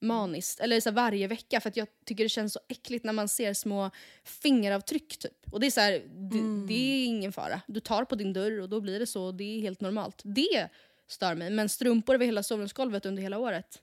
maniskt, 0.02 0.60
eller 0.60 0.80
så 0.80 0.92
varje 0.92 1.28
vecka 1.28 1.62
för 1.62 1.70
att 1.70 1.78
jag 1.78 1.88
tycker 2.06 2.24
det 2.24 2.30
känns 2.30 2.54
så 2.54 2.60
äckligt 2.68 3.06
när 3.06 3.14
man 3.14 3.28
ser 3.28 3.54
små 3.54 3.92
fingeravtryck 4.24 5.18
typ. 5.18 5.54
Och 5.54 5.60
det 5.60 5.66
är 5.68 5.72
så 5.72 5.82
här, 5.82 5.92
det, 6.32 6.68
det 6.68 6.74
är 6.74 7.06
ingen 7.06 7.32
fara. 7.32 7.62
Du 7.68 7.80
tar 7.80 8.06
på 8.06 8.16
din 8.16 8.34
dörr 8.34 8.62
och 8.62 8.70
då 8.70 8.82
blir 8.82 9.00
det 9.00 9.08
så 9.08 9.32
det 9.32 9.44
är 9.44 9.62
helt 9.62 9.82
normalt. 9.82 10.22
Det 10.24 10.70
stör 11.08 11.36
mig. 11.36 11.50
Men 11.50 11.70
strumpor 11.70 12.16
över 12.16 12.26
hela 12.26 12.44
sovrumsgolvet 12.44 13.06
under 13.06 13.24
hela 13.24 13.38
året, 13.38 13.82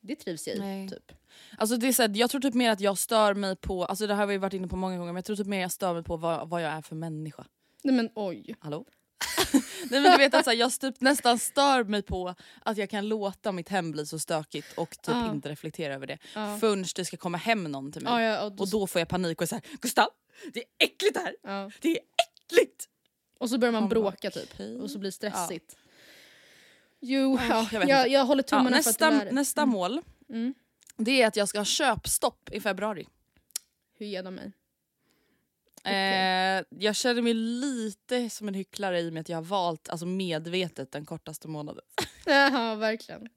det 0.00 0.16
trivs 0.16 0.48
jag 0.48 0.56
i. 0.56 0.60
Nej. 0.60 0.88
Typ. 0.88 1.12
Alltså 1.58 1.76
det 1.76 1.88
är 1.88 1.92
så 1.92 2.02
här, 2.02 2.16
jag 2.16 2.30
tror 2.30 2.40
typ 2.40 2.54
mer 2.54 2.70
att 2.70 2.80
jag 2.80 2.98
stör 2.98 3.34
mig 3.34 3.56
på, 3.56 3.84
alltså 3.84 4.06
det 4.06 4.14
här 4.14 4.20
har 4.20 4.26
vi 4.26 4.38
varit 4.38 4.52
inne 4.52 4.68
på 4.68 4.76
många 4.76 4.98
gånger, 4.98 5.12
men 5.12 5.16
jag 5.16 5.24
tror 5.24 5.36
typ 5.36 5.46
mer 5.46 5.60
jag 5.60 5.72
stör 5.72 5.94
mig 5.94 6.02
på 6.02 6.16
vad, 6.16 6.48
vad 6.48 6.62
jag 6.62 6.72
är 6.72 6.82
för 6.82 6.96
människa. 6.96 7.46
Nej 7.82 7.94
men 7.94 8.10
oj. 8.14 8.54
Hallå? 8.58 8.84
Nej 9.90 10.00
men 10.00 10.12
du 10.12 10.18
vet 10.18 10.34
att 10.34 10.44
så 10.44 10.50
här, 10.50 10.58
jag 10.58 10.80
typ 10.80 11.00
nästan 11.00 11.38
stör 11.38 11.84
mig 11.84 12.02
på 12.02 12.34
att 12.62 12.76
jag 12.76 12.90
kan 12.90 13.08
låta 13.08 13.52
mitt 13.52 13.68
hem 13.68 13.92
bli 13.92 14.06
så 14.06 14.18
stökigt 14.18 14.78
och 14.78 14.90
typ 14.90 15.00
Ja. 15.14 15.30
inte 15.30 15.48
reflektera 15.48 15.94
över 15.94 16.06
det. 16.06 16.18
Ja. 16.34 16.58
Förrän 16.60 16.84
det 16.96 17.04
ska 17.04 17.16
komma 17.16 17.38
hem 17.38 17.64
någon 17.64 17.92
till 17.92 18.02
mig. 18.02 18.12
Ja, 18.12 18.20
ja, 18.34 18.42
och, 18.44 18.52
då, 18.52 18.62
Och 18.62 18.70
då 18.70 18.86
får 18.86 18.98
jag 19.00 19.08
panik 19.08 19.40
och 19.40 19.48
här, 19.50 19.60
Gustav, 19.80 20.08
det 20.52 20.60
är 20.60 20.66
äckligt 20.86 21.16
här! 21.16 21.36
ja. 21.42 21.70
Det 21.80 21.88
är 21.88 21.98
äckligt! 22.48 22.86
och 23.38 23.50
så 23.50 23.58
börjar 23.58 23.72
man 23.72 23.82
Man 23.82 23.88
bara, 23.88 24.00
bråka 24.00 24.30
typ. 24.30 24.48
okej. 24.54 24.80
Och 24.80 24.90
så 24.90 24.98
blir 24.98 25.08
det 25.10 25.14
stressigt. 25.14 25.76
Jo, 27.00 27.38
Ja, 27.48 27.66
ja, 27.72 27.78
jag 27.80 27.88
jag, 27.88 28.08
jag, 28.08 28.24
håller 28.24 28.42
tummarna 28.42 28.70
för 28.70 28.76
att 28.78 28.86
nästa 28.86 29.10
det 29.10 29.24
där... 29.24 29.32
nästa 29.32 29.66
mål 29.66 30.02
Mm. 30.28 30.54
det 30.96 31.22
är 31.22 31.26
att 31.26 31.36
jag 31.36 31.48
ska 31.48 31.58
ha 31.58 31.64
köpstopp 31.64 32.50
i 32.52 32.60
februari. 32.60 33.06
Hur 33.98 34.06
ger 34.06 34.22
de 34.22 34.34
mig? 34.34 34.52
Eh, 35.84 36.64
jag 36.68 36.96
känner 36.96 37.22
mig 37.22 37.34
lite 37.34 38.30
som 38.30 38.48
en 38.48 38.54
hycklare 38.54 39.00
i 39.00 39.08
och 39.08 39.12
med 39.12 39.20
att 39.20 39.28
jag 39.28 39.36
har 39.36 39.42
valt 39.42 39.88
alltså 39.88 40.06
medvetet 40.06 40.92
den 40.92 41.06
kortaste 41.06 41.48
månaden. 41.48 41.84
Ja, 42.26 42.74
verkligen. 42.74 43.28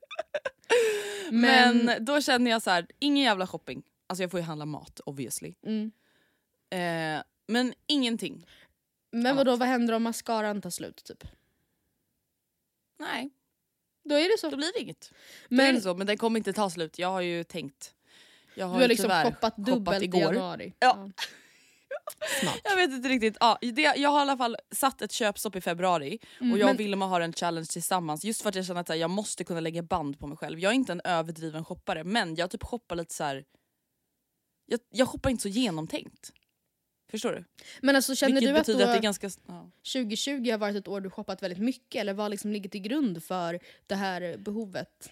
Men, 1.32 1.92
då 2.00 2.22
känner 2.22 2.52
jag 2.52 2.62
så 2.62 2.70
här, 2.70 2.88
ingen 3.00 3.24
jävla 3.24 3.48
shopping. 3.48 3.84
Alltså 4.08 4.24
jag 4.24 4.32
får 4.32 4.40
ju 4.40 4.46
handla 4.46 4.66
mat 4.66 5.00
obviously. 5.06 5.54
Mm. 5.66 5.92
Eh, 6.70 7.24
men 7.48 7.74
ingenting. 7.88 8.48
Men 9.12 9.36
vadå, 9.36 9.56
vad 9.56 9.68
händer 9.68 9.94
om 9.94 10.04
mascaran 10.04 10.62
tar 10.62 10.70
slut? 10.70 11.04
Typ? 11.04 11.24
Nej, 13.00 13.30
Då 14.04 14.16
är 14.16 14.30
det 14.30 14.40
så. 14.40 14.50
då 14.50 14.58
blir 14.58 14.74
det 14.74 14.80
inget. 14.80 15.12
Men, 15.50 15.58
då 15.58 15.64
är 15.64 15.68
Men 15.68 15.76
det 15.76 15.82
så, 15.82 15.94
men 15.96 16.08
den 16.08 16.18
kommer 16.18 16.40
inte 16.40 16.54
ta 16.54 16.70
slut. 16.70 17.00
Jag 17.00 17.08
har 17.08 17.22
ju 17.22 17.44
tänkt. 17.44 17.96
Jag 18.56 18.58
du 18.58 18.64
har, 18.64 18.74
har 18.74 18.82
ju 18.82 18.88
liksom 18.88 19.10
shoppat 19.10 19.58
dubbelt 19.58 20.04
i 20.04 20.20
januari. 20.20 20.74
Ja. 20.80 21.10
Smart. 22.42 22.60
Jag 22.64 22.76
vet 22.76 22.92
inte 22.92 23.10
riktigt. 23.10 23.38
Ja, 23.40 23.58
det, 23.62 23.82
jag 23.82 24.10
har 24.10 24.20
i 24.20 24.22
alla 24.22 24.38
fall 24.38 24.58
satt 24.72 25.02
ett 25.02 25.12
köpstopp 25.12 25.56
i 25.56 25.62
februari 25.62 26.20
och 26.40 26.46
jag 26.46 26.54
och 26.54 26.66
men- 26.66 26.78
Vilma 26.78 27.06
har 27.08 27.22
en 27.22 27.34
challenge 27.34 27.66
tillsammans 27.66 28.24
just 28.26 28.42
för 28.42 28.50
att 28.50 28.56
jag 28.56 28.66
känner 28.66 28.82
att 28.82 28.90
här, 28.90 28.96
jag 28.96 29.10
måste 29.10 29.44
kunna 29.44 29.60
lägga 29.60 29.84
band 29.84 30.20
på 30.20 30.28
mig 30.28 30.38
själv. 30.38 30.60
Jag 30.60 30.70
är 30.70 30.76
inte 30.76 30.92
en 30.92 31.02
överdriven 31.04 31.66
shoppare 31.66 32.04
men 32.04 32.36
jag 32.36 32.52
typ 32.52 32.64
shoppar 32.64 32.96
lite 32.96 33.14
så 33.14 33.24
här. 33.24 33.44
Jag, 34.66 34.80
jag 34.90 35.08
shoppar 35.08 35.30
inte 35.30 35.42
så 35.42 35.50
genomtänkt. 35.50 36.32
Förstår 37.12 37.32
du? 37.32 37.46
Men 37.82 37.96
alltså 37.96 38.16
känner 38.16 38.34
Vilket 38.34 38.50
du 38.56 38.60
att, 38.60 38.66
betyder 38.66 38.86
att 38.86 38.92
det 38.94 38.98
är 38.98 39.02
ganska... 39.02 39.30
Ja. 39.48 39.72
2020 39.94 40.52
har 40.52 40.58
varit 40.58 40.76
ett 40.76 40.88
år 40.88 41.02
du 41.02 41.10
shoppat 41.10 41.44
väldigt 41.44 41.60
mycket 41.60 42.02
eller 42.02 42.14
vad 42.14 42.32
liksom 42.32 42.52
ligger 42.52 42.70
till 42.70 42.82
grund 42.82 43.24
för 43.24 43.60
det 43.88 43.96
här 43.96 44.38
behovet? 44.38 45.12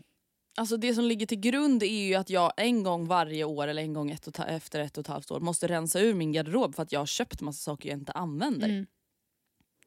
Alltså 0.58 0.78
det 0.78 0.94
som 0.94 1.04
ligger 1.06 1.26
till 1.26 1.40
grund 1.40 1.84
är 1.84 2.08
ju 2.08 2.16
att 2.16 2.30
jag 2.30 2.52
en 2.58 2.84
gång 2.84 3.08
varje 3.08 3.44
år 3.44 3.68
eller 3.68 3.82
en 3.82 3.94
gång 3.94 4.12
ett 4.12 4.28
och 4.28 4.34
ta- 4.34 4.46
efter 4.46 4.80
ett 4.80 4.98
och 4.98 5.02
ett 5.02 5.08
halvt 5.08 5.32
år 5.32 5.40
måste 5.40 5.68
rensa 5.68 6.00
ur 6.00 6.14
min 6.14 6.32
garderob 6.32 6.76
för 6.76 6.84
att 6.84 6.92
jag 6.92 7.00
har 7.00 7.06
köpt 7.06 7.42
massa 7.42 7.60
saker 7.72 7.90
jag 7.90 7.98
inte 8.00 8.12
använder. 8.12 8.70
Mm. 8.70 8.86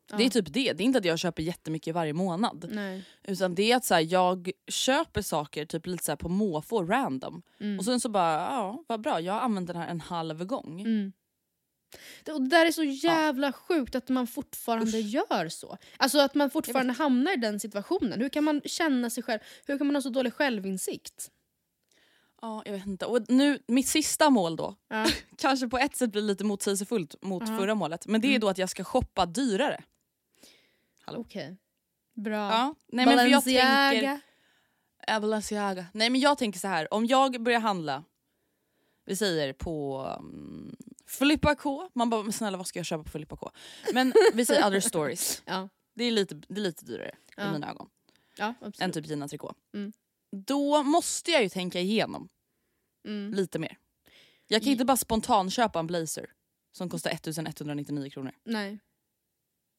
Det 0.09 0.14
är 0.14 0.20
Ja. 0.27 0.31
typ 0.31 0.53
det. 0.53 0.72
Det 0.72 0.83
är 0.83 0.85
inte 0.85 0.98
att 0.98 1.05
jag 1.05 1.18
köper 1.18 1.42
jättemycket 1.42 1.94
varje 1.94 2.12
månad. 2.12 2.68
Nej. 2.72 3.05
Utan 3.22 3.55
det 3.55 3.72
är 3.72 3.77
att 3.77 3.85
så 3.85 3.94
här, 3.94 4.07
jag 4.12 4.50
köper 4.68 5.22
saker 5.22 5.66
typ 5.66 5.87
lite 5.87 6.05
så 6.05 6.16
på 6.16 6.29
måfå, 6.29 6.83
random. 6.83 7.42
Mm. 7.61 7.79
Och 7.79 7.85
sen 7.85 8.00
så 8.00 8.09
bara, 8.09 8.33
ja 8.33 8.85
vad 8.87 9.00
bra, 9.00 9.20
jag 9.20 9.33
har 9.33 9.40
använt 9.40 9.66
den 9.66 9.77
här 9.77 9.88
en 9.88 10.00
halv 10.00 10.44
gång. 10.44 10.81
Mm. 10.81 11.12
Det, 12.22 12.33
och 12.33 12.42
det 12.42 12.48
där 12.48 12.66
är 12.66 12.72
så 12.72 12.83
jävla 12.85 13.52
sjukt 13.52 13.94
att 13.94 14.09
man 14.09 14.26
fortfarande 14.26 14.98
gör 15.00 15.48
så. 15.48 15.78
Alltså 15.96 16.18
att 16.18 16.35
man 16.35 16.50
fortfarande 16.50 16.92
hamnar 16.92 17.33
i 17.33 17.37
den 17.37 17.61
situationen. 17.61 18.20
Hur 18.20 18.28
kan 18.28 18.44
man 18.44 18.61
känna 18.64 19.11
sig 19.11 19.22
själv? 19.22 19.40
Hur 19.66 19.78
kan 19.78 19.87
man 19.87 19.96
ha 19.96 20.02
så 20.02 20.09
dålig 20.11 20.33
självinsikt? 20.35 21.30
Ja, 22.42 22.62
jag 22.64 22.72
vet 22.72 22.87
inte. 22.87 23.07
Och 23.07 23.20
nu, 23.28 23.59
mitt 23.66 23.88
sista 23.88 24.30
mål 24.30 24.57
då, 24.57 24.74
Ja. 24.88 25.07
kanske 25.38 25.68
på 25.68 25.78
ett 25.78 25.96
sätt 25.96 26.12
blir 26.12 26.22
lite 26.22 26.44
motsägelsefullt 26.44 27.14
mot 27.22 27.48
Ja. 27.48 27.59
förra 27.59 27.74
målet. 27.74 28.07
Men 28.07 28.20
det 28.20 28.26
är 28.26 28.30
Mm. 28.30 28.40
då 28.40 28.48
att 28.48 28.59
jag 28.59 28.70
ska 28.70 28.85
shoppa 28.85 29.26
dyrare. 29.26 29.83
Hallå? 31.00 31.20
Okej. 31.20 31.57
Bra. 32.14 32.35
Ja. 32.50 32.74
Nej, 32.92 33.07
men 33.07 33.18
för 33.18 33.26
jag 33.26 33.44
tänker, 33.44 33.62
Balenciaga. 33.62 34.20
Ja, 35.07 35.20
Balenciaga. 35.20 35.87
Nej 35.92 36.11
men 36.11 36.20
jag 36.20 36.38
tänker 36.38 36.59
så 36.59 36.68
här. 36.68 36.94
om 36.94 37.07
jag 37.07 37.42
börjar 37.42 37.61
handla, 37.61 38.04
vi 39.04 39.16
säger 39.16 39.52
på 39.52 40.04
um, 40.20 40.76
Filippa 41.09 41.55
K. 41.55 41.90
Man 41.95 42.11
bara, 42.11 42.23
men 42.23 42.33
snälla 42.33 42.57
vad 42.57 42.67
ska 42.67 42.79
jag 42.79 42.87
köpa 42.87 43.05
på 43.05 43.11
Filippa 43.11 43.37
K? 43.37 43.51
Men 43.93 44.12
vi 44.35 44.45
säger 44.45 44.67
other 44.67 44.81
stories. 44.81 45.43
Ja. 45.47 45.69
Det 45.95 46.05
är 46.05 46.11
lite, 46.11 46.35
det 46.35 46.61
är 46.61 46.62
lite 46.64 46.85
dyrare 46.85 47.09
i 47.09 47.33
Ja. 47.37 47.53
mina 47.53 47.71
ögon 47.71 47.88
Ja, 48.37 48.47
än 48.47 48.55
absolut. 48.69 48.95
typ 48.95 49.07
Gina 49.07 49.29
Tricot. 49.29 49.57
Mm. 49.75 49.93
Då 50.47 50.83
måste 50.83 51.31
jag 51.31 51.43
ju 51.43 51.49
tänka 51.49 51.81
igenom 51.81 52.29
Mm. 53.07 53.35
lite 53.35 53.59
mer. 53.59 53.79
Jag 54.49 54.62
kan 54.62 54.69
I- 54.69 54.73
inte 54.73 54.85
bara 54.85 54.97
spontan 54.97 55.51
köpa 55.51 55.79
en 55.79 55.87
blazer 55.87 56.27
som 56.73 56.90
kostar 56.90 57.11
1199 57.11 58.11
kronor. 58.11 58.33
Nej. 58.45 58.79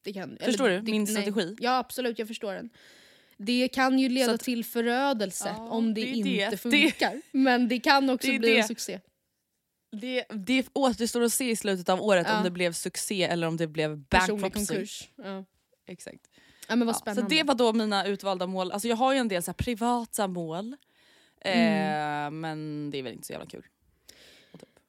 Det 0.03 0.13
kan, 0.13 0.37
Förstår 0.41 0.65
eller 0.69 0.79
du 0.79 0.85
det- 0.85 0.91
min 0.91 1.03
nej. 1.03 1.11
strategi? 1.13 1.55
Ja 1.59 1.77
absolut, 1.77 2.19
jag 2.19 2.27
förstår 2.27 2.53
den. 2.53 2.69
Det 3.37 3.67
kan 3.67 3.99
ju 3.99 4.09
leda 4.09 4.33
att- 4.33 4.41
till 4.41 4.65
förödelse 4.65 5.53
Ja, 5.57 5.69
om 5.69 5.93
det, 5.93 6.01
det 6.01 6.07
inte 6.07 6.49
det. 6.49 6.57
Funkar. 6.57 7.21
Men 7.31 7.67
det 7.67 7.79
kan 7.79 8.09
också 8.09 8.27
bli 8.39 8.57
en 8.57 8.67
succé. 8.67 8.99
Det, 9.91 10.25
det 10.29 10.65
återstår 10.73 11.21
att 11.21 11.33
se 11.33 11.49
i 11.49 11.55
slutet 11.55 11.89
av 11.89 12.01
året 12.01 12.27
Ja. 12.29 12.37
om 12.37 12.43
det 12.43 12.51
blev 12.51 12.71
succé 12.73 13.23
eller 13.23 13.47
om 13.47 13.57
det 13.57 13.67
blev 13.67 13.97
bankruptcy. 13.97 14.85
Ja. 15.15 15.45
Exakt. 15.87 16.29
ja 16.67 16.75
men 16.75 16.79
vad 16.87 16.95
Ja, 16.95 16.99
så 16.99 16.99
spännande. 17.01 17.35
det 17.35 17.43
var 17.43 17.55
då 17.55 17.73
mina 17.73 18.05
utvalda 18.05 18.47
mål. 18.47 18.71
Alltså 18.71 18.87
jag 18.87 18.95
har 18.95 19.13
ju 19.13 19.19
en 19.19 19.27
del 19.27 19.43
så 19.43 19.53
privata 19.53 20.27
mål. 20.27 20.75
Mm. 21.41 22.25
Eh, 22.25 22.31
men 22.31 22.89
det 22.91 22.97
är 22.99 23.03
väl 23.03 23.13
inte 23.13 23.27
så 23.27 23.33
jävla 23.33 23.45
kul. 23.49 23.65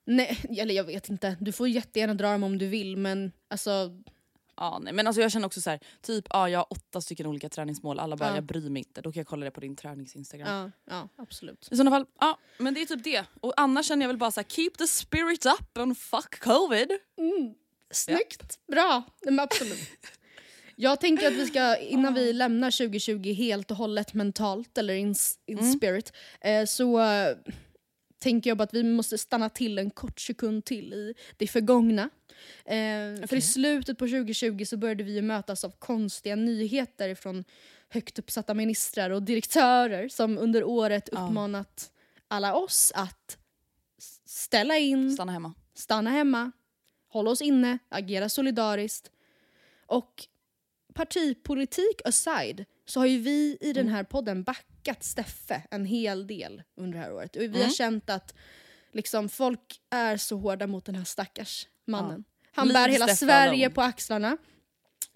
Nej, 0.05 0.39
eller 0.59 0.75
jag 0.75 0.85
vet 0.85 1.09
inte. 1.09 1.37
Du 1.41 1.53
får 1.53 1.69
jättegärna 1.69 2.15
dra 2.15 2.33
dem 2.33 2.43
om 2.43 2.59
du 2.59 2.67
vill 2.67 2.97
men 2.97 3.33
alltså... 3.49 4.03
Ja, 4.57 4.79
nej. 4.79 4.93
Men 4.93 5.07
alltså 5.07 5.23
jag 5.23 5.33
känner 5.33 5.47
också 5.47 5.61
så 5.61 5.71
här, 5.71 5.81
typ 6.03 6.25
ja, 6.31 6.49
jag 6.49 6.59
har 6.59 6.67
åtta 6.71 7.01
stycken 7.01 7.27
olika 7.27 7.49
träningsmål. 7.49 7.99
Alla 8.01 8.17
bara 8.17 8.29
Ja. 8.29 8.35
jag 8.35 8.45
bryr 8.45 8.71
mig 8.71 8.81
inte. 8.81 9.01
Då 9.01 9.13
kan 9.13 9.21
jag 9.21 9.27
kolla 9.27 9.45
det 9.45 9.51
på 9.51 9.61
din 9.61 9.77
tränings-instagram. 9.77 10.49
Ja, 10.49 10.71
ja 10.95 11.09
absolut. 11.23 11.69
I 11.71 11.77
sådana 11.77 11.91
fall, 11.91 12.07
ja 12.21 12.39
men 12.59 12.75
det 12.75 12.83
är 12.83 12.87
typ 12.87 13.05
det. 13.05 13.25
Och 13.41 13.53
annars 13.57 13.87
känner 13.87 14.03
jag 14.05 14.09
väl 14.09 14.17
bara 14.19 14.31
så 14.31 14.41
här, 14.41 14.49
keep 14.49 14.71
the 14.79 14.87
spirit 14.87 15.47
up 15.47 15.79
and 15.79 15.99
fuck 15.99 16.39
covid. 16.41 16.89
Snyggt! 17.91 18.59
Bra! 18.73 19.03
Nej, 19.23 19.35
men 19.35 19.41
absolut. 19.41 19.79
Jag 20.79 21.01
tänker 21.01 21.27
att 21.27 21.33
vi 21.33 21.47
ska, 21.47 21.77
innan 21.77 22.15
vi 22.15 22.33
lämnar 22.33 22.71
2020 22.71 23.33
helt 23.33 23.71
och 23.71 23.77
hållet 23.77 24.15
mentalt, 24.15 24.79
eller 24.79 24.95
in, 24.95 25.15
in 25.47 25.59
Mm. 25.59 25.73
spirit, 25.73 26.13
eh, 26.41 26.65
så 26.65 27.01
tänker 28.19 28.51
jag 28.51 28.57
bara 28.59 28.65
att 28.65 28.75
vi 28.75 28.83
måste 28.83 29.19
stanna 29.19 29.49
till 29.49 29.79
en 29.79 29.91
kort 29.91 30.21
sekund 30.21 30.65
till 30.65 30.93
i 30.93 31.15
det 31.37 31.47
förgångna. 31.47 32.11
Eh, 32.65 33.27
För 33.27 33.37
i 33.37 33.41
slutet 33.41 33.99
på 33.99 34.07
2020 34.07 34.65
så 34.65 34.77
började 34.77 35.05
vi 35.05 35.23
mötas 35.23 35.65
av 35.65 35.71
konstiga 35.79 36.37
nyheter 36.37 37.15
från 37.15 37.45
högt 37.89 38.19
uppsatta 38.19 38.55
ministrar 38.55 39.11
och 39.11 39.23
direktörer 39.23 40.09
som 40.09 40.39
under 40.39 40.65
året 40.65 41.09
Ja. 41.13 41.19
uppmanat 41.27 41.91
alla 42.29 42.55
oss 42.55 42.93
att 42.95 43.39
ställa 44.25 44.79
in, 44.79 45.13
Stanna 45.13 45.33
hemma. 45.33 45.55
stanna 45.75 46.11
hemma, 46.11 46.53
hålla 47.09 47.31
oss 47.31 47.43
inne, 47.43 47.79
agera 47.89 48.29
solidariskt. 48.29 49.11
Och 49.87 50.27
partipolitik 50.95 52.01
aside 52.05 52.65
så 52.87 53.01
har 53.01 53.07
ju 53.07 53.19
vi 53.19 53.59
i 53.61 53.73
den 53.73 53.89
här 53.89 54.05
podden 54.05 54.43
backat 54.43 54.67
Steffe 54.95 55.63
en 55.71 55.85
hel 55.85 56.27
del 56.27 56.63
under 56.77 56.99
det 56.99 57.05
här 57.05 57.13
året. 57.13 57.37
Och 57.37 57.43
vi 57.43 57.47
har 57.49 57.57
Mm. 57.57 57.71
känt 57.71 58.11
att 58.11 58.35
liksom, 58.93 59.29
folk 59.29 59.81
är 59.91 60.17
så 60.17 60.37
hårda 60.37 60.67
mot 60.67 60.85
den 60.85 60.95
här 60.95 61.05
stackars 61.05 61.69
mannen. 61.87 62.25
Han 62.53 62.69
Leave 62.69 62.87
bär 62.87 62.93
hela 62.93 63.05
Steffe 63.07 63.17
Sverige 63.27 63.67
alone. 63.67 63.71
på 63.75 63.83
axlarna. 63.83 64.37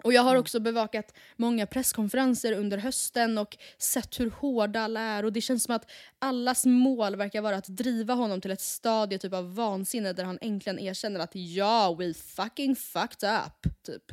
Och 0.03 0.13
jag 0.13 0.21
har 0.21 0.35
också 0.35 0.59
bevakat 0.59 1.13
många 1.35 1.65
presskonferenser 1.67 2.51
under 2.53 2.77
hösten 2.77 3.37
och 3.37 3.57
sett 3.77 4.19
hur 4.19 4.29
hårda 4.29 4.81
alla 4.81 4.99
är 5.01 5.25
och 5.25 5.33
det 5.33 5.41
känns 5.41 5.63
som 5.63 5.75
att 5.75 5.89
allas 6.19 6.65
mål 6.65 7.15
verkar 7.15 7.41
vara 7.41 7.55
att 7.55 7.67
driva 7.67 8.13
honom 8.13 8.41
till 8.41 8.51
ett 8.51 8.61
stadie 8.61 9.17
typ 9.17 9.33
av 9.33 9.55
vansinne 9.55 10.13
där 10.13 10.23
han 10.23 10.37
äntligen 10.41 10.79
erkänner 10.79 11.19
att 11.19 11.31
ja, 11.35 11.95
we 11.99 12.13
fucking 12.13 12.75
fucked 12.75 13.29
up. 13.29 13.83
Typ. 13.85 14.03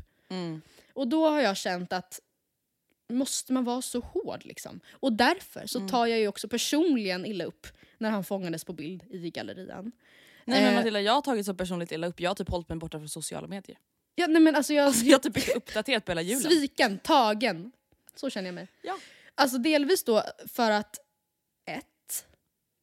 Och 0.95 1.09
då 1.09 1.29
har 1.29 1.41
jag 1.41 1.57
känt 1.57 1.93
att 1.93 2.21
måste 3.09 3.53
man 3.53 3.65
vara 3.65 3.83
så 3.83 4.01
hård 4.01 4.45
liksom? 4.45 4.81
Och 4.93 5.13
därför 5.13 5.67
så 5.67 5.89
tar 5.89 6.07
jag 6.07 6.19
ju 6.19 6.29
också 6.29 6.49
personligen 6.49 7.27
illa 7.27 7.45
upp 7.45 7.67
när 7.99 8.11
han 8.11 8.25
fångades 8.25 8.65
på 8.65 8.73
bild 8.73 9.03
i 9.11 9.31
gallerian. 9.31 9.93
Nej 10.45 10.63
men 10.63 10.71
Eh. 10.73 10.77
Matilda 10.79 11.01
jag 11.01 11.13
har 11.13 11.23
tagit 11.23 11.47
så 11.47 11.55
personligt 11.55 11.93
illa 11.93 12.07
upp, 12.07 12.21
jag 12.21 12.31
har 12.31 12.35
typ 12.35 12.49
hållit 12.49 12.69
mig 12.69 12.79
borta 12.79 12.99
från 12.99 13.09
sociala 13.09 13.47
medier. 13.49 13.79
Ja, 14.15 14.27
nej, 14.27 14.43
men 14.43 14.57
alltså 14.57 14.75
jag, 14.75 14.95
Jag 14.95 15.15
har 15.15 15.19
typ 15.19 15.37
inte 15.37 15.53
uppdaterat 15.53 16.05
på 16.05 16.11
hela 16.11 16.23
julen. 16.23 16.43
Sviken, 16.43 16.99
tagen. 16.99 17.73
Så 18.15 18.31
känner 18.31 18.49
jag 18.49 18.55
mig. 18.55 18.69
Ja. 18.83 18.99
Alltså 19.35 19.59
delvis 19.59 20.05
då 20.05 20.23
för 20.47 20.71
att 20.71 20.99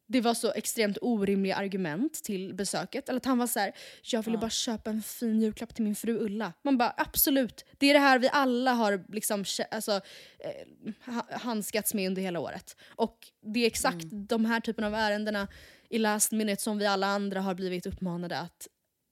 det 0.08 0.22
var 0.22 0.34
så 0.34 0.52
extremt 0.54 0.98
orimliga 1.02 1.56
argument 1.56 2.14
till 2.24 2.54
besöket. 2.54 3.10
Eller 3.10 3.18
att 3.18 3.26
han 3.26 3.38
var 3.38 3.48
så 3.48 3.60
här, 3.60 3.72
jag 4.04 4.24
ville 4.24 4.38
bara 4.38 4.50
köpa 4.50 4.90
en 4.90 5.02
fin 5.02 5.42
julklapp 5.42 5.76
till 5.76 5.84
min 5.84 5.96
fru 5.96 6.18
Ulla. 6.20 6.54
Man 6.64 6.78
bara 6.78 6.94
absolut, 6.98 7.66
det 7.78 7.90
är 7.90 7.94
det 7.94 8.00
här 8.00 8.20
vi 8.20 8.30
alla 8.32 8.74
har 8.74 9.06
liksom, 9.14 9.46
alltså, 9.72 9.92
eh, 10.40 11.14
ha- 11.14 11.28
handskats 11.38 11.94
med 11.94 12.08
under 12.08 12.22
hela 12.22 12.40
året. 12.40 12.76
Och 12.96 13.18
det 13.42 13.60
är 13.60 13.68
exakt 13.68 14.06
de 14.12 14.46
här 14.46 14.60
typen 14.60 14.84
av 14.84 14.94
ärendena 14.96 15.48
i 15.90 15.98
last 15.98 16.32
minute 16.32 16.62
som 16.62 16.78
vi 16.78 16.86
alla 16.86 17.08
andra 17.08 17.42
har 17.42 17.56
blivit 17.56 17.86
uppmanade 17.86 18.40
att 18.40 18.68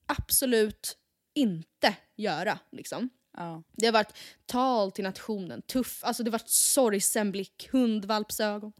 absolut 0.06 0.96
inte 1.34 1.96
göra. 2.16 2.58
Liksom. 2.72 3.08
Ja. 3.36 3.62
Det 3.72 3.86
har 3.86 3.92
varit 3.92 4.16
tal 4.46 4.92
till 4.92 5.04
nationen, 5.04 5.62
tuff, 5.62 6.04
alltså 6.04 6.22
det 6.22 6.30
har 6.30 6.38
varit 6.38 6.48
sorgsen 6.48 7.32
blick, 7.32 7.68
hundvalpsögon. 7.72 8.72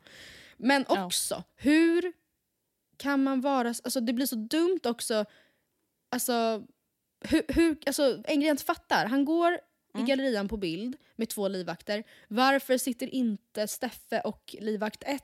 Men 0.65 0.85
Ja. 0.89 1.05
också, 1.05 1.43
hur 1.57 2.13
kan 2.97 3.23
man 3.23 3.41
vara... 3.41 3.69
Alltså 3.69 4.01
det 4.01 4.13
blir 4.13 4.27
så 4.27 4.37
dumt 4.37 4.81
också. 4.85 5.25
Alltså, 6.11 6.67
hur, 7.21 7.43
hur, 7.49 7.77
alltså 7.87 8.23
en 8.25 8.41
grej 8.41 8.47
jag 8.47 8.55
inte 8.55 8.65
fattar. 8.65 9.07
Han 9.07 9.25
går 9.25 9.59
i 9.99 10.03
gallerian 10.03 10.49
på 10.49 10.57
bild 10.57 10.97
med 11.17 11.29
två 11.29 11.49
livvakter. 11.49 12.05
Varför 12.29 12.79
sitter 12.79 13.15
inte 13.15 13.69
Steffe 13.69 14.21
och 14.21 14.57
livvakt 14.61 15.03
1 15.07 15.23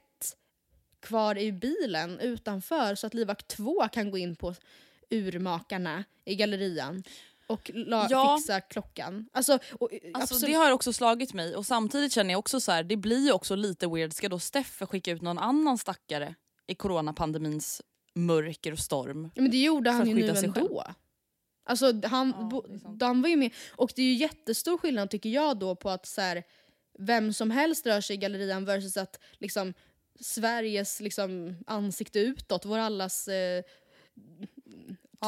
kvar 1.01 1.39
i 1.39 1.53
bilen 1.53 2.21
utanför 2.21 2.95
så 2.95 3.07
att 3.07 3.15
livvakt 3.15 3.49
2 3.49 3.89
kan 3.93 4.11
gå 4.11 4.19
in 4.19 4.37
på 4.37 4.55
urmakarna 5.11 6.05
i 6.25 6.35
gallerian 6.35 7.03
och 7.51 7.71
la, 7.75 8.07
Ja. 8.11 8.37
fixa 8.39 8.61
klockan? 8.61 9.29
Alltså, 9.33 9.59
och, 9.73 9.93
Alltså 9.93 10.35
absolut- 10.35 10.47
det 10.47 10.53
har 10.55 10.71
också 10.71 10.93
slagit 10.93 11.35
mig 11.35 11.57
och 11.57 11.67
samtidigt 11.67 12.13
känner 12.13 12.31
jag 12.31 12.39
också 12.39 12.61
så 12.61 12.73
här, 12.73 12.83
det 12.83 12.97
blir 12.97 13.19
ju 13.27 13.33
också 13.33 13.55
lite 13.55 13.87
weird, 13.89 14.13
ska 14.13 14.29
då 14.29 14.39
Steffe 14.39 14.87
skicka 14.87 15.11
ut 15.13 15.23
någon 15.23 15.39
annan 15.39 15.79
stackare 15.79 16.35
i 16.67 16.75
coronapandemins 16.75 17.83
mörker 18.15 18.73
och 18.73 18.79
storm? 18.79 19.31
Ja, 19.35 19.43
men 19.43 19.51
det 19.51 19.63
gjorde 19.63 19.91
han 19.91 20.09
ju 20.09 20.15
nu 20.15 20.29
ändå. 20.29 20.85
Alltså 21.65 21.93
han, 22.05 22.35
Ja, 22.39 22.45
bo, 22.45 22.65
han 23.01 23.23
var 23.23 23.29
ju 23.29 23.37
med. 23.37 23.51
Och 23.77 23.93
det 23.97 24.03
är 24.03 24.07
ju 24.07 24.15
jättestor 24.15 24.79
skillnad 24.79 25.11
tycker 25.11 25.29
jag 25.31 25.59
då 25.59 25.77
på 25.77 25.91
att 25.91 26.07
så 26.07 26.21
här, 26.21 26.43
vem 26.99 27.33
som 27.33 27.51
helst 27.51 27.87
rör 27.87 28.01
sig 28.01 28.15
i 28.15 28.17
gallerian 28.17 28.65
versus 28.65 28.97
att 28.97 29.21
liksom 29.39 29.75
Sveriges 30.21 31.01
liksom, 31.01 31.57
ansikte 31.67 32.19
utåt, 32.21 32.65
vår 32.65 32.79
allas 32.79 33.29
eh, 33.29 33.63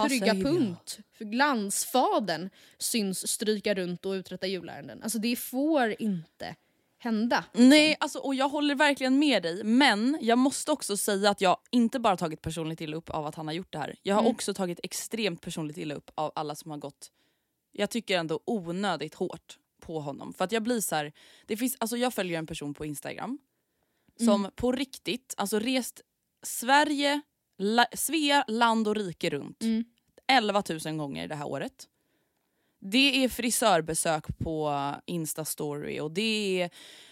trygga 0.09 0.35
det. 0.35 0.43
punkt, 0.45 0.99
för 1.13 1.25
glansfaden 1.25 2.51
syns 2.79 3.29
stryka 3.29 3.75
runt 3.75 4.07
och 4.07 4.11
uträtta 4.13 4.47
julärenden. 4.47 5.03
Alltså 5.03 5.19
det 5.19 5.37
får 5.37 5.95
inte 6.03 6.57
hända. 6.99 7.45
Nej, 7.53 7.97
alltså, 8.01 8.19
och 8.19 8.35
jag 8.35 8.49
håller 8.49 8.75
verkligen 8.75 9.19
med 9.19 9.43
dig 9.43 9.65
men 9.65 10.19
jag 10.21 10.39
måste 10.39 10.73
också 10.73 10.97
säga 10.97 11.31
att 11.31 11.41
jag 11.41 11.57
inte 11.71 11.99
bara 12.01 12.17
tagit 12.17 12.43
personligt 12.43 12.81
illa 12.81 12.97
upp 12.97 13.11
av 13.11 13.27
att 13.27 13.35
han 13.35 13.47
har 13.47 13.55
gjort 13.55 13.73
det 13.73 13.79
här. 13.79 13.97
Jag 14.03 14.15
har 14.15 14.23
Mm. 14.23 14.33
också 14.33 14.55
tagit 14.55 14.81
extremt 14.83 15.41
personligt 15.41 15.77
illa 15.79 15.95
upp 15.95 16.11
av 16.15 16.33
alla 16.35 16.55
som 16.55 16.71
har 16.71 16.79
gått, 16.79 17.11
jag 17.73 17.91
tycker 17.91 18.19
ändå 18.19 18.41
onödigt 18.45 19.15
hårt 19.15 19.59
på 19.81 20.01
honom. 20.01 20.35
För 20.35 20.45
att 20.45 20.53
jag 20.53 20.63
blir 20.63 20.81
så 20.81 20.95
här, 20.95 21.13
det 21.47 21.57
finns, 21.57 21.77
alltså 21.81 21.97
jag 21.97 22.15
följer 22.15 22.39
en 22.39 22.47
person 22.47 22.75
på 22.75 22.85
Instagram 22.87 23.39
som 24.19 24.41
Mm. 24.41 24.53
på 24.57 24.73
riktigt, 24.73 25.35
alltså 25.37 25.59
rest 25.59 26.01
Sverige, 26.43 27.21
la, 27.63 27.87
Svea 27.93 28.45
land 28.49 28.89
och 28.89 28.97
rike 28.97 29.31
runt 29.31 29.63
Mm. 29.63 29.85
11 30.29 30.63
000 30.85 30.97
gånger 30.97 31.29
det 31.29 31.35
här 31.35 31.47
året. 31.49 31.89
Det 32.81 33.25
är 33.25 33.29
frisörbesök 33.29 34.39
på 34.39 34.91
Instastory 35.07 36.01
och 36.01 36.11
det 36.11 36.61
är 36.63 36.71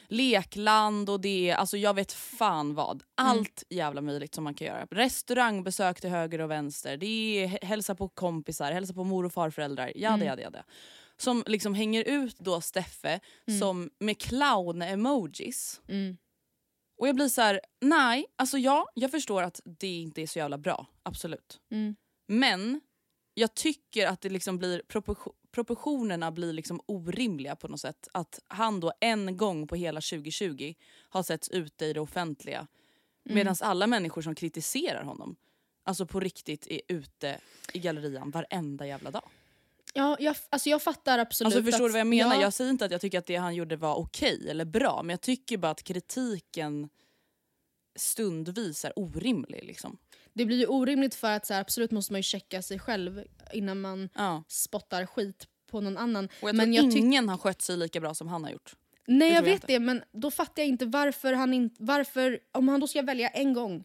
lekland 0.09 1.11
och 1.11 1.21
det 1.21 1.51
är, 1.51 1.55
alltså 1.55 1.77
jag 1.77 1.95
vet 1.95 2.13
fan 2.13 2.75
vad. 2.75 3.03
Allt 3.15 3.65
jävla 3.69 4.01
möjligt 4.01 4.35
som 4.35 4.45
man 4.45 4.55
kan 4.55 4.67
göra. 4.67 4.87
Restaurangbesök 4.91 6.01
till 6.01 6.11
höger 6.11 6.41
och 6.41 6.51
vänster, 6.51 6.97
det 6.97 7.07
är 7.07 7.47
hä- 7.49 7.65
hälsa 7.65 7.95
på 7.95 8.09
kompisar, 8.09 8.73
hälsa 8.73 8.95
på 8.95 9.05
mor 9.05 9.25
och 9.25 9.33
farföräldrar, 9.33 9.93
jada 9.97 10.25
jada 10.25 10.43
jada. 10.43 10.65
Som 11.17 11.43
liksom 11.47 11.75
hänger 11.75 12.05
ut 12.05 12.39
då 12.39 12.61
Steffe 12.61 13.21
som 13.61 13.91
med 13.99 14.19
clown-emojis. 14.23 15.81
Mm. 15.89 16.17
Och 17.01 17.09
jag 17.09 17.15
blir 17.15 17.29
så 17.29 17.41
här: 17.41 17.61
nej, 17.81 18.27
alltså 18.37 18.59
ja, 18.59 18.89
jag 18.95 19.11
förstår 19.11 19.43
att 19.43 19.61
det 19.65 20.01
inte 20.01 20.23
är 20.23 20.27
så 20.27 20.39
jävla 20.39 20.59
bra, 20.59 20.87
absolut. 21.03 21.61
Mm. 21.71 21.97
Men 22.29 22.81
jag 23.35 23.55
tycker 23.55 24.07
att 24.07 24.21
det 24.21 24.29
liksom 24.29 24.59
blir 24.59 24.83
proportion, 24.89 25.33
proportionerna 25.53 26.31
blir 26.33 26.53
liksom 26.53 26.81
orimliga 26.87 27.57
på 27.57 27.69
något 27.69 27.81
sätt. 27.81 28.09
Att 28.13 28.41
han 28.49 28.81
då 28.81 28.93
en 29.01 29.37
gång 29.37 29.67
på 29.67 29.77
hela 29.77 30.01
2020 30.01 30.75
har 31.09 31.23
setts 31.23 31.49
ute 31.49 31.87
i 31.87 31.93
det 31.93 32.01
offentliga 32.01 32.67
medan 33.25 33.57
alla 33.61 33.87
människor 33.87 34.23
som 34.23 34.35
kritiserar 34.35 35.05
honom 35.05 35.37
alltså 35.85 36.07
på 36.07 36.21
riktigt 36.21 36.67
är 36.67 36.81
ute 36.89 37.41
i 37.73 37.79
gallerian 37.79 38.31
varenda 38.31 38.87
jävla 38.87 39.11
dag. 39.11 39.31
Ja, 39.95 40.17
jag, 40.21 40.37
alltså 40.51 40.69
jag 40.69 40.83
fattar 40.83 41.19
absolut. 41.19 41.47
Alltså 41.55 41.63
förstår 41.71 41.85
att, 41.85 41.89
du 41.89 41.93
vad 41.93 42.01
jag 42.01 42.07
menar? 42.07 42.35
Ja, 42.35 42.41
Jag 42.43 42.53
säger 42.53 42.71
inte 42.71 42.85
att 42.85 42.91
jag 42.91 43.01
tycker 43.01 43.19
att 43.19 43.27
det 43.27 43.37
han 43.37 43.55
gjorde 43.55 43.77
var 43.77 43.95
okej 43.95 44.47
eller 44.51 44.65
bra 44.65 45.03
men 45.03 45.11
jag 45.11 45.21
tycker 45.21 45.57
bara 45.59 45.71
att 45.73 45.83
kritiken 45.83 46.89
stundvis 47.97 48.85
är 48.85 48.93
orimlig. 48.99 49.65
Liksom. 49.65 49.97
Det 50.33 50.45
blir 50.47 50.57
ju 50.59 50.67
orimligt 50.67 51.15
för 51.15 51.31
att 51.31 51.47
så 51.47 51.55
här, 51.55 51.61
absolut 51.61 51.91
måste 51.91 52.13
man 52.13 52.19
ju 52.19 52.23
checka 52.23 52.63
sig 52.63 52.79
själv 52.79 53.25
innan 53.53 53.81
man 53.81 54.09
Ja. 54.15 54.43
spottar 54.49 55.07
skit 55.07 55.47
på 55.71 55.81
någon 55.81 55.97
annan. 55.97 56.29
Och 56.43 56.49
jag 56.49 56.57
men 56.57 56.73
tror 56.75 56.85
jag 56.85 56.97
ingen 56.99 57.29
har 57.29 57.39
skött 57.39 57.63
sig 57.63 57.77
lika 57.77 58.01
bra 58.01 58.15
som 58.15 58.29
han 58.29 58.45
har 58.45 58.51
gjort. 58.51 58.75
Nej 59.07 59.33
jag 59.33 59.43
vet 59.43 59.67
det 59.67 59.79
men 59.81 60.03
då 60.13 60.31
fattar 60.31 60.63
jag 60.63 60.69
inte 60.69 60.87
varför 60.87 61.33
han 61.33 61.55
inte, 61.55 61.77
varför, 61.79 62.39
om 62.53 62.69
han 62.69 62.81
då 62.81 62.87
ska 62.87 63.03
välja 63.03 63.29
en 63.29 63.53
gång, 63.53 63.85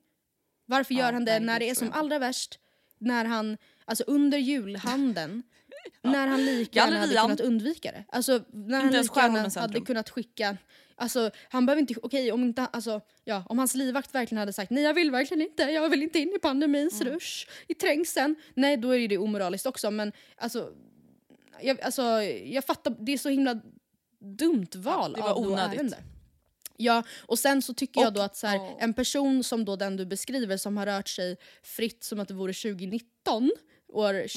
varför 0.66 0.94
Ja, 0.94 1.00
gör 1.00 1.14
han 1.14 1.26
det 1.26 1.32
nej, 1.32 1.46
när 1.46 1.60
det 1.60 1.70
är 1.70 1.76
som 1.76 1.88
inte. 1.88 1.98
allra 2.00 2.20
värst? 2.20 2.60
När 2.98 3.26
han, 3.26 3.58
alltså 3.86 4.04
under 4.08 4.38
julhandeln, 4.38 5.44
när 6.02 6.28
han 6.28 6.46
lika 6.46 6.80
gärna 6.80 7.00
hade 7.00 7.16
kunnat 7.16 7.40
undvika 7.40 7.92
det. 7.92 8.04
Alltså 8.10 8.44
när 8.54 8.82
han 8.82 8.94
ens 8.94 9.08
lika 9.08 9.22
gärna 9.22 9.50
hade 9.62 9.82
kunnat 9.82 10.10
skicka, 10.10 10.58
alltså 10.96 11.32
han 11.50 11.66
behöver 11.66 11.80
inte, 11.82 11.94
okej 12.04 12.32
om 12.32 12.44
inte, 12.44 12.62
alltså 12.66 13.02
ja 13.24 13.44
om 13.50 13.58
hans 13.60 13.76
livvakt 13.76 14.16
verkligen 14.16 14.40
hade 14.40 14.54
sagt 14.54 14.72
nej 14.72 14.84
jag 14.84 14.94
vill 14.94 15.12
verkligen 15.12 15.42
inte, 15.42 15.64
jag 15.64 15.90
vill 15.90 16.04
inte 16.04 16.20
in 16.20 16.34
i 16.36 16.40
pandemins 16.40 17.02
Mm. 17.02 17.14
rush, 17.14 17.48
i 17.68 17.74
trängseln. 17.74 18.36
Nej 18.54 18.78
då 18.78 18.96
är 18.96 19.08
det 19.08 19.18
omoraliskt 19.18 19.66
också 19.66 19.92
men 19.92 20.12
alltså 20.38 20.70
jag, 21.62 21.82
alltså, 21.82 22.02
jag 22.46 22.66
fattar, 22.66 22.96
det 23.00 23.12
är 23.14 23.18
så 23.18 23.30
himla 23.30 23.62
dumt 24.20 24.68
val 24.76 25.14
det 25.14 25.22
var 25.22 25.30
av 25.30 25.38
onödigt. 25.38 25.80
ärende. 25.80 25.98
Ja, 26.78 27.04
och 27.26 27.40
sen 27.40 27.62
så 27.62 27.74
tycker 27.74 28.02
jag 28.02 28.08
Och- 28.08 28.14
då 28.14 28.22
att 28.22 28.36
så 28.36 28.48
här, 28.48 28.56
ja. 28.58 28.78
en 28.80 28.94
person 28.94 29.44
som 29.44 29.66
då 29.66 29.76
den 29.76 29.98
du 29.98 30.06
beskriver 30.06 30.58
som 30.58 30.78
har 30.78 30.86
rört 30.86 31.08
sig 31.08 31.38
fritt 31.64 32.04
som 32.04 32.20
att 32.20 32.28
det 32.28 32.34
vore 32.34 32.54
2019, 32.54 33.52
år 33.88 34.14
Mm. 34.14 34.28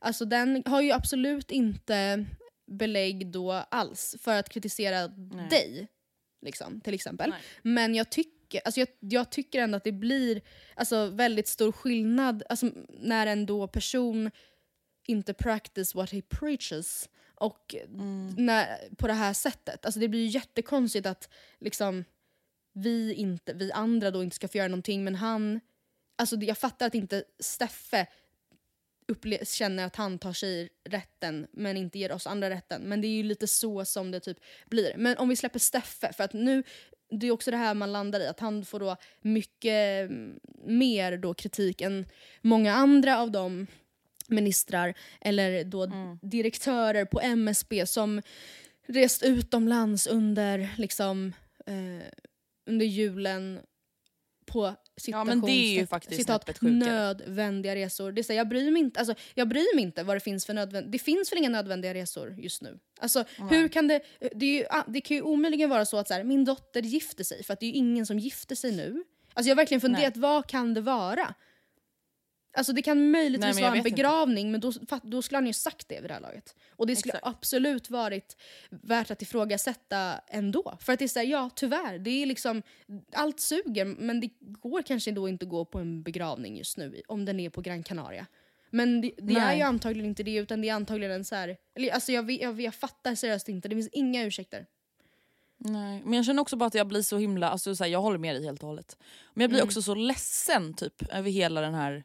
2020, 0.00 0.06
alltså 0.06 0.24
den 0.24 0.62
har 0.66 0.80
ju 0.80 0.92
absolut 0.92 1.50
inte 1.50 2.26
belägg 2.66 3.32
då 3.32 3.52
alls 3.52 4.16
för 4.20 4.38
att 4.38 4.48
kritisera 4.48 5.08
dig. 5.50 5.88
Liksom, 6.42 6.80
till 6.80 6.94
exempel. 6.94 7.30
Nej. 7.30 7.40
Men 7.62 7.94
jag 7.94 8.10
tycker, 8.10 8.60
alltså 8.64 8.80
jag, 8.80 8.88
jag 9.00 9.30
tycker 9.30 9.60
ändå 9.60 9.76
att 9.76 9.84
det 9.84 9.92
blir 9.92 10.40
alltså, 10.74 11.06
väldigt 11.06 11.48
stor 11.48 11.72
skillnad 11.72 12.42
alltså, 12.48 12.70
när 12.88 13.26
en 13.26 13.46
då 13.46 13.68
person 13.68 14.30
inte 15.06 15.34
practice 15.34 15.94
what 15.94 16.10
he 16.10 16.22
preaches 16.22 17.08
och 17.34 17.74
när, 18.36 18.94
på 18.96 19.06
det 19.06 19.12
här 19.12 19.32
sättet. 19.32 19.84
Alltså 19.84 20.00
det 20.00 20.08
blir 20.08 20.20
ju 20.20 20.26
jättekonstigt 20.26 21.06
att 21.06 21.28
liksom, 21.58 22.04
vi, 22.72 23.14
inte, 23.14 23.52
vi 23.52 23.72
andra 23.72 24.10
då 24.10 24.22
inte 24.22 24.36
ska 24.36 24.48
få 24.48 24.58
göra 24.58 24.68
någonting 24.68 25.04
men 25.04 25.14
han... 25.14 25.60
Alltså 26.16 26.36
jag 26.36 26.58
fattar 26.58 26.86
att 26.86 26.94
inte 26.94 27.24
Steffe 27.38 28.06
upple- 29.10 29.44
känner 29.44 29.86
att 29.86 29.96
han 29.96 30.18
tar 30.18 30.32
sig 30.32 30.68
rätten 30.84 31.46
men 31.52 31.76
inte 31.76 31.98
ger 31.98 32.12
oss 32.12 32.26
andra 32.26 32.50
rätten. 32.50 32.82
Men 32.82 33.00
det 33.00 33.06
är 33.06 33.16
ju 33.16 33.22
lite 33.22 33.46
så 33.46 33.84
som 33.84 34.10
det 34.10 34.20
typ 34.20 34.38
blir. 34.66 34.94
Men 34.96 35.16
om 35.16 35.28
vi 35.28 35.36
släpper 35.36 35.58
Steffe, 35.58 36.12
för 36.12 36.24
att 36.24 36.32
nu, 36.32 36.62
det 37.10 37.26
är 37.26 37.30
också 37.30 37.50
det 37.50 37.56
här 37.56 37.74
man 37.74 37.92
landar 37.92 38.20
i, 38.20 38.26
att 38.26 38.40
han 38.40 38.64
får 38.64 38.80
då 38.80 38.96
mycket 39.20 40.10
mm, 40.10 40.40
mer 40.64 41.16
då 41.16 41.34
kritik 41.34 41.80
än 41.80 42.06
många 42.42 42.74
andra 42.74 43.18
av 43.18 43.30
de 43.30 43.66
ministrar 44.28 44.94
eller 45.20 45.64
då 45.64 45.86
direktörer 46.22 47.04
på 47.04 47.20
MSB 47.20 47.86
som 47.86 48.22
rest 48.86 49.22
utomlands 49.22 50.06
under, 50.06 50.68
liksom, 50.76 51.32
eh, 51.66 52.06
under 52.66 52.86
julen 52.86 53.60
på 54.46 54.74
Ja, 55.08 55.24
men 55.24 55.40
det 55.40 55.52
är 55.52 55.72
ju 55.72 55.80
citations- 55.82 55.86
faktiskt 55.86 56.20
citat, 56.20 56.60
nödvändiga 56.60 57.74
resor. 57.76 58.12
Det 58.12 58.20
är 58.20 58.22
så, 58.22 58.32
jag, 58.32 58.48
bryr 58.48 58.70
mig 58.70 58.82
inte, 58.82 59.00
alltså, 59.00 59.14
jag 59.34 59.48
bryr 59.48 59.74
mig 59.74 59.84
inte 59.84 60.02
vad 60.02 60.16
det 60.16 60.20
finns 60.20 60.46
för 60.46 60.54
nödvändiga... 60.54 60.90
Det 60.90 60.98
finns 60.98 61.32
väl 61.32 61.38
inga 61.38 61.48
nödvändiga 61.48 61.94
resor 61.94 62.34
just 62.38 62.62
nu? 62.62 62.78
Alltså, 63.00 63.24
hur 63.50 63.68
kan 63.68 63.88
det, 63.88 64.00
det, 64.34 64.46
ju, 64.46 64.64
ah, 64.70 64.82
det 64.86 65.00
kan 65.00 65.16
ju 65.16 65.22
omöjligen 65.22 65.70
vara 65.70 65.84
så 65.84 65.96
att 65.96 66.08
så 66.08 66.14
här, 66.14 66.24
min 66.24 66.44
dotter 66.44 66.82
gifter 66.82 67.24
sig, 67.24 67.44
för 67.44 67.52
att 67.52 67.60
det 67.60 67.66
är 67.66 67.70
ju 67.70 67.74
ingen 67.74 68.06
som 68.06 68.18
gifter 68.18 68.54
sig 68.54 68.72
nu. 68.72 69.04
Alltså, 69.34 69.48
jag 69.48 69.54
har 69.54 69.60
verkligen 69.60 69.80
funderat, 69.80 70.16
vad 70.16 70.46
kan 70.46 70.74
det 70.74 70.80
vara? 70.80 71.34
Alltså 72.52 72.72
det 72.72 72.82
kan 72.82 73.10
möjligtvis 73.10 73.54
Nej, 73.54 73.62
vara 73.62 73.66
en 73.66 73.72
vet 73.82 73.86
inte. 73.86 73.94
begravning 73.96 74.50
men 74.52 74.60
då, 74.60 74.72
då 75.02 75.22
skulle 75.22 75.36
han 75.36 75.46
ju 75.46 75.52
sagt 75.52 75.88
det 75.88 76.00
vid 76.00 76.10
det 76.10 76.14
här 76.14 76.20
laget. 76.20 76.54
Och 76.70 76.86
det 76.86 76.96
skulle 76.96 77.12
Exakt. 77.14 77.26
absolut 77.36 77.90
varit 77.90 78.36
värt 78.70 79.10
att 79.10 79.22
ifrågasätta 79.22 80.20
ändå. 80.28 80.76
För 80.80 80.92
att 80.92 80.98
det 80.98 81.04
är 81.04 81.08
såhär, 81.08 81.26
ja 81.26 81.50
tyvärr, 81.54 81.98
det 81.98 82.10
är 82.10 82.26
liksom, 82.26 82.62
allt 83.12 83.40
suger 83.40 83.84
men 83.84 84.20
det 84.20 84.30
går 84.40 84.82
kanske 84.82 85.10
då 85.10 85.28
inte 85.28 85.44
att 85.44 85.50
gå 85.50 85.64
på 85.64 85.78
en 85.78 86.02
begravning 86.02 86.56
just 86.56 86.76
nu 86.76 87.02
om 87.08 87.24
den 87.24 87.40
är 87.40 87.50
på 87.50 87.60
Gran 87.60 87.82
Canaria. 87.82 88.26
Men 88.70 89.00
det, 89.00 89.12
det 89.18 89.34
är 89.34 89.54
ju 89.54 89.62
antagligen 89.62 90.08
inte 90.08 90.22
det 90.22 90.34
utan 90.34 90.60
det 90.60 90.68
är 90.68 90.74
antagligen 90.74 91.12
en 91.12 91.24
så 91.24 91.34
här, 91.34 91.56
eller 91.74 91.90
alltså 91.90 92.12
jag, 92.12 92.30
jag, 92.30 92.60
jag 92.60 92.74
fattar 92.74 93.14
seriöst 93.14 93.48
inte, 93.48 93.68
det 93.68 93.76
finns 93.76 93.88
inga 93.92 94.24
ursäkter. 94.24 94.66
Nej, 95.62 96.02
men 96.04 96.12
jag 96.12 96.24
känner 96.24 96.42
också 96.42 96.56
bara 96.56 96.66
att 96.66 96.74
jag 96.74 96.86
blir 96.86 97.02
så 97.02 97.18
himla, 97.18 97.50
alltså 97.50 97.76
så 97.76 97.84
här, 97.84 97.90
jag 97.90 98.00
håller 98.00 98.18
med 98.18 98.34
dig 98.34 98.44
helt 98.44 98.62
och 98.62 98.68
hållet. 98.68 98.96
Men 99.34 99.40
jag 99.40 99.50
blir 99.50 99.58
Mm. 99.60 99.66
också 99.68 99.82
så 99.82 99.94
ledsen 99.94 100.74
typ 100.74 101.02
över 101.12 101.30
hela 101.30 101.60
den 101.60 101.74
här, 101.74 102.04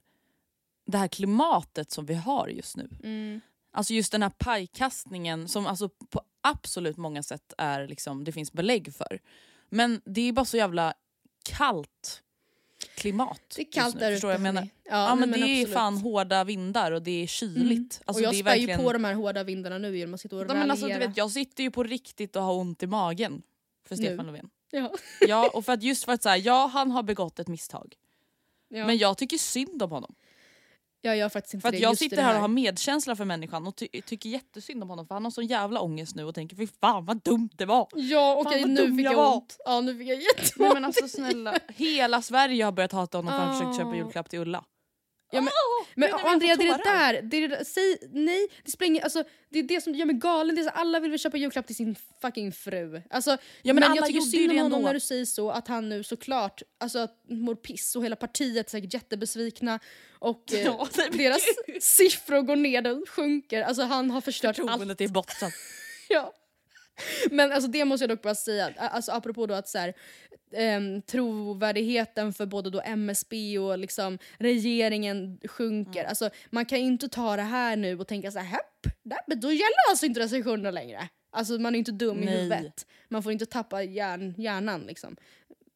det 0.85 0.97
här 0.97 1.07
klimatet 1.07 1.91
som 1.91 2.05
vi 2.05 2.13
har 2.13 2.47
just 2.47 2.77
nu. 2.77 2.89
Mm. 3.03 3.41
Alltså 3.71 3.93
just 3.93 4.11
den 4.11 4.21
här 4.21 4.29
pajkastningen 4.29 5.47
som 5.47 5.67
alltså 5.67 5.89
på 5.89 6.21
absolut 6.41 6.97
många 6.97 7.23
sätt 7.23 7.53
är 7.57 7.87
liksom, 7.87 8.23
det 8.23 8.31
finns 8.31 8.53
belägg 8.53 8.93
för. 8.95 9.19
Men 9.69 10.01
det 10.05 10.21
är 10.21 10.33
bara 10.33 10.45
så 10.45 10.57
jävla 10.57 10.93
kallt 11.43 12.21
klimat 12.95 13.41
Det 13.55 13.61
är 13.61 13.71
kallt 13.71 13.95
nu, 13.95 13.99
där 14.01 14.11
ute. 14.11 14.27
jag 14.27 14.41
menar? 14.41 14.61
hörni. 14.61 14.71
Ja, 14.83 15.15
men, 15.15 15.29
nej, 15.29 15.41
det 15.41 15.47
är 15.47 15.61
absolut. 15.61 15.73
fan 15.73 15.97
hårda 15.97 16.43
vindar 16.43 16.91
och 16.91 17.01
det 17.01 17.23
är 17.23 17.27
kyligt. 17.27 18.01
Alltså, 18.05 18.21
och 18.21 18.25
jag 18.25 18.33
det 18.33 18.37
är 18.37 18.41
spär 18.41 18.55
ju 18.55 18.59
verkligen... 18.59 18.79
på 18.79 18.93
de 18.93 19.03
här 19.03 19.13
hårda 19.13 19.43
vindarna 19.43 19.77
nu 19.77 19.97
genom 19.97 20.13
att 20.13 20.21
sitta 20.21 20.35
och 20.35 20.41
Ja, 20.41 20.53
men 20.53 20.71
alltså, 20.71 20.87
du 20.87 20.97
vet, 20.97 21.17
jag 21.17 21.31
sitter 21.31 21.63
ju 21.63 21.71
på 21.71 21.83
riktigt 21.83 22.35
och 22.35 22.43
har 22.43 22.53
ont 22.53 22.83
i 22.83 22.87
magen 22.87 23.41
för 23.87 23.95
Nu. 23.95 24.03
Stefan 24.03 24.25
Löfven. 24.25 24.49
Ja. 24.71 24.93
Ja, 25.27 25.51
och 25.53 25.65
för 25.65 25.73
att 25.73 25.83
just 25.83 26.03
för 26.03 26.11
att 26.11 26.25
här, 26.25 26.41
ja 26.45 26.69
han 26.73 26.91
har 26.91 27.03
begått 27.03 27.39
ett 27.39 27.47
misstag. 27.47 27.95
Ja. 28.67 28.87
Men 28.87 28.97
jag 28.97 29.17
tycker 29.17 29.37
synd 29.37 29.83
om 29.83 29.91
honom. 29.91 30.15
Jag 31.05 31.17
gör 31.17 31.29
faktiskt 31.29 31.53
inte 31.53 31.61
För 31.61 31.69
att 31.69 31.73
det 31.73 31.79
jag 31.79 31.97
sitter 31.97 32.21
här 32.21 32.35
och 32.35 32.41
har 32.41 32.47
medkänsla 32.47 33.15
för 33.15 33.25
människan 33.25 33.67
och 33.67 33.75
ty 33.75 33.87
tycker 34.05 34.29
jättesynd 34.29 34.83
om 34.83 34.89
honom 34.89 35.07
för 35.07 35.15
han 35.15 35.23
har 35.23 35.31
sån 35.31 35.45
jävla 35.45 35.79
ångest 35.81 36.15
nu 36.15 36.23
och 36.23 36.35
tänker 36.35 36.55
fy 36.55 36.67
fan 36.81 37.05
vad 37.05 37.21
dumt 37.23 37.49
det 37.55 37.65
var. 37.65 37.87
Ja 37.93 38.35
okej 38.45 38.61
vad 38.61 38.69
nu 38.69 38.97
fick 38.97 39.05
jag 39.05 39.13
jag 39.13 39.35
ont. 39.35 39.57
Ja 39.65 39.81
nu 39.81 39.97
fick 39.97 40.07
jag 40.07 40.21
jätteont. 40.21 40.53
Nej 40.57 40.69
men 40.73 40.85
alltså 40.85 41.07
snälla, 41.07 41.59
hela 41.67 42.21
Sverige 42.21 42.65
har 42.65 42.71
börjat 42.71 42.91
hata 42.91 43.17
honom 43.17 43.33
för 43.33 43.39
att 43.39 43.47
han 43.47 43.57
försökte 43.59 43.77
köpa 43.77 43.89
Ah. 43.89 43.95
julklapp 43.95 44.29
till 44.29 44.39
Ulla. 44.39 44.63
Ja, 45.31 45.41
men, 45.41 45.49
Åh, 45.49 45.87
men 45.95 46.09
gud, 46.09 46.19
Andrea 46.25 46.55
det 46.55 46.63
är 46.63 46.77
det 46.77 46.83
där, 46.83 47.21
det 47.21 47.37
är 47.37 47.41
det 47.41 47.47
där. 47.55 47.63
Säg 47.63 47.97
nej, 48.11 48.47
det 48.63 48.71
spelar 48.71 48.87
ingen, 48.87 49.03
alltså, 49.03 49.23
det 49.49 49.59
är 49.59 49.63
det 49.63 49.81
som 49.81 49.95
gör 49.95 50.05
mig 50.05 50.15
galen. 50.15 50.55
Det 50.55 50.61
är 50.61 50.63
så, 50.63 50.69
alla 50.69 50.99
vill 50.99 51.11
väl 51.11 51.19
köpa 51.19 51.37
julklapp 51.37 51.67
till 51.67 51.75
sin 51.75 51.95
fucking 52.21 52.51
fru. 52.51 53.01
Alltså, 53.09 53.31
Ja, 53.61 53.73
men 53.73 53.75
men 53.75 53.95
jag 53.95 54.05
tycker 54.05 54.21
synd 54.21 54.51
om 54.51 54.57
honom 54.57 54.73
ändå. 54.73 54.87
när 54.87 54.93
du 54.93 54.99
säger 54.99 55.25
så, 55.25 55.51
att 55.51 55.67
han 55.67 55.89
nu 55.89 56.03
såklart 56.03 56.61
alltså, 56.79 57.07
mår 57.29 57.55
piss 57.55 57.95
och 57.95 58.05
hela 58.05 58.15
partiet 58.15 58.67
är 58.67 58.71
säkert 58.71 58.93
jättebesvikna 58.93 59.79
och 60.19 60.53
eh, 60.53 60.59
Ja, 60.65 60.87
deras 61.11 61.41
siffror 61.81 62.41
går 62.41 62.55
ner 62.55 62.91
och 63.01 63.09
sjunker. 63.09 63.61
Alltså 63.61 63.83
han 63.83 64.11
har 64.11 64.21
förstört 64.21 64.59
allt. 64.59 64.69
Förtroendet 64.69 65.01
är 65.01 65.05
i 65.05 65.07
botten. 65.07 65.51
Ja. 66.09 66.33
Men 67.31 67.51
alltså 67.51 67.71
det 67.71 67.85
måste 67.85 68.03
jag 68.03 68.09
dock 68.09 68.21
bara 68.21 68.35
säga, 68.35 68.73
alltså 68.77 69.11
apropå 69.11 69.45
då 69.45 69.53
att 69.53 69.67
så 69.67 69.77
här, 69.77 69.93
ehm, 70.53 71.01
trovärdigheten 71.01 72.33
för 72.33 72.45
både 72.45 72.69
då 72.69 72.81
MSB 72.81 73.59
och 73.59 73.79
liksom 73.79 74.17
regeringen 74.37 75.39
sjunker. 75.47 75.99
Mm. 75.99 76.09
Alltså, 76.09 76.29
man 76.49 76.65
kan 76.65 76.79
ju 76.79 76.85
inte 76.85 77.09
ta 77.09 77.35
det 77.35 77.41
här 77.41 77.75
nu 77.75 77.99
och 77.99 78.07
tänka 78.07 78.31
så 78.31 78.39
här, 78.39 78.45
"Hepp, 78.45 78.93
där, 79.03 79.19
men 79.27 79.39
då 79.39 79.51
gäller 79.51 79.89
alltså 79.89 80.05
inte 80.05 80.19
restriktionerna 80.19 80.71
längre. 80.71 81.09
Alltså 81.31 81.53
man 81.59 81.75
är 81.75 81.79
inte 81.79 81.91
dum 81.91 82.21
i 82.23 82.25
Nej. 82.25 82.35
huvudet. 82.37 82.87
Man 83.09 83.23
får 83.23 83.31
inte 83.31 83.45
tappa 83.45 83.83
hjärn, 83.83 84.35
hjärnan 84.37 84.81
liksom. 84.81 85.15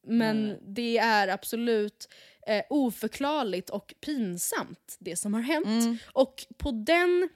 Men 0.07 0.57
det 0.61 0.97
är 0.97 1.27
absolut 1.27 2.09
eh, 2.47 2.63
oförklarligt 2.69 3.69
och 3.69 3.93
pinsamt 4.01 4.95
det 4.99 5.15
som 5.15 5.33
har 5.33 5.41
hänt. 5.41 5.67
Mm. 5.67 5.97
Och 6.13 6.45
på 6.57 6.71
den 6.71 7.29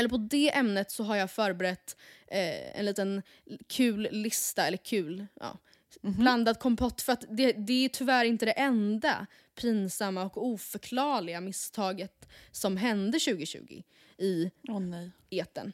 eller 0.00 0.08
på 0.08 0.16
det 0.16 0.54
ämnet 0.56 0.90
så 0.90 1.04
har 1.04 1.16
jag 1.16 1.30
förberett 1.30 1.96
eh, 2.26 2.78
en 2.78 2.84
liten 2.84 3.22
kul 3.66 4.08
lista, 4.10 4.66
eller 4.66 4.76
kul, 4.76 5.26
ja, 5.40 5.58
blandad 6.00 6.58
kompott. 6.58 7.02
För 7.02 7.12
att 7.12 7.24
det, 7.30 7.52
det 7.52 7.84
är 7.84 7.88
tyvärr 7.88 8.24
inte 8.24 8.46
det 8.46 8.52
enda 8.52 9.26
pinsamma 9.60 10.24
och 10.24 10.46
oförklarliga 10.46 11.40
misstaget 11.40 12.28
som 12.50 12.76
hände 12.76 13.18
2020 13.18 13.82
i 14.18 14.50
Åh 14.68 14.80
nej. 14.80 15.10
eten. 15.30 15.72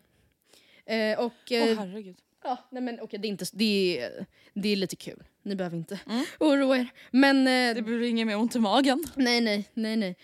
Eh, 0.87 1.19
och, 1.19 1.33
Åh 1.51 1.57
eh, 1.57 1.79
herregud. 1.79 2.17
ja, 2.45 2.69
nej 2.71 2.83
men, 2.83 3.01
okej, 3.01 3.19
det, 3.19 3.29
är 3.29 3.31
inte, 3.31 3.45
det, 3.53 3.99
är, 4.01 4.27
det 4.55 4.69
är 4.69 4.77
lite 4.77 4.97
kul. 4.97 5.23
Ni 5.43 5.55
behöver 5.55 5.77
inte 5.77 6.01
oroa 6.41 6.79
er. 6.79 6.89
Men 7.11 7.47
eh, 7.47 7.75
Det 7.75 7.83
blir 7.83 8.03
inget 8.03 8.27
mer 8.27 8.37
ont 8.37 8.57
i 8.57 8.59
magen. 8.59 9.05
Nej, 9.15 9.41
nej, 9.41 9.69
nej, 9.75 9.97
nej. 9.97 10.17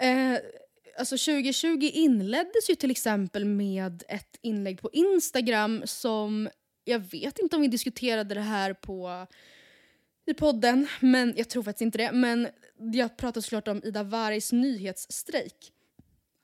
Eh, 0.00 0.38
alltså 0.98 1.16
2020 1.16 1.90
inleddes 1.92 2.70
ju 2.70 2.74
till 2.74 2.90
exempel 2.90 3.44
med 3.44 4.02
ett 4.08 4.36
inlägg 4.42 4.80
på 4.82 4.90
Instagram 4.92 5.82
som, 5.84 6.48
jag 6.84 6.98
vet 6.98 7.38
inte 7.38 7.56
om 7.56 7.62
vi 7.62 7.68
diskuterade 7.68 8.34
det 8.34 8.40
här 8.40 8.74
på 8.74 9.26
i 10.26 10.34
podden, 10.34 10.86
men 11.00 11.34
jag 11.36 11.48
tror 11.48 11.62
faktiskt 11.62 11.82
inte 11.82 11.98
det. 11.98 12.12
Men 12.12 12.48
jag 12.92 13.16
pratade 13.16 13.42
såklart 13.42 13.68
om 13.68 13.80
Ida 13.84 14.02
Wargs 14.02 14.52
nyhetsstrejk. 14.52 15.54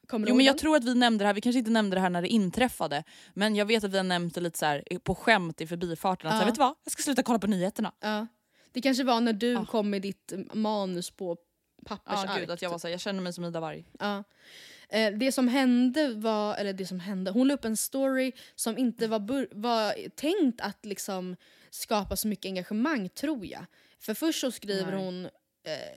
Kommer 0.09 0.29
Jo 0.29 0.35
men 0.35 0.47
jag 0.47 0.59
tror 0.59 0.77
att 0.77 0.85
vi 0.85 0.95
nämnde 0.95 1.25
det 1.25 1.27
här, 1.27 1.35
vi 1.35 1.41
kanske 1.41 1.59
inte 1.59 1.71
nämnde 1.71 1.97
det 1.97 2.01
här 2.01 2.11
när 2.11 2.23
det 2.23 2.29
inträffade. 2.29 3.05
Men 3.35 3.57
jag 3.57 3.67
vet 3.67 3.85
att 3.85 3.93
vi 3.93 3.97
har 3.97 4.05
nämnt 4.05 4.35
det 4.35 4.41
lite 4.41 4.59
så 4.59 4.67
här 4.67 4.83
på 5.03 5.15
skämt 5.15 5.61
i 5.61 5.67
förbifarten. 5.67 6.27
Att 6.29 6.33
så 6.33 6.37
här, 6.37 6.43
Ja. 6.43 6.47
vet 6.47 6.55
du 6.55 6.59
vad? 6.59 6.75
Jag 6.85 6.93
ska 6.93 7.03
sluta 7.03 7.23
kolla 7.23 7.39
på 7.39 7.47
nyheterna. 7.47 7.93
Ja. 8.01 8.27
Det 8.73 8.81
kanske 8.83 9.05
var 9.05 9.21
när 9.21 9.33
du 9.33 9.53
Ja. 9.53 9.67
kom 9.67 9.91
med 9.91 10.03
ditt 10.03 10.33
manus 10.53 11.11
på 11.11 11.37
Ja 11.89 11.97
pappersark. 11.97 12.41
gud 12.41 12.51
att 12.51 12.63
jag 12.63 12.71
var 12.71 12.79
så 12.79 12.87
här, 12.87 12.93
jag 12.93 13.01
känner 13.01 13.23
mig 13.23 13.33
som 13.33 13.45
Ida 13.45 13.61
Warg. 13.61 13.85
Ja. 13.99 14.25
Eh, 14.89 15.13
det 15.13 15.33
som 15.33 15.49
hände 15.49 16.15
var, 16.15 16.57
eller 16.57 16.73
det 16.73 16.87
som 16.87 17.01
hände, 17.01 17.31
hon 17.31 17.49
la 17.49 17.55
upp 17.55 17.65
en 17.65 17.77
story 17.77 18.33
som 18.55 18.79
inte 18.79 19.09
var, 19.09 19.55
var 19.55 20.09
tänkt 20.09 20.61
att 20.61 20.85
liksom 20.85 21.37
skapa 21.71 22.17
så 22.17 22.29
mycket 22.29 22.47
engagemang 22.47 23.09
tror 23.09 23.47
jag. 23.47 23.67
För 23.99 24.15
först 24.15 24.41
så 24.41 24.51
skriver 24.51 24.93
Nej. 24.93 25.05
hon 25.05 25.25
eh, 25.25 25.31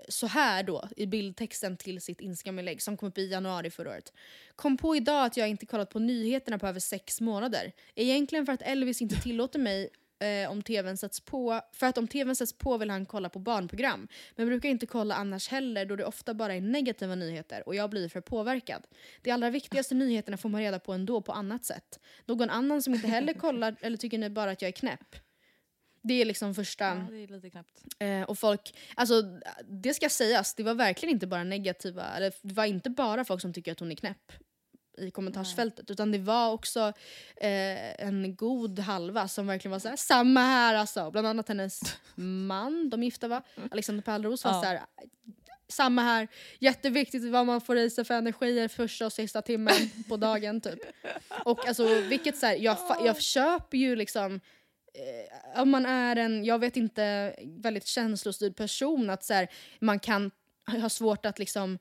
så 0.10 0.28
här 0.28 0.64
då 0.64 0.88
i 0.98 1.06
bildtexten 1.06 1.78
till 1.78 2.02
sitt 2.02 2.22
Instagram-inlägg 2.22 2.82
som 2.82 2.98
kom 2.98 3.10
upp 3.10 3.18
i 3.18 3.28
januari 3.28 3.70
förra 3.70 3.90
året. 3.90 4.14
Kom 4.56 4.78
på 4.78 4.96
idag 4.96 5.26
att 5.26 5.38
jag 5.38 5.50
inte 5.50 5.66
kollat 5.66 5.90
på 5.90 6.00
nyheterna 6.00 6.60
på 6.60 6.68
över 6.68 6.80
sex 6.80 7.22
månader. 7.22 7.72
Egentligen 7.96 8.46
för 8.46 8.54
att 8.54 8.62
Elvis 8.62 9.02
inte 9.02 9.22
tillåter 9.22 9.60
mig 9.60 9.90
eh, 10.20 10.52
om 10.52 10.62
tvn 10.62 10.98
sätts 10.98 11.20
på. 11.20 11.62
För 11.72 11.88
att 11.88 11.98
om 11.98 12.08
tvn 12.08 12.36
sätts 12.36 12.54
på 12.54 12.78
vill 12.78 12.90
han 12.90 13.06
kolla 13.06 13.30
på 13.30 13.40
barnprogram. 13.40 14.08
Men 14.36 14.48
brukar 14.48 14.70
inte 14.70 14.86
kolla 14.86 15.16
annars 15.16 15.50
heller 15.50 15.86
då 15.86 15.96
det 15.96 16.06
ofta 16.06 16.34
bara 16.34 16.56
är 16.56 16.62
negativa 16.62 17.16
nyheter 17.16 17.64
och 17.68 17.76
jag 17.76 17.90
blir 17.90 18.10
för 18.10 18.22
påverkad. 18.22 18.88
De 19.22 19.32
allra 19.32 19.50
viktigaste 19.50 19.96
nyheterna 19.96 20.38
får 20.38 20.50
man 20.50 20.62
reda 20.62 20.80
på 20.80 20.94
ändå 20.94 21.22
på 21.22 21.32
annat 21.32 21.66
sätt. 21.66 22.00
Någon 22.26 22.50
annan 22.50 22.82
som 22.82 22.94
inte 22.94 23.08
heller 23.08 23.34
kollar 23.40 23.76
eller 23.82 23.98
tycker 23.98 24.18
ni 24.18 24.30
bara 24.30 24.52
att 24.52 24.62
jag 24.62 24.70
är 24.70 24.74
knäpp? 24.74 25.16
Det 26.02 26.14
är 26.14 26.26
liksom 26.26 26.56
första... 26.56 26.86
Ja, 26.86 27.08
det 27.10 27.24
är 27.24 27.28
lite 27.28 27.50
knappt. 27.50 27.84
Eh, 28.00 28.22
och 28.22 28.40
folk, 28.40 28.76
alltså 28.96 29.22
det 29.68 29.94
ska 29.94 30.10
sägas, 30.10 30.54
det 30.54 30.64
var 30.64 30.74
verkligen 30.74 31.16
inte 31.16 31.28
bara 31.28 31.44
negativa, 31.44 32.06
eller 32.16 32.34
det 32.42 32.54
var 32.54 32.66
inte 32.66 32.90
bara 32.90 33.26
folk 33.26 33.42
som 33.42 33.54
tycker 33.54 33.72
att 33.72 33.80
hon 33.80 33.92
är 33.92 33.96
knäpp 33.96 34.32
i 35.00 35.12
kommentarsfältet 35.12 35.92
utan 35.92 36.12
det 36.12 36.18
var 36.18 36.52
också 36.52 36.80
eh, 37.38 38.06
en 38.06 38.36
god 38.36 38.80
halva 38.80 39.28
som 39.28 39.48
verkligen 39.48 39.72
var 39.72 39.80
såhär, 39.80 39.96
samma 39.96 40.40
här 40.42 40.76
alltså. 40.76 41.12
Bland 41.12 41.28
annat 41.28 41.48
hennes 41.48 41.82
man, 42.16 42.90
de 42.90 43.04
gifta 43.04 43.28
va? 43.28 43.42
Alexander 43.72 44.04
Pärleros 44.04 44.46
var 44.46 44.52
Ja. 44.52 44.62
såhär, 44.62 44.82
samma 45.68 46.02
här, 46.02 46.28
jätteviktigt 46.60 47.24
vad 47.32 47.46
man 47.46 47.62
får 47.62 47.78
i 47.78 47.90
sig 47.90 48.06
för 48.06 48.14
energier 48.14 48.68
första 48.68 49.06
och 49.06 49.14
sista 49.14 49.42
timmen 49.42 49.76
på 50.10 50.18
dagen 50.18 50.62
typ. 50.62 50.80
Och 51.46 51.68
alltså 51.68 51.86
vilket 52.02 52.38
såhär, 52.38 52.56
jag, 52.56 52.78
jag 53.06 53.22
köper 53.22 53.78
ju 53.78 53.96
liksom 53.96 54.40
eh, 54.94 55.62
om 55.62 55.70
man 55.70 55.86
är 55.86 56.16
en, 56.16 56.46
jag 56.46 56.60
vet 56.60 56.78
inte, 56.78 57.36
väldigt 57.46 57.86
känslostyrd 57.86 58.56
person 58.56 59.10
att 59.10 59.24
så 59.24 59.34
här, 59.34 59.48
man 59.80 60.00
kan 60.00 60.32
ha 60.66 60.90
svårt 60.90 61.26
att 61.26 61.40
liksom, 61.40 61.80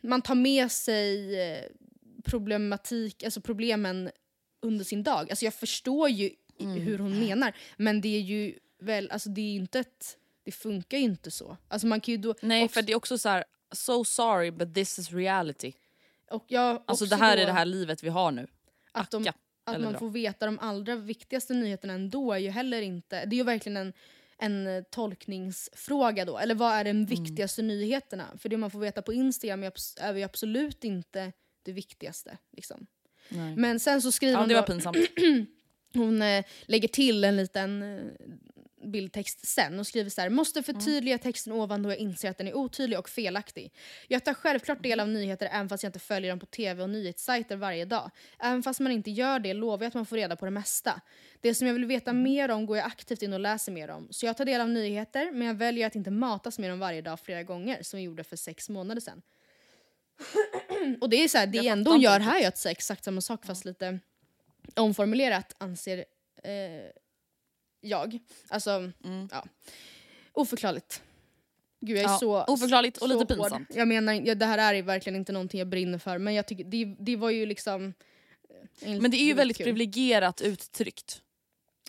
man 0.00 0.22
tar 0.22 0.34
med 0.34 0.72
sig 0.72 1.40
eh, 1.50 1.64
problematik, 2.24 3.22
alltså 3.24 3.40
problemen 3.40 4.10
under 4.62 4.84
sin 4.84 5.02
dag. 5.02 5.30
Alltså 5.30 5.44
jag 5.44 5.54
förstår 5.54 6.08
ju 6.08 6.30
Mm. 6.60 6.80
hur 6.80 6.98
hon 6.98 7.18
menar 7.20 7.52
men 7.76 8.00
det 8.00 8.08
är 8.16 8.20
ju 8.20 8.58
väl, 8.78 9.10
alltså 9.10 9.28
det 9.30 9.40
är 9.40 9.54
inte 9.54 9.78
ett, 9.80 10.16
det 10.44 10.52
funkar 10.52 10.98
ju 10.98 11.04
inte 11.04 11.30
så. 11.30 11.56
Alltså 11.68 11.86
man 11.86 12.00
kan 12.00 12.12
ju 12.12 12.18
då 12.18 12.34
Nej 12.40 12.68
för 12.68 12.82
det 12.82 12.92
är 12.92 12.96
också 12.96 13.18
så 13.18 13.28
här, 13.28 13.44
so 13.72 14.04
sorry 14.04 14.50
but 14.50 14.74
this 14.74 14.98
is 14.98 15.12
reality. 15.12 15.72
Och 16.30 16.44
jag 16.48 16.82
Alltså 16.86 17.06
det 17.06 17.16
här 17.16 17.36
då, 17.36 17.42
är 17.42 17.46
det 17.46 17.52
här 17.52 17.64
livet 17.64 18.02
vi 18.02 18.08
har 18.08 18.30
nu. 18.30 18.46
att, 18.92 19.10
de, 19.10 19.22
Acka, 19.22 19.32
att 19.64 19.80
man 19.80 19.92
dra. 19.92 19.98
får 19.98 20.10
veta 20.10 20.46
de 20.46 20.58
allra 20.58 20.96
viktigaste 20.96 21.54
nyheterna 21.54 21.92
ändå 21.92 22.32
är 22.32 22.38
ju 22.38 22.50
heller 22.50 22.82
inte... 22.82 23.24
Det 23.24 23.36
är 23.36 23.38
ju 23.38 23.44
verkligen 23.44 23.76
en, 23.76 23.92
en 24.38 24.66
eh, 24.66 24.82
tolkningsfråga 24.90 26.24
då. 26.24 26.38
Eller 26.38 26.54
vad 26.54 26.72
är 26.72 26.84
Mm. 26.84 27.06
de 27.06 27.14
viktigaste 27.16 27.62
nyheterna? 27.62 28.24
För 28.38 28.48
det 28.48 28.56
man 28.56 28.70
får 28.70 28.78
veta 28.80 29.02
på 29.02 29.12
Instagram 29.12 29.62
är 30.00 30.14
ju 30.14 30.22
absolut 30.22 30.84
inte 30.84 31.32
det 31.64 31.72
viktigaste. 31.72 32.38
Liksom. 32.52 32.86
Nej. 33.28 33.56
Men 33.56 33.80
sen 33.80 34.02
så 34.02 34.12
skriver 34.12 34.32
Ja, 34.32 34.38
hon 34.40 34.48
det 34.48 34.54
var 34.54 34.62
då, 34.62 34.66
pinsamt. 34.66 34.96
hon 35.94 36.22
eh, 36.22 36.44
lägger 36.62 36.88
till 36.88 37.24
en 37.24 37.36
liten 37.36 37.82
eh, 37.82 38.04
bildtext 38.86 39.46
sen 39.46 39.78
och 39.78 39.86
skriver 39.86 40.10
så 40.10 40.20
här. 40.20 40.30
Måste 40.30 40.62
förtydliga 40.62 41.18
texten 41.18 41.52
ovan 41.52 41.82
då 41.82 41.90
jag 41.90 41.98
inser 41.98 42.30
att 42.30 42.38
den 42.38 42.48
är 42.48 42.56
otydlig 42.56 42.98
och 42.98 43.08
felaktig. 43.08 43.72
Jag 44.08 44.24
tar 44.24 44.34
självklart 44.34 44.82
del 44.82 45.00
av 45.00 45.08
nyheter 45.08 45.48
även 45.52 45.68
fast 45.68 45.82
jag 45.82 45.88
inte 45.88 45.98
följer 45.98 46.30
dem 46.30 46.38
på 46.40 46.46
tv 46.46 46.82
och 46.82 46.90
nyhetssajter 46.90 47.56
varje 47.56 47.84
dag. 47.84 48.10
Även 48.38 48.62
fast 48.62 48.80
man 48.80 48.92
inte 48.92 49.10
gör 49.10 49.38
det 49.38 49.54
lovar 49.54 49.84
jag 49.84 49.88
att 49.88 49.94
man 49.94 50.06
får 50.06 50.16
reda 50.16 50.36
på 50.36 50.44
det 50.44 50.50
mesta. 50.50 51.00
Det 51.40 51.54
som 51.54 51.66
jag 51.66 51.74
vill 51.74 51.84
veta 51.84 52.10
Mm. 52.10 52.22
mer 52.22 52.50
om 52.50 52.66
går 52.66 52.76
jag 52.76 52.86
aktivt 52.86 53.22
in 53.22 53.32
och 53.32 53.40
läser 53.40 53.72
mer 53.72 53.88
om. 53.90 54.08
Så 54.10 54.26
jag 54.26 54.36
tar 54.36 54.44
del 54.44 54.60
av 54.60 54.68
nyheter 54.68 55.30
men 55.32 55.46
jag 55.46 55.54
väljer 55.54 55.86
att 55.86 55.94
inte 55.94 56.10
matas 56.10 56.58
med 56.58 56.70
dem 56.70 56.78
varje 56.78 57.02
dag 57.02 57.20
flera 57.20 57.42
gånger 57.42 57.82
som 57.82 57.98
jag 57.98 58.04
gjorde 58.04 58.24
för 58.24 58.36
sex 58.36 58.68
månader 58.68 59.00
sedan. 59.00 59.22
och 61.00 61.08
det 61.10 61.16
är 61.24 61.28
så 61.28 61.38
här, 61.38 61.46
det 61.46 61.68
ändå 61.68 61.90
hon 61.90 62.00
gör 62.00 62.20
här 62.20 62.40
är 62.42 62.48
att 62.48 62.58
säga 62.58 62.72
exakt 62.72 63.04
samma 63.04 63.20
sak 63.20 63.46
fast 63.46 63.64
lite 63.64 63.98
omformulerat 64.76 65.54
anser 65.58 66.04
eh, 66.44 66.52
jag. 67.80 68.18
Alltså, 68.48 68.70
Mm. 69.04 69.28
ja. 69.32 69.44
Oförklarligt. 70.32 71.02
Gud 71.80 71.96
jag 71.96 72.04
är 72.04 72.08
Ja, 72.08 72.18
så 72.18 72.44
oförklarligt 72.44 72.96
och 72.96 73.08
så 73.10 73.18
lite 73.20 73.34
hård. 73.34 73.42
pinsamt. 73.42 73.68
Jag 73.74 73.88
menar, 73.88 74.12
ja, 74.12 74.34
det 74.34 74.46
här 74.46 74.74
är 74.74 74.82
verkligen 74.82 75.16
inte 75.16 75.32
någonting 75.32 75.58
jag 75.58 75.68
brinner 75.68 75.98
för 75.98 76.18
men 76.18 76.34
jag 76.34 76.46
tycker 76.46 76.64
det, 76.64 76.96
det 76.98 77.16
var 77.16 77.30
ju 77.30 77.46
liksom... 77.46 77.94
eh, 78.80 79.00
Men 79.00 79.10
det 79.10 79.16
är 79.16 79.24
ju 79.24 79.34
väldigt 79.34 79.56
kul. 79.56 79.64
privilegierat 79.64 80.40
uttryckt. 80.40 81.22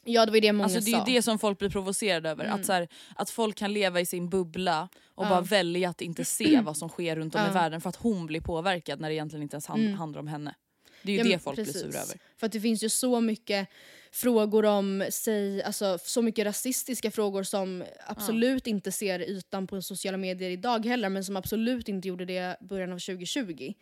Ja 0.08 0.26
det 0.26 0.32
var 0.32 0.36
ju 0.36 0.42
det 0.42 0.52
många 0.54 0.64
Alltså 0.64 0.80
det 0.80 0.92
är 0.92 1.00
sa. 1.00 1.08
ju 1.08 1.14
det 1.16 1.22
som 1.22 1.40
folk 1.40 1.60
blir 1.60 1.70
provocerade 1.70 2.30
över. 2.30 2.46
Mm. 2.46 2.60
Att, 2.60 2.66
så 2.66 2.74
här, 2.74 2.88
att 3.16 3.30
folk 3.30 3.56
kan 3.58 3.74
leva 3.74 4.00
i 4.02 4.06
sin 4.06 4.30
bubbla 4.30 4.90
och 5.16 5.26
Ja. 5.26 5.30
bara 5.30 5.42
välja 5.42 5.90
att 5.90 6.02
inte 6.02 6.26
se 6.26 6.62
vad 6.66 6.78
som 6.78 6.90
sker 6.90 7.16
runt 7.16 7.36
om 7.36 7.42
Ja. 7.42 7.50
i 7.50 7.54
världen 7.54 7.82
för 7.82 7.90
att 7.90 7.96
hon 7.96 8.26
blir 8.26 8.42
påverkad 8.42 9.00
när 9.00 9.10
det 9.10 9.16
egentligen 9.16 9.44
inte 9.44 9.56
ens 9.56 9.66
han, 9.68 9.80
Mm. 9.80 9.94
handlar 9.94 10.20
om 10.20 10.28
henne. 10.28 10.56
Det 11.04 11.12
är 11.12 11.24
ju 11.24 11.30
Ja, 11.32 11.38
det 11.38 11.44
folk 11.44 11.56
blir 11.56 11.66
precis. 11.66 11.82
sura 11.82 12.00
över. 12.00 12.16
För 12.38 12.46
att 12.46 12.52
det 12.52 12.62
finns 12.62 12.84
ju 12.84 12.90
så 12.90 13.22
mycket 13.22 13.68
frågor 14.12 14.66
om 14.66 15.06
sig, 15.10 15.64
alltså 15.64 15.98
så 16.02 16.22
mycket 16.22 16.46
rasistiska 16.46 17.12
frågor 17.12 17.44
som 17.44 17.84
absolut 18.08 18.68
inte 18.68 18.92
ser 18.92 19.20
ytan 19.20 19.68
på 19.68 19.82
sociala 19.82 20.18
medier 20.18 20.50
idag 20.50 20.86
heller 20.86 21.10
men 21.10 21.24
som 21.24 21.36
absolut 21.38 21.90
inte 21.90 22.08
gjorde 22.08 22.26
det 22.26 22.58
i 22.62 22.66
början 22.66 22.92
av 22.94 23.00
2020. 23.00 23.74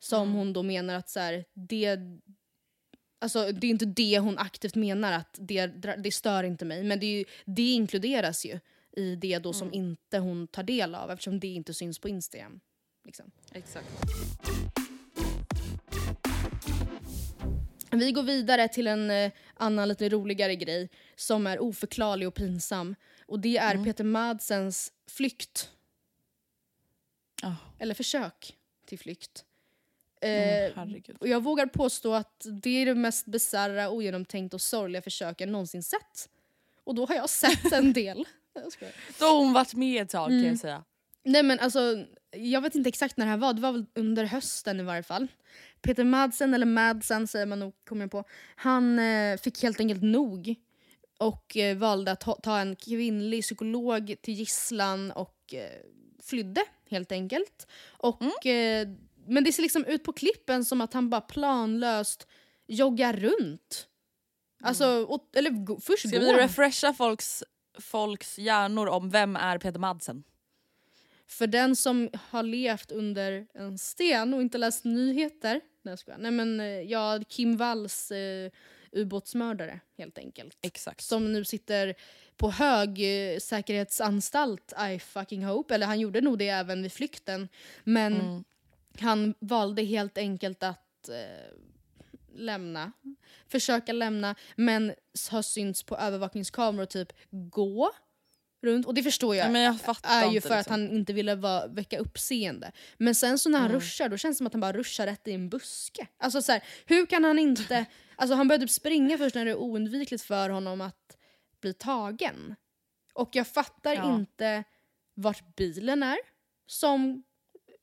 Som 0.00 0.22
Mm. 0.22 0.34
hon 0.34 0.52
då 0.52 0.62
menar 0.62 0.94
att 0.94 1.08
så 1.10 1.20
här, 1.20 1.44
det 1.54 1.98
Alltså 3.22 3.52
det 3.52 3.66
är 3.66 3.70
inte 3.70 3.84
det 3.86 4.18
hon 4.18 4.38
aktivt 4.38 4.74
menar 4.74 5.12
att 5.12 5.36
det, 5.40 5.66
det 5.98 6.12
stör 6.14 6.44
inte 6.44 6.64
mig 6.64 6.84
men 6.84 7.00
det, 7.00 7.06
ju, 7.06 7.24
det 7.44 7.72
inkluderas 7.72 8.44
ju 8.44 8.58
i 8.96 9.16
det 9.16 9.38
då 9.38 9.48
Mm. 9.48 9.58
som 9.58 9.72
inte 9.72 10.18
hon 10.18 10.46
tar 10.46 10.62
del 10.62 10.94
av 10.94 11.10
eftersom 11.10 11.40
det 11.40 11.46
inte 11.46 11.74
syns 11.74 11.98
på 11.98 12.08
Instagram. 12.08 12.60
Liksom. 13.04 13.30
Exakt. 13.52 13.86
Vi 17.90 18.12
går 18.12 18.22
vidare 18.22 18.68
till 18.68 18.86
en 18.86 19.10
eh, 19.10 19.32
annan 19.54 19.88
lite 19.88 20.08
roligare 20.08 20.56
grej 20.56 20.88
som 21.16 21.46
är 21.46 21.58
oförklarlig 21.62 22.28
och 22.28 22.34
pinsam. 22.34 22.94
Och 23.26 23.40
det 23.40 23.56
är 23.56 23.70
Mm. 23.74 23.84
Peter 23.84 24.04
Madsens 24.04 24.92
flykt. 25.06 25.70
Oh, 27.42 27.54
Eller 27.78 27.94
försök 27.94 28.56
till 28.86 28.98
flykt. 28.98 29.44
Mm, 30.22 30.94
Eh, 31.08 31.16
och 31.20 31.28
jag 31.28 31.42
vågar 31.42 31.66
påstå 31.66 32.14
att 32.14 32.46
det 32.62 32.70
är 32.70 32.86
det 32.86 32.94
mest 32.94 33.26
bisarra, 33.26 33.90
ogenomtänkta 33.90 34.56
och 34.56 34.60
sorgliga 34.60 35.02
försök 35.02 35.40
jag 35.40 35.48
någonsin 35.48 35.82
sett. 35.82 36.28
Och 36.84 36.94
då 36.94 37.06
har 37.06 37.14
jag 37.14 37.30
sett 37.30 37.72
en 37.72 37.92
del. 38.02 38.24
Då 39.18 39.24
har 39.26 39.38
hon 39.38 39.52
varit 39.52 39.74
med 39.74 40.02
ett 40.02 40.10
tag 40.10 40.28
kan 40.28 40.38
Mm. 40.38 40.48
jag 40.48 40.58
säga. 40.58 40.84
Nej 41.24 41.42
men 41.42 41.58
alltså, 41.58 42.04
jag 42.36 42.60
vet 42.60 42.74
inte 42.74 42.88
exakt 42.88 43.16
när 43.16 43.26
det 43.26 43.30
här 43.30 43.38
var, 43.38 43.52
det 43.52 43.60
var 43.60 43.72
väl 43.72 43.86
under 43.94 44.24
hösten 44.24 44.80
i 44.80 44.82
varje 44.82 45.02
fall. 45.02 45.26
Peter 45.80 46.04
Madsen, 46.04 46.54
eller 46.54 46.66
Madsen 46.66 47.26
säger 47.26 47.46
man 47.46 47.58
nog, 47.58 47.72
kommer 47.88 48.02
jag 48.04 48.10
på. 48.10 48.24
Han 48.56 48.98
eh, 48.98 49.36
fick 49.36 49.62
helt 49.62 49.80
enkelt 49.80 50.02
nog 50.02 50.54
och 51.18 51.56
eh, 51.56 51.76
valde 51.76 52.12
att 52.12 52.42
ta, 52.42 52.58
en 52.58 52.76
kvinnlig 52.76 53.42
psykolog 53.42 54.14
till 54.22 54.34
gisslan 54.34 55.10
och 55.10 55.54
eh, 55.54 55.80
flydde 56.22 56.60
helt 56.90 57.12
enkelt. 57.12 57.66
Och, 57.86 58.46
eh, 58.46 58.88
men 59.26 59.44
det 59.44 59.52
ser 59.52 59.62
liksom 59.62 59.84
ut 59.84 60.04
på 60.04 60.12
klippen 60.12 60.64
som 60.64 60.80
att 60.80 60.92
han 60.94 61.10
bara 61.10 61.20
planlöst 61.20 62.26
joggar 62.66 63.12
runt. 63.12 63.88
Alltså, 64.62 65.04
och, 65.04 65.30
eller 65.36 65.50
go, 65.50 65.80
först 65.80 66.08
Ska 66.08 66.18
vi 66.18 66.32
refresha 66.32 66.94
folks, 66.94 67.44
folks 67.80 68.38
hjärnor 68.38 68.86
om 68.88 69.10
vem 69.10 69.36
är 69.36 69.58
Peter 69.58 69.78
Madsen? 69.78 70.24
För 71.26 71.46
den 71.46 71.76
som 71.76 72.10
har 72.30 72.42
levt 72.42 72.92
under 72.92 73.46
en 73.54 73.78
sten 73.78 74.34
och 74.34 74.42
inte 74.42 74.58
läst 74.58 74.84
nyheter. 74.84 75.60
Nej, 75.82 75.96
jag. 76.06 76.20
Nej 76.20 76.30
men 76.30 76.60
eh, 76.60 76.66
ja, 76.66 77.20
Kim 77.28 77.56
Walls 77.56 78.10
eh, 78.10 78.50
ubåtsmördare 78.92 79.80
helt 79.98 80.18
enkelt. 80.18 80.58
Exakt. 80.62 81.04
Som 81.04 81.32
nu 81.32 81.44
sitter 81.44 81.94
på 82.36 82.50
hög 82.50 82.88
eh, 82.88 83.38
säkerhetsanstalt, 83.38 84.72
I 84.92 84.98
fucking 84.98 85.44
hope. 85.44 85.74
Eller 85.74 85.86
han 85.86 86.00
gjorde 86.00 86.20
nog 86.20 86.38
det 86.38 86.48
även 86.48 86.82
vid 86.82 86.92
flykten. 86.92 87.48
Men 87.84 88.20
Mm. 88.20 88.44
Han 89.00 89.34
valde 89.38 89.82
helt 89.82 90.18
enkelt 90.18 90.62
att 90.62 91.08
eh, 91.08 91.56
lämna. 92.34 92.92
Försöka 93.48 93.92
lämna, 93.92 94.34
men 94.56 94.94
har 95.30 95.42
synts 95.42 95.82
på 95.82 95.96
övervakningskameror 95.96 96.86
typ 96.86 97.12
gå 97.30 97.90
runt. 98.62 98.86
Och 98.86 98.94
det 98.94 99.02
förstår 99.02 99.36
jag 99.36 99.46
Ja, 99.46 99.50
men 99.50 99.62
jag 99.62 99.80
fattar 99.80 100.22
är 100.26 100.30
ju 100.32 100.40
för 100.40 100.50
att 100.50 100.58
liksom. 100.58 100.72
han 100.72 100.90
inte 100.90 101.12
ville 101.12 101.34
vara, 101.34 101.66
väcka 101.66 101.98
uppseende. 101.98 102.72
Men 102.98 103.14
sen 103.14 103.38
så 103.38 103.48
när 103.48 103.58
han 103.58 103.68
Mm. 103.70 103.80
ruschar, 103.80 104.08
då 104.08 104.16
känns 104.16 104.34
det 104.36 104.38
som 104.38 104.46
att 104.46 104.52
han 104.52 104.60
bara 104.60 104.72
ruschar 104.72 105.06
rätt 105.06 105.28
i 105.28 105.32
en 105.32 105.48
buske. 105.48 106.06
Alltså 106.18 106.42
så 106.42 106.52
här, 106.52 106.64
hur 106.86 107.06
kan 107.06 107.24
han 107.24 107.38
inte... 107.38 107.84
Alltså 108.16 108.34
han 108.36 108.48
började 108.48 108.64
typ 108.64 108.70
springa 108.70 109.18
först 109.18 109.34
när 109.34 109.44
det 109.44 109.50
är 109.50 109.56
oundvikligt 109.56 110.22
för 110.24 110.50
honom 110.50 110.80
att 110.80 111.16
bli 111.60 111.72
tagen. 111.74 112.54
Och 113.14 113.36
jag 113.36 113.46
fattar 113.46 113.94
Ja. 113.94 114.14
inte 114.14 114.64
vart 115.14 115.56
bilen 115.56 116.02
är, 116.02 116.18
som 116.66 117.22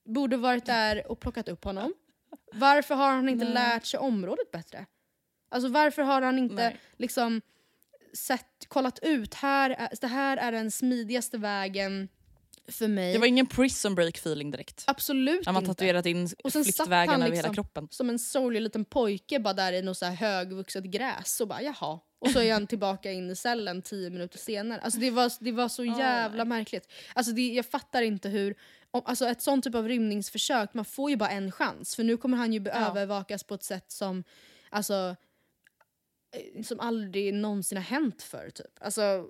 borde 0.10 0.38
varit 0.38 0.66
där 0.66 1.12
och 1.12 1.20
plockat 1.20 1.50
upp 1.50 1.64
honom. 1.64 1.94
Varför 2.54 2.96
har 2.96 3.10
han 3.12 3.30
inte 3.30 3.46
Nej. 3.46 3.54
lärt 3.54 3.86
sig 3.86 4.00
området 4.00 4.52
bättre? 4.52 4.86
Alltså 5.52 5.70
varför 5.70 6.02
har 6.02 6.22
han 6.22 6.38
inte 6.40 6.56
Nej. 6.56 6.78
liksom 6.98 7.42
sett, 8.14 8.66
kollat 8.68 9.00
ut, 9.02 9.34
här, 9.34 9.70
är- 9.70 9.90
det 10.02 10.08
här 10.08 10.38
är 10.38 10.52
den 10.52 10.72
smidigaste 10.72 11.38
vägen 11.38 12.08
för 12.68 12.88
mig. 12.88 13.14
Det 13.14 13.20
var 13.20 13.28
ingen 13.28 13.48
prison 13.48 13.96
break 13.96 14.18
feeling 14.18 14.52
direkt. 14.52 14.84
Absolut 14.88 15.46
Han 15.46 15.56
har 15.56 15.62
inte. 15.62 15.74
tatuerat 15.74 16.06
in 16.06 16.30
Och 16.44 16.52
sen 16.52 16.66
satt 16.66 16.76
flyktvägen 16.76 17.14
över 17.16 17.26
liksom- 17.28 17.36
hela 17.46 17.54
kroppen. 17.54 17.88
Som 17.92 18.10
en 18.10 18.20
sorglig 18.20 18.62
liten 18.62 18.86
pojke 18.86 19.40
bara 19.40 19.54
där 19.54 19.74
i 19.74 19.82
något 19.82 19.98
så 19.98 20.06
här 20.06 20.16
högvuxet 20.16 20.84
gräs 20.84 21.42
och 21.42 21.48
bara 21.48 21.62
jaha. 21.62 22.00
Och 22.20 22.30
så 22.30 22.40
är 22.42 22.54
han 22.54 22.68
tillbaka 22.68 23.12
in 23.12 23.30
i 23.30 23.36
cellen 23.36 23.82
tio 23.82 24.10
minuter 24.10 24.38
senare. 24.40 24.82
Alltså 24.82 25.00
det 25.00 25.12
var, 25.12 25.32
det 25.40 25.52
var 25.52 25.70
så 25.70 25.86
jävla 25.86 26.46
märkligt. 26.46 26.92
Alltså 27.14 27.32
det, 27.32 27.48
jag 27.54 27.66
fattar 27.66 28.02
inte 28.02 28.30
hur, 28.30 28.56
om, 28.92 29.02
alltså 29.06 29.26
ett 29.28 29.42
sånt 29.42 29.64
typ 29.64 29.76
av 29.76 29.88
rymningsförsök, 29.88 30.74
man 30.74 30.86
får 30.86 31.10
ju 31.10 31.16
bara 31.18 31.30
en 31.30 31.52
chans. 31.52 31.96
För 31.96 32.04
nu 32.04 32.18
kommer 32.18 32.38
han 32.38 32.54
ju 32.54 32.62
Ja. 32.66 32.72
övervakas 32.72 33.44
på 33.44 33.54
ett 33.54 33.64
sätt 33.64 33.92
som, 33.92 34.24
alltså, 34.70 35.16
eh, 36.32 36.64
som 36.64 36.80
aldrig 36.80 37.34
någonsin 37.34 37.78
har 37.78 37.86
hänt 37.86 38.22
för 38.22 38.50
typ. 38.50 38.78
Alltså 38.82 39.28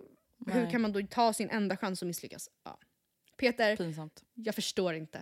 hur 0.47 0.71
kan 0.71 0.81
man 0.81 0.91
då 0.91 1.01
ta 1.09 1.33
sin 1.33 1.49
enda 1.49 1.77
chans 1.77 2.01
och 2.01 2.07
misslyckas? 2.07 2.49
Ja. 2.63 2.79
Peter, 3.37 3.75
Pinsamt. 3.75 4.23
jag 4.33 4.55
förstår 4.55 4.93
inte. 4.93 5.17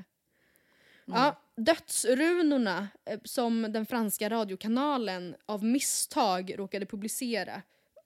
Mm. 1.07 1.19
Ja, 1.19 1.41
dödsrunorna 1.55 2.88
eh, 3.05 3.19
som 3.23 3.61
den 3.61 3.85
franska 3.85 4.29
radiokanalen 4.29 5.35
av 5.45 5.63
misstag 5.63 6.59
råkade 6.59 6.85
publicera. 6.85 7.61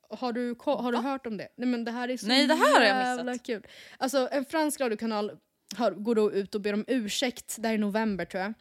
Har 0.10 0.34
du, 0.34 0.56
har 0.60 0.92
du 0.92 0.98
hört 0.98 1.26
om 1.28 1.38
det? 1.38 1.48
Nej 1.56 1.68
men 1.68 1.84
det 1.86 1.92
här 1.92 2.10
är 2.10 2.18
så 2.18 2.28
Nej, 2.28 2.48
det 2.48 2.54
här 2.54 2.74
har 2.74 2.82
jag 2.86 2.98
jävla 2.98 3.32
missat. 3.32 3.46
kul. 3.46 3.68
Alltså 3.98 4.30
en 4.32 4.46
fransk 4.46 4.80
radiokanal 4.82 5.38
har, 5.76 5.92
går 5.92 6.16
då 6.16 6.32
ut 6.32 6.56
och 6.56 6.62
ber 6.62 6.74
om 6.74 6.86
ursäkt, 6.88 7.56
där 7.60 7.74
i 7.74 7.78
november 7.78 8.26
tror 8.26 8.42
jag. 8.44 8.50
Eh, 8.50 8.54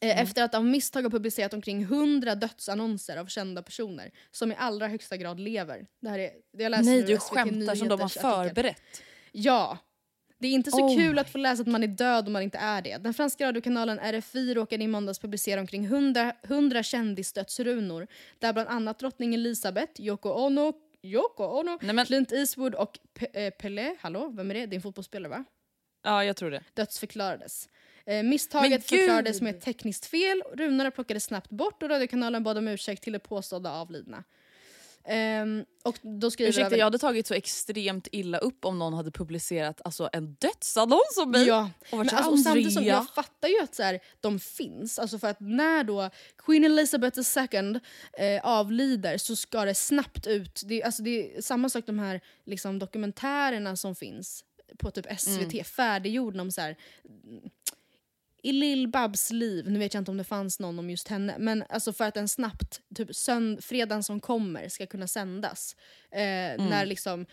Mm. 0.00 0.18
Efter 0.22 0.42
att 0.42 0.54
av 0.54 0.64
misstag 0.64 1.02
ha 1.02 1.10
publicerat 1.10 1.54
omkring 1.54 1.82
100 1.82 2.34
dödsannonser 2.34 3.16
av 3.16 3.26
kända 3.26 3.62
personer 3.62 4.10
som 4.30 4.52
i 4.52 4.54
allra 4.58 4.88
högsta 4.88 5.16
grad 5.16 5.40
lever. 5.40 5.86
Det 6.00 6.08
här 6.08 6.18
är, 6.18 6.30
jag 6.58 6.70
läser 6.70 6.84
Nej 6.84 7.02
du 7.02 7.18
skämtar 7.18 7.74
som 7.74 7.88
de 7.88 7.94
har 7.94 7.98
Nyheters 7.98 8.16
artikel. 8.16 8.30
förberett. 8.48 9.02
Ja. 9.32 9.78
Det 10.38 10.48
är 10.48 10.52
inte 10.52 10.70
så 10.70 10.84
Oh 10.86 10.96
kul 10.96 11.18
att 11.18 11.30
få 11.30 11.38
läsa 11.38 11.60
att 11.62 11.66
man 11.68 11.82
är 11.82 11.86
död 11.88 12.26
om 12.26 12.32
man 12.32 12.42
inte 12.42 12.58
är 12.58 12.82
det. 12.82 12.96
Den 12.96 13.14
franska 13.14 13.46
radiokanalen 13.48 13.98
RFI 13.98 14.54
råkade 14.54 14.84
i 14.84 14.88
måndags 14.88 15.18
publicera 15.18 15.60
omkring 15.60 15.84
100, 15.84 16.32
100 16.42 16.82
kändisdödsrunor 16.82 18.06
där 18.38 18.52
bland 18.52 18.68
annat 18.68 18.98
drottning 18.98 19.34
Elizabeth, 19.34 20.00
Yoko 20.00 20.28
Ono, 20.28 20.72
Yoko 21.02 21.44
ono 21.44 21.78
Nej, 21.82 22.06
Clint 22.06 22.32
Eastwood 22.32 22.74
och 22.74 22.98
Pe- 23.18 23.46
eh, 23.46 23.50
Pelé, 23.50 23.96
hallå, 24.00 24.28
vem 24.36 24.50
är 24.50 24.54
det? 24.54 24.66
Det 24.66 24.74
är 24.74 24.78
en 24.78 24.82
fotbollsspelare 24.82 25.30
va? 25.30 25.44
Ja 26.06 26.24
jag 26.24 26.36
tror 26.36 26.50
det. 26.50 26.62
Dödsförklarades. 26.74 27.68
Eh, 28.06 28.22
misstaget 28.22 28.86
förklarades 28.88 29.40
med 29.40 29.54
ett 29.54 29.60
tekniskt 29.62 30.06
fel, 30.06 30.42
runarna 30.54 30.90
plockades 30.90 31.24
snabbt 31.24 31.50
bort 31.50 31.82
och 31.82 31.90
radiokanalen 31.90 32.42
bad 32.42 32.58
om 32.58 32.68
ursäkt 32.68 33.02
till 33.02 33.12
de 33.12 33.18
påstådda 33.18 33.70
avlidna. 33.72 34.24
Ehm, 35.08 35.64
och 35.84 35.98
då 36.20 36.30
skriver 36.30 36.50
Ursäkta 36.50 36.66
även- 36.66 36.78
jag 36.78 36.86
hade 36.86 36.98
tagit 36.98 37.26
så 37.26 37.34
extremt 37.34 38.08
illa 38.12 38.38
upp 38.38 38.64
om 38.64 38.78
någon 38.78 38.94
hade 38.94 39.10
publicerat 39.10 39.80
alltså, 39.84 40.08
en 40.12 40.34
dödsannons 40.34 41.18
om 41.22 41.30
mig. 41.30 41.46
Ja, 41.46 41.70
Och 41.92 41.98
men 41.98 42.08
så, 42.08 42.16
alltså, 42.16 42.36
samtidigt 42.36 42.72
som 42.72 42.84
jag 42.84 43.10
fattar 43.14 43.48
ju 43.48 43.60
att 43.62 43.74
så 43.74 43.82
här, 43.82 44.00
de 44.20 44.40
finns. 44.40 44.98
Alltså 44.98 45.18
för 45.18 45.28
att 45.28 45.40
när 45.40 45.84
då 45.84 46.10
Queen 46.38 46.64
Elizabeth 46.64 47.20
II 47.38 47.80
eh, 48.18 48.40
avlider 48.46 49.18
så 49.18 49.36
ska 49.36 49.64
det 49.64 49.74
snabbt 49.74 50.26
ut. 50.26 50.62
Det, 50.64 50.82
alltså 50.82 51.02
det 51.02 51.36
är 51.36 51.42
samma 51.42 51.68
sak 51.68 51.86
de 51.86 51.98
här 51.98 52.20
liksom, 52.44 52.78
dokumentärerna 52.78 53.76
som 53.76 53.94
finns 53.94 54.44
på 54.78 54.90
typ 54.90 55.06
SVT, 55.20 55.52
Mm. 55.54 55.64
färdiggjorda 55.64 56.40
om 56.42 56.50
så 56.50 56.60
här, 56.60 56.76
i 58.42 58.52
Lill-Babs 58.52 59.32
liv, 59.32 59.70
nu 59.70 59.78
vet 59.78 59.94
jag 59.94 60.00
inte 60.00 60.10
om 60.10 60.16
det 60.16 60.24
fanns 60.24 60.60
någon 60.60 60.78
om 60.78 60.90
just 60.90 61.08
henne, 61.08 61.34
men 61.38 61.64
alltså 61.68 61.92
för 61.92 62.04
att 62.04 62.14
den 62.14 62.28
snabbt, 62.28 62.80
typ 62.94 63.10
sönd- 63.10 63.60
fredagen 63.60 64.02
som 64.02 64.20
kommer, 64.20 64.68
ska 64.68 64.86
kunna 64.86 65.06
sändas. 65.08 65.76
Eh, 66.10 66.20
Mm. 66.20 66.66
När 66.66 66.86
liksom 66.86 67.26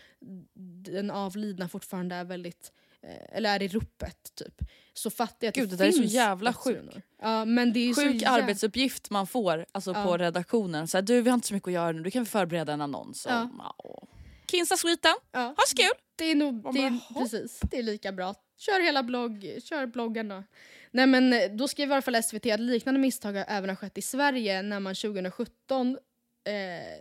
den 0.84 1.10
avlidna 1.10 1.68
fortfarande 1.68 2.14
är 2.14 2.24
väldigt, 2.24 2.72
eh, 3.02 3.36
eller 3.36 3.54
är 3.54 3.62
i 3.62 3.68
ropet 3.68 4.34
typ. 4.34 4.54
Så 4.94 5.10
fattar 5.10 5.36
jag 5.40 5.48
att 5.48 5.54
Gud, 5.54 5.68
det, 5.68 5.76
det 5.76 5.84
där 5.84 5.88
är 5.88 5.92
så 5.92 6.02
jävla 6.02 6.50
dödsrunor. 6.50 7.02
Ja, 7.22 7.44
men 7.44 7.72
det 7.72 7.80
är 7.80 7.86
ju 7.86 7.94
så 7.94 8.00
Sjuk 8.00 8.22
jä- 8.22 8.28
arbetsuppgift 8.28 9.10
man 9.10 9.26
får 9.26 9.66
alltså, 9.72 9.92
Ja. 9.92 10.04
på 10.04 10.16
redaktionen. 10.16 10.88
Så 10.88 10.96
här, 10.96 11.02
du 11.02 11.22
vi 11.22 11.30
har 11.30 11.34
inte 11.34 11.48
så 11.48 11.54
mycket 11.54 11.66
att 11.68 11.72
göra 11.74 11.92
nu, 11.92 12.02
du 12.02 12.10
kan 12.10 12.26
förbereda 12.26 12.72
en 12.72 12.80
annons. 12.80 13.26
Ja. 13.28 13.50
Ja. 13.58 14.06
Kinsa 14.50 14.76
skiten, 14.76 15.14
Ja. 15.32 15.40
ha 15.40 15.64
så 15.66 15.76
kul! 15.76 15.92
Det 16.16 16.24
är 16.24 16.34
nog, 16.34 16.74
det 16.74 16.80
är, 16.80 17.14
precis, 17.20 17.60
det 17.60 17.78
är 17.78 17.82
lika 17.82 18.12
bra. 18.12 18.34
Kör 18.58 18.80
hela 18.80 19.02
blogg, 19.02 19.58
kör 19.62 19.86
bloggen 19.86 20.28
då. 20.28 20.42
Nej 20.90 21.06
men 21.06 21.32
eh, 21.32 21.50
då 21.50 21.68
skrev 21.68 21.88
i 21.88 21.92
alla 21.92 22.02
fall 22.02 22.22
SVT 22.22 22.46
att 22.46 22.60
liknande 22.60 23.00
misstag 23.00 23.32
har 23.32 23.44
även 23.48 23.68
har 23.68 23.76
skett 23.76 23.98
i 23.98 24.02
Sverige 24.02 24.62
när 24.62 24.80
man 24.80 24.94
2017, 24.94 25.88
eh, 25.88 26.52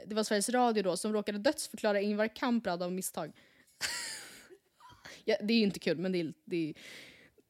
det 0.08 0.16
var 0.16 0.24
Sveriges 0.24 0.50
Radio 0.50 0.84
då, 0.84 0.98
som 0.98 1.14
råkade 1.14 1.38
dödsförklara 1.38 2.02
Ingvar 2.02 2.36
Kamprad 2.36 2.84
av 2.84 2.92
misstag. 2.92 3.32
ja, 5.26 5.36
det 5.42 5.54
är 5.54 5.58
ju 5.58 5.64
inte 5.64 5.80
kul 5.80 5.98
men 5.98 6.12
det 6.12 6.20
är, 6.20 6.34
det 6.46 6.70
är, 6.70 6.74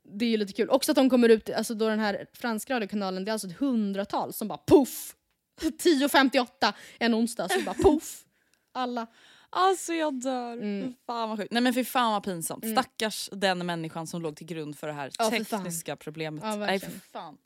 det 0.04 0.26
är 0.26 0.30
ju 0.30 0.38
lite 0.38 0.54
kul. 0.54 0.70
Också 0.70 0.92
att 0.92 0.96
de 0.96 1.10
kommer 1.10 1.30
ut, 1.30 1.50
alltså 1.50 1.74
då 1.74 1.90
den 1.90 2.00
här 2.00 2.26
franska 2.34 2.76
radiokanalen, 2.76 3.26
det 3.26 3.30
är 3.32 3.34
alltså 3.34 3.48
ett 3.48 3.60
hundratal 3.60 4.34
som 4.34 4.48
bara 4.48 4.58
poff! 4.58 5.16
10.58 5.62 6.74
en 7.00 7.16
onsdag 7.16 7.50
så 7.50 7.62
bara 7.62 7.76
poff! 7.76 8.26
Alla. 8.72 9.08
Alltså 9.56 9.94
jag 9.94 10.22
dör. 10.22 10.54
Mm. 10.54 10.94
Fan 11.06 11.30
vad 11.30 11.40
sjukt. 11.40 11.52
Nej 11.52 11.62
men 11.64 11.74
fy 11.74 11.84
fan 11.84 12.12
vad 12.12 12.24
pinsamt. 12.24 12.66
Stackars 12.72 13.30
den 13.32 13.66
människan 13.66 14.08
som 14.08 14.22
låg 14.22 14.36
till 14.36 14.48
grund 14.48 14.78
för 14.78 14.88
det 14.88 14.94
här 14.94 15.12
Ja, 15.20 15.30
tekniska 15.30 15.96
problemet. 15.96 16.44
Ja, 16.44 16.56
Nej 16.56 16.80
för 16.80 16.92
fan. 16.92 17.38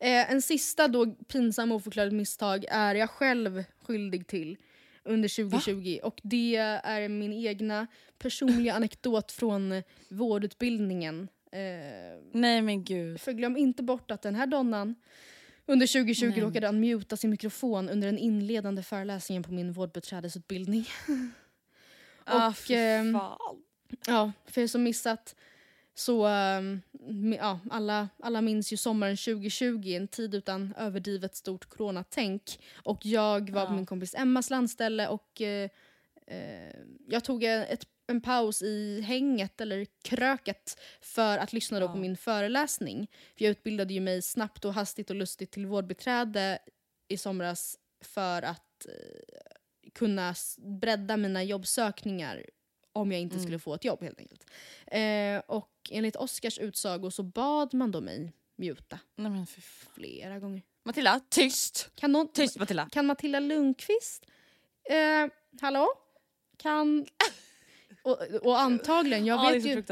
Eh, 0.00 0.32
en 0.32 0.42
sista 0.42 0.88
då 0.88 1.06
pinsam 1.06 1.72
oförklarligt 1.72 2.14
misstag 2.14 2.64
är 2.68 2.94
jag 2.94 3.10
själv 3.10 3.64
skyldig 3.82 4.26
till 4.26 4.56
under 5.04 5.28
2020 5.28 5.98
och 6.02 6.20
det 6.22 6.56
är 6.56 7.08
min 7.08 7.32
egna 7.32 7.86
personliga 8.18 8.74
anekdot 8.74 9.32
från 9.32 9.82
vårdutbildningen. 10.08 11.28
Eh, 11.52 11.60
Nej 12.32 12.62
men 12.62 12.84
gud. 12.84 13.20
för 13.20 13.32
glöm 13.32 13.56
inte 13.56 13.82
bort 13.82 14.10
att 14.10 14.22
den 14.22 14.34
här 14.34 14.46
donnan 14.46 14.94
under 15.66 15.86
2020 15.86 16.26
Nej. 16.26 16.40
råkade 16.40 16.68
unmuta 16.68 17.16
sin 17.16 17.30
mikrofon 17.30 17.88
under 17.88 18.06
den 18.08 18.18
inledande 18.18 18.82
föreläsningen 18.82 19.42
på 19.42 19.52
min 19.52 19.72
vårdbiträdesutbildning. 19.72 20.86
ah, 22.30 22.48
Och, 22.48 22.56
fy 22.56 22.74
ehm, 22.74 23.12
fan. 23.12 23.62
Ja, 24.06 24.32
för 24.46 24.60
er 24.60 24.66
som 24.66 24.82
missat 24.82 25.34
så 25.94 26.26
um, 26.26 26.82
ja, 27.38 27.60
alla, 27.70 28.08
alla 28.22 28.40
minns 28.40 28.72
ju 28.72 28.76
sommaren 28.76 29.16
2020, 29.16 29.88
en 29.94 30.08
tid 30.08 30.34
utan 30.34 30.74
överdrivet 30.78 31.36
stort 31.36 31.68
coronatänk. 31.68 32.58
Och 32.84 33.06
jag 33.06 33.50
var 33.50 33.66
på 33.66 33.72
Ja. 33.72 33.76
min 33.76 33.86
kompis 33.86 34.14
Emmas 34.14 34.50
landställe 34.50 35.08
och 35.08 35.40
eh, 35.40 35.70
eh, 36.26 36.74
jag 37.08 37.24
tog 37.24 37.44
en, 37.44 37.62
ett, 37.62 37.86
en 38.06 38.20
paus 38.20 38.62
i 38.62 39.00
hänget 39.00 39.60
eller 39.60 39.86
kröket 40.02 40.80
för 41.00 41.38
att 41.38 41.52
lyssna 41.52 41.80
då 41.80 41.86
Ja. 41.86 41.92
på 41.92 41.98
min 41.98 42.16
föreläsning. 42.16 43.10
För 43.38 43.44
jag 43.44 43.50
utbildade 43.50 43.94
ju 43.94 44.00
mig 44.00 44.22
snabbt 44.22 44.64
och 44.64 44.74
hastigt 44.74 45.10
och 45.10 45.16
lustigt 45.16 45.50
till 45.50 45.66
vårdbiträde 45.66 46.58
i 47.08 47.16
somras 47.16 47.78
för 48.04 48.42
att 48.42 48.86
eh, 48.86 49.56
kunna 49.94 50.34
bredda 50.58 51.16
mina 51.16 51.42
jobbsökningar 51.42 52.46
om 52.92 53.12
jag 53.12 53.20
inte 53.20 53.34
Mm. 53.36 53.44
skulle 53.44 53.58
få 53.58 53.74
ett 53.74 53.84
jobb 53.84 54.02
helt 54.02 54.18
enkelt. 54.18 54.44
Eh, 54.86 55.38
och 55.56 55.70
enligt 55.90 56.16
Oscars 56.16 56.58
utsago 56.58 57.10
så 57.10 57.22
bad 57.22 57.74
man 57.74 57.90
då 57.90 58.00
mig 58.00 58.32
muta 58.56 58.98
Nej 59.16 59.30
men 59.30 59.46
fan. 59.46 59.62
flera 59.94 60.38
gånger. 60.38 60.62
Matilda, 60.84 61.20
tyst! 61.28 61.90
Kan, 61.94 62.12
någon, 62.12 62.32
Tyst 62.32 62.58
Matilda. 62.58 62.88
kan 62.92 63.06
Matilda 63.06 63.40
Lundqvist, 63.40 64.26
eh, 64.90 65.30
hallå? 65.60 65.88
Kan... 66.56 67.06
och, 68.02 68.20
och 68.42 68.60
antagligen, 68.60 69.26
jag 69.26 69.44
Ja, 69.44 69.50
vet 69.50 69.64
ju 69.66 69.84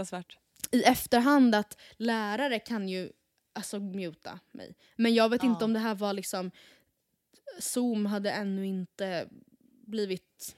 i 0.70 0.82
efterhand 0.82 1.54
att 1.54 1.80
lärare 1.96 2.58
kan 2.58 2.88
ju 2.88 3.12
alltså 3.52 3.78
muta 3.78 4.40
mig. 4.52 4.74
Men 4.96 5.14
jag 5.14 5.28
vet 5.28 5.42
Ja. 5.42 5.48
inte 5.50 5.64
om 5.64 5.72
det 5.72 5.78
här 5.78 5.94
var 5.94 6.12
liksom 6.12 6.50
Zoom 7.58 8.06
hade 8.06 8.30
ännu 8.30 8.66
inte 8.66 9.28
blivit 9.88 10.56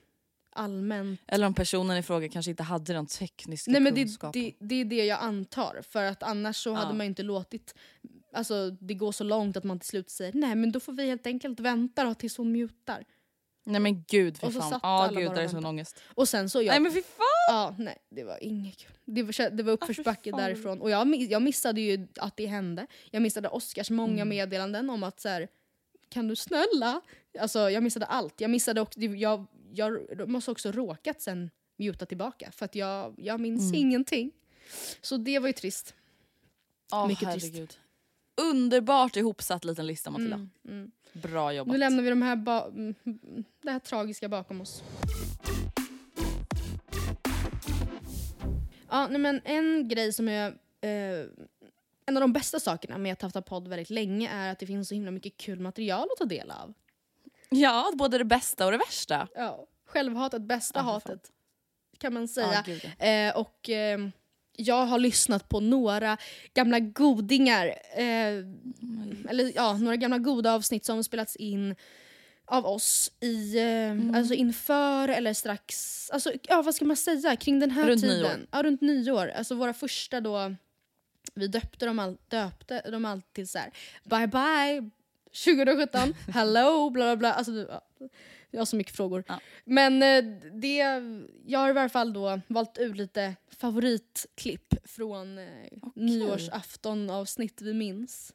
allmänt 0.52 1.20
Eller 1.26 1.46
om 1.46 1.54
personen 1.54 1.96
i 1.96 2.02
fråga 2.02 2.28
kanske 2.28 2.50
inte 2.50 2.62
hade 2.62 2.92
den 2.92 3.06
tekniska 3.06 3.70
Nej 3.70 3.80
men 3.80 3.94
det, 3.94 4.02
kunskapen. 4.04 4.42
det, 4.42 4.54
det 4.58 4.74
är 4.74 4.84
det 4.84 5.04
jag 5.04 5.20
antar. 5.20 5.82
För 5.88 6.04
att 6.04 6.22
annars 6.22 6.56
så 6.56 6.70
Ja. 6.70 6.74
hade 6.74 6.94
man 6.94 7.06
inte 7.06 7.22
låtit 7.22 7.74
alltså, 8.32 8.70
det 8.70 8.94
gå 8.94 9.12
så 9.12 9.24
långt 9.24 9.56
att 9.56 9.64
man 9.64 9.78
till 9.80 9.88
slut 9.88 10.10
säger 10.10 10.32
nej 10.32 10.54
men 10.54 10.72
då 10.72 10.80
får 10.80 10.92
vi 10.92 11.06
helt 11.06 11.26
enkelt 11.26 11.60
vänta 11.60 12.04
då 12.04 12.14
tills 12.14 12.36
hon 12.36 12.52
mutar. 12.52 13.04
Nej 13.64 13.80
men 13.80 14.04
gud 14.08 14.38
fy 14.38 14.46
Och 14.46 14.52
så 14.52 14.60
fan. 14.60 14.70
satt 14.70 14.80
alla 14.84 15.20
gud 15.20 15.30
det 15.34 15.42
är 15.42 15.48
sån 15.48 15.66
ångest. 15.66 16.00
Och 16.14 16.28
sen 16.28 16.50
så 16.50 16.62
jag, 16.62 16.72
Nej 16.72 16.80
men 16.80 16.92
fy 16.92 17.02
fan! 17.02 17.26
ja, 17.48 17.74
nej 17.78 17.98
det 18.10 18.24
var 18.24 18.44
inget 18.44 18.76
kul. 18.76 18.92
Det 19.04 19.22
var, 19.22 19.50
det 19.50 19.62
var 19.62 19.72
uppförsbacke 19.72 20.30
fan. 20.30 20.40
därifrån. 20.40 20.80
Och 20.80 20.90
jag, 20.90 21.14
jag 21.16 21.42
missade 21.42 21.80
ju 21.80 22.08
att 22.16 22.36
det 22.36 22.46
hände. 22.46 22.86
Jag 23.10 23.22
missade 23.22 23.48
Oscars 23.48 23.90
många 23.90 24.12
Mm. 24.22 24.28
meddelanden 24.28 24.90
om 24.90 25.02
att 25.02 25.20
så 25.20 25.28
här, 25.28 25.48
kan 26.08 26.28
du 26.28 26.36
snälla? 26.36 27.00
Alltså 27.38 27.70
jag 27.70 27.82
missade 27.82 28.06
allt. 28.06 28.40
Jag 28.40 28.50
missade 28.50 28.80
också, 28.80 29.00
jag, 29.00 29.46
jag 29.72 30.28
måste 30.28 30.50
också 30.50 30.72
råkat 30.72 31.20
sen 31.22 31.50
muta 31.76 32.06
tillbaka 32.06 32.50
för 32.52 32.64
att 32.64 32.74
jag, 32.74 33.14
jag 33.18 33.40
minns 33.40 33.62
Mm. 33.62 33.74
ingenting. 33.74 34.30
Så 35.00 35.16
det 35.16 35.38
var 35.38 35.46
ju 35.46 35.52
trist. 35.52 35.94
Åh, 36.92 37.08
Mycket 37.08 37.32
trist. 37.32 37.46
herregud. 37.46 37.74
Underbart 38.40 39.16
ihopsatt 39.16 39.64
liten 39.64 39.86
lista 39.86 40.10
Matilda. 40.10 40.34
Mm, 40.36 40.50
mm. 40.68 40.90
Bra 41.12 41.52
jobbat. 41.52 41.72
Nu 41.72 41.78
lämnar 41.78 42.02
vi 42.02 42.10
de 42.10 42.22
här 42.22 42.36
mm, 42.68 42.94
det 43.62 43.70
här 43.70 43.78
tragiska 43.78 44.28
bakom 44.28 44.60
oss. 44.60 44.82
Ja, 48.90 49.06
nej, 49.10 49.18
men 49.18 49.40
en 49.44 49.88
grej 49.88 50.12
som 50.12 50.28
är 50.28 50.46
eh, 50.80 51.26
en 52.06 52.16
av 52.16 52.20
de 52.20 52.32
bästa 52.32 52.60
sakerna 52.60 52.98
med 52.98 53.12
att 53.12 53.22
ha 53.22 53.30
haft 53.34 53.46
podd 53.48 53.68
väldigt 53.68 53.90
länge 53.90 54.28
är 54.30 54.52
att 54.52 54.58
det 54.58 54.66
finns 54.66 54.88
så 54.88 54.94
himla 54.94 55.10
mycket 55.10 55.36
kul 55.36 55.60
material 55.60 56.08
att 56.12 56.18
ta 56.18 56.24
del 56.24 56.50
av. 56.50 56.74
Ja, 57.50 57.92
både 57.94 58.18
det 58.18 58.24
bästa 58.24 58.64
och 58.66 58.72
det 58.72 58.78
värsta. 58.78 59.28
Ja. 59.34 59.66
Självhatet, 59.86 60.42
bästa 60.42 60.78
Ja, 60.78 60.82
fan. 60.84 60.92
hatet 60.92 61.30
kan 61.98 62.12
man 62.14 62.22
Ja, 62.22 62.26
säga. 62.28 62.62
gud, 62.66 62.90
ja. 62.98 63.04
Eh, 63.06 63.36
och 63.36 63.70
eh, 63.70 63.98
jag 64.56 64.86
har 64.86 64.98
lyssnat 64.98 65.48
på 65.48 65.60
några 65.60 66.16
gamla 66.54 66.80
godingar, 66.80 67.66
eh, 67.94 68.04
eller 69.30 69.52
ja, 69.54 69.76
några 69.76 69.96
gamla 69.96 70.18
goda 70.18 70.52
avsnitt 70.54 70.84
som 70.84 71.04
spelats 71.04 71.36
in 71.36 71.76
av 72.44 72.66
oss 72.66 73.12
i, 73.20 73.58
eh, 73.58 73.64
Mm. 73.64 74.14
alltså 74.14 74.34
inför 74.34 75.08
eller 75.08 75.34
strax, 75.34 76.10
alltså 76.10 76.32
ja 76.42 76.62
vad 76.62 76.74
ska 76.74 76.84
man 76.84 76.96
säga, 76.96 77.36
kring 77.36 77.58
den 77.60 77.70
här 77.70 77.86
Runt 77.86 78.00
tiden. 78.00 78.18
nyår. 78.18 78.46
Ja, 78.50 78.62
runt 78.62 78.80
nyår. 78.80 79.28
Alltså 79.28 79.54
våra 79.54 79.74
första 79.74 80.20
då, 80.20 80.54
vi 81.34 81.46
döpte 81.48 81.86
dem, 81.86 81.98
all, 81.98 82.16
döpte 82.28 82.90
dem 82.90 83.04
alltid 83.04 83.50
så 83.50 83.58
här: 83.58 83.70
bye 84.04 84.26
bye 84.26 84.90
2017, 85.44 86.14
hello, 86.28 86.90
bla 86.90 87.04
bla 87.04 87.16
bla. 87.16 87.32
Alltså, 87.32 87.52
ja, 87.52 87.82
jag 88.50 88.60
har 88.60 88.66
så 88.66 88.76
mycket 88.76 88.96
frågor. 88.96 89.24
Ja. 89.28 89.40
Men 89.64 90.02
eh, 90.02 90.24
det, 90.52 90.76
jag 91.46 91.58
har 91.60 91.70
i 91.70 91.72
varje 91.72 91.88
fall 91.88 92.12
då 92.12 92.40
valt 92.46 92.78
ut 92.78 92.96
lite 92.96 93.36
favoritklipp 93.50 94.74
från 94.84 95.38
eh, 95.38 95.44
nyårsafton 95.94 97.10
avsnitt 97.10 97.62
vi 97.62 97.74
minns. 97.74 98.34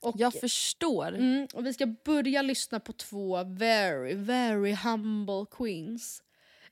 Och, 0.00 0.14
Jag 0.18 0.34
förstår. 0.34 1.08
mm, 1.08 1.46
och 1.54 1.66
vi 1.66 1.72
ska 1.74 1.86
börja 1.86 2.42
lyssna 2.42 2.80
på 2.80 2.92
två 2.92 3.44
very, 3.44 4.14
very 4.14 4.72
humble 4.74 5.46
queens. 5.50 6.22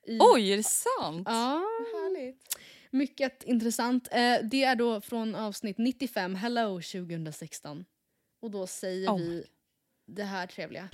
I, 0.06 0.18
Oj, 0.20 0.52
är 0.52 0.56
det 0.56 0.62
sant? 0.62 1.28
Ja, 1.30 1.62
härligt. 1.92 2.56
Mycket 2.90 3.42
intressant. 3.42 4.08
Eh, 4.12 4.36
det 4.50 4.64
är 4.64 4.76
då 4.76 5.00
från 5.00 5.34
avsnitt 5.34 5.78
95, 5.78 6.34
Hello 6.34 6.80
2016. 6.80 7.84
Och 8.45 8.51
då 8.51 8.66
säger 8.66 9.09
Oh 9.09 9.18
vi 9.18 9.45
det 10.07 10.24
här 10.24 10.47
trevliga. 10.47 10.88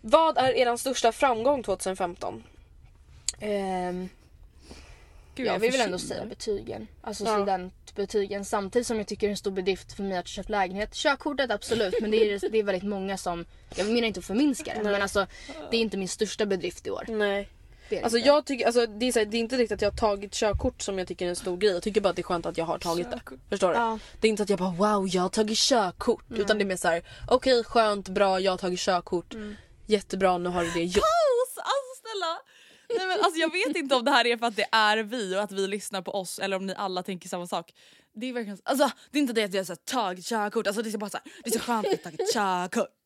Vad 0.00 0.38
är 0.38 0.52
er 0.52 0.76
största 0.76 1.12
framgång 1.12 1.62
2015? 1.62 2.44
Ehm, 3.40 4.08
Gud, 5.34 5.46
jag 5.46 5.54
är 5.54 5.58
vill 5.58 5.72
väl 5.72 5.80
ändå 5.80 5.98
säga 5.98 6.26
betygen. 6.26 6.88
Alltså 7.02 7.24
Ja. 7.24 7.36
studentbetygen. 7.36 8.44
Samtidigt 8.44 8.86
som 8.86 8.96
jag 8.98 9.06
tycker 9.06 9.26
det 9.26 9.28
är 9.28 9.30
en 9.30 9.36
stor 9.36 9.50
bedrift 9.50 9.92
för 9.92 10.02
mig 10.02 10.18
att 10.18 10.26
köpa 10.28 10.48
lägenhet. 10.48 10.94
Körkortet 10.94 11.50
absolut 11.50 11.94
men 12.00 12.10
det 12.10 12.16
är, 12.16 12.50
det 12.50 12.58
är 12.58 12.62
väldigt 12.62 12.88
många 12.88 13.16
som, 13.16 13.44
jag 13.76 13.86
menar 13.86 14.08
inte 14.08 14.20
att 14.20 14.26
förminska 14.26 14.74
det 14.74 14.82
men 14.82 15.02
alltså 15.02 15.26
det 15.70 15.76
är 15.76 15.80
inte 15.80 15.96
min 15.96 16.08
största 16.08 16.46
bedrift 16.46 16.86
i 16.86 16.90
år. 16.90 17.04
Nej. 17.08 17.48
Det 17.90 18.02
Alltså 18.02 18.18
inte. 18.18 18.28
jag 18.28 18.46
tycker, 18.46 18.66
alltså 18.66 18.86
det 18.86 19.08
är, 19.08 19.12
så 19.12 19.18
här, 19.18 19.26
det 19.26 19.36
är 19.36 19.38
inte 19.38 19.56
riktigt 19.56 19.74
att 19.74 19.82
jag 19.82 19.90
har 19.90 19.96
tagit 19.96 20.32
körkort 20.34 20.82
som 20.82 20.98
jag 20.98 21.08
tycker 21.08 21.24
är 21.26 21.30
en 21.30 21.36
stor 21.36 21.56
grej. 21.56 21.72
Jag 21.72 21.82
tycker 21.82 22.00
bara 22.00 22.08
att 22.08 22.16
det 22.16 22.22
är 22.22 22.24
skönt 22.24 22.46
att 22.46 22.58
jag 22.58 22.64
har 22.64 22.78
tagit 22.78 23.10
det. 23.10 23.20
Förstår 23.50 23.68
du? 23.68 23.74
Ja. 23.74 23.98
Det 24.20 24.28
är 24.28 24.30
inte 24.30 24.42
att 24.42 24.48
jag 24.50 24.58
bara 24.58 24.70
wow 24.70 25.08
jag 25.08 25.22
har 25.22 25.28
tagit 25.28 25.58
körkort. 25.58 26.24
Utan 26.30 26.58
det 26.58 26.64
är 26.64 26.66
mer 26.66 26.76
såhär 26.76 27.02
okej 27.28 27.64
skönt, 27.64 28.08
bra, 28.08 28.40
jag 28.40 28.52
har 28.52 28.58
tagit 28.58 28.80
körkort. 28.80 29.34
Jättebra, 29.86 30.38
nu 30.38 30.48
har 30.48 30.64
du 30.64 30.70
det 30.70 30.82
gjort. 30.84 30.94
Paus! 30.94 31.56
Alltså 31.56 32.02
snälla! 32.02 32.38
Nej, 32.98 33.06
men, 33.06 33.24
alltså, 33.24 33.40
jag 33.40 33.52
vet 33.52 33.76
inte 33.76 33.94
om 33.94 34.04
det 34.04 34.10
här 34.10 34.26
är 34.26 34.36
för 34.36 34.46
att 34.46 34.56
det 34.56 34.66
är 34.72 34.96
vi 34.98 35.36
och 35.36 35.42
att 35.42 35.52
vi 35.52 35.66
lyssnar 35.66 36.02
på 36.02 36.10
oss 36.10 36.38
eller 36.38 36.56
om 36.56 36.66
ni 36.66 36.74
alla 36.76 37.02
tänker 37.02 37.28
samma 37.28 37.46
sak. 37.46 37.72
Det 38.14 38.26
är 38.26 38.32
verkligen 38.32 38.58
alltså, 38.64 38.90
det 39.10 39.18
är 39.18 39.20
inte 39.20 39.32
det 39.32 39.44
att 39.44 39.54
jag 39.54 39.64
har 39.64 39.76
tagit 39.76 40.24
körkort, 40.24 40.66
alltså, 40.66 40.82
det 40.82 40.94
är 40.94 40.98
bara 40.98 41.10
så 41.10 41.16
här, 41.16 41.32
det 41.44 41.50
är 41.50 41.58
så 41.58 41.64
skönt 41.64 41.86
att 41.86 41.92
jag 41.92 42.02
tagit 42.02 42.32
körkort. 42.34 42.88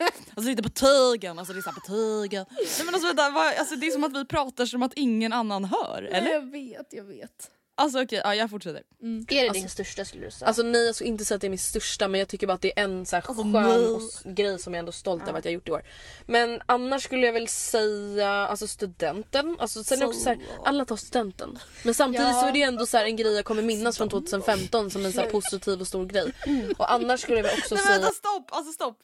Alltså 0.00 0.40
det 0.44 0.48
är 0.48 0.50
inte 0.50 0.62
betygen, 0.62 1.38
alltså 1.38 1.54
det 1.54 1.60
är 1.60 1.62
så 1.62 1.70
här, 1.70 1.80
betygen. 1.80 2.46
Nej, 2.50 2.84
men 2.84 2.94
alltså, 2.94 3.06
vänta, 3.08 3.30
vad, 3.30 3.54
alltså, 3.54 3.76
det 3.76 3.86
är 3.86 3.90
som 3.90 4.04
att 4.04 4.16
vi 4.16 4.24
pratar 4.24 4.66
som 4.66 4.82
att 4.82 4.92
ingen 4.94 5.32
annan 5.32 5.64
hör, 5.64 6.02
eller? 6.02 6.30
Jag 6.32 6.50
vet, 6.50 6.86
jag 6.90 7.04
vet. 7.04 7.50
Alltså 7.80 8.02
okej, 8.02 8.20
ja, 8.24 8.34
jag 8.34 8.50
fortsätter. 8.50 8.82
Är 9.28 9.44
det 9.46 9.50
din 9.52 9.68
största 9.68 10.04
skulle 10.04 10.24
du 10.24 10.30
säga? 10.30 10.46
Alltså 10.48 10.62
nej 10.62 10.86
jag 10.86 10.94
skulle 10.94 11.08
inte 11.10 11.24
säga 11.24 11.36
att 11.36 11.40
det 11.40 11.46
är 11.46 11.50
min 11.50 11.58
största 11.58 12.08
men 12.08 12.18
jag 12.18 12.28
tycker 12.28 12.46
bara 12.46 12.52
att 12.52 12.60
det 12.60 12.78
är 12.78 12.84
en 12.84 13.06
så 13.06 13.16
här 13.16 13.20
skön 13.22 13.52
nej. 13.52 13.86
och 13.88 14.02
s- 14.02 14.22
grej 14.24 14.58
som 14.58 14.74
jag 14.74 14.78
ändå 14.78 14.90
är 14.90 14.92
stolt 14.92 15.28
över 15.28 15.38
att 15.38 15.44
jag 15.44 15.54
gjort 15.54 15.68
i 15.68 15.70
år. 15.70 15.82
Men 16.26 16.60
annars 16.66 17.02
skulle 17.04 17.26
jag 17.26 17.32
väl 17.32 17.48
säga 17.48 18.28
alltså 18.30 18.66
studenten. 18.66 19.56
Alltså, 19.58 19.84
sen 19.84 19.98
är 19.98 20.00
det 20.00 20.06
också 20.06 20.20
så 20.20 20.28
här, 20.28 20.38
alla 20.64 20.84
tar 20.84 20.96
studenten. 20.96 21.58
Men 21.84 21.94
samtidigt 21.94 22.26
så 22.40 22.46
är 22.46 22.52
det 22.52 22.62
ändå 22.62 22.86
så 22.86 22.96
här 22.96 23.04
en 23.04 23.16
grej 23.16 23.34
jag 23.34 23.44
kommer 23.44 23.62
minnas 23.62 23.96
från 23.98 24.08
2015 24.08 24.90
som 24.90 25.04
en 25.04 25.12
så 25.12 25.20
här 25.20 25.30
positiv 25.30 25.80
och 25.80 25.86
stor 25.86 26.06
grej. 26.06 26.32
Och 26.78 26.92
annars 26.92 27.20
skulle 27.20 27.36
jag 27.38 27.44
väl 27.44 27.58
också 27.58 27.74
Nej 27.74 27.84
men 27.84 27.92
säga... 27.94 28.00
vänta 28.00 28.14
stopp, 28.14 28.48
alltså 28.52 28.72
stopp. 28.72 28.98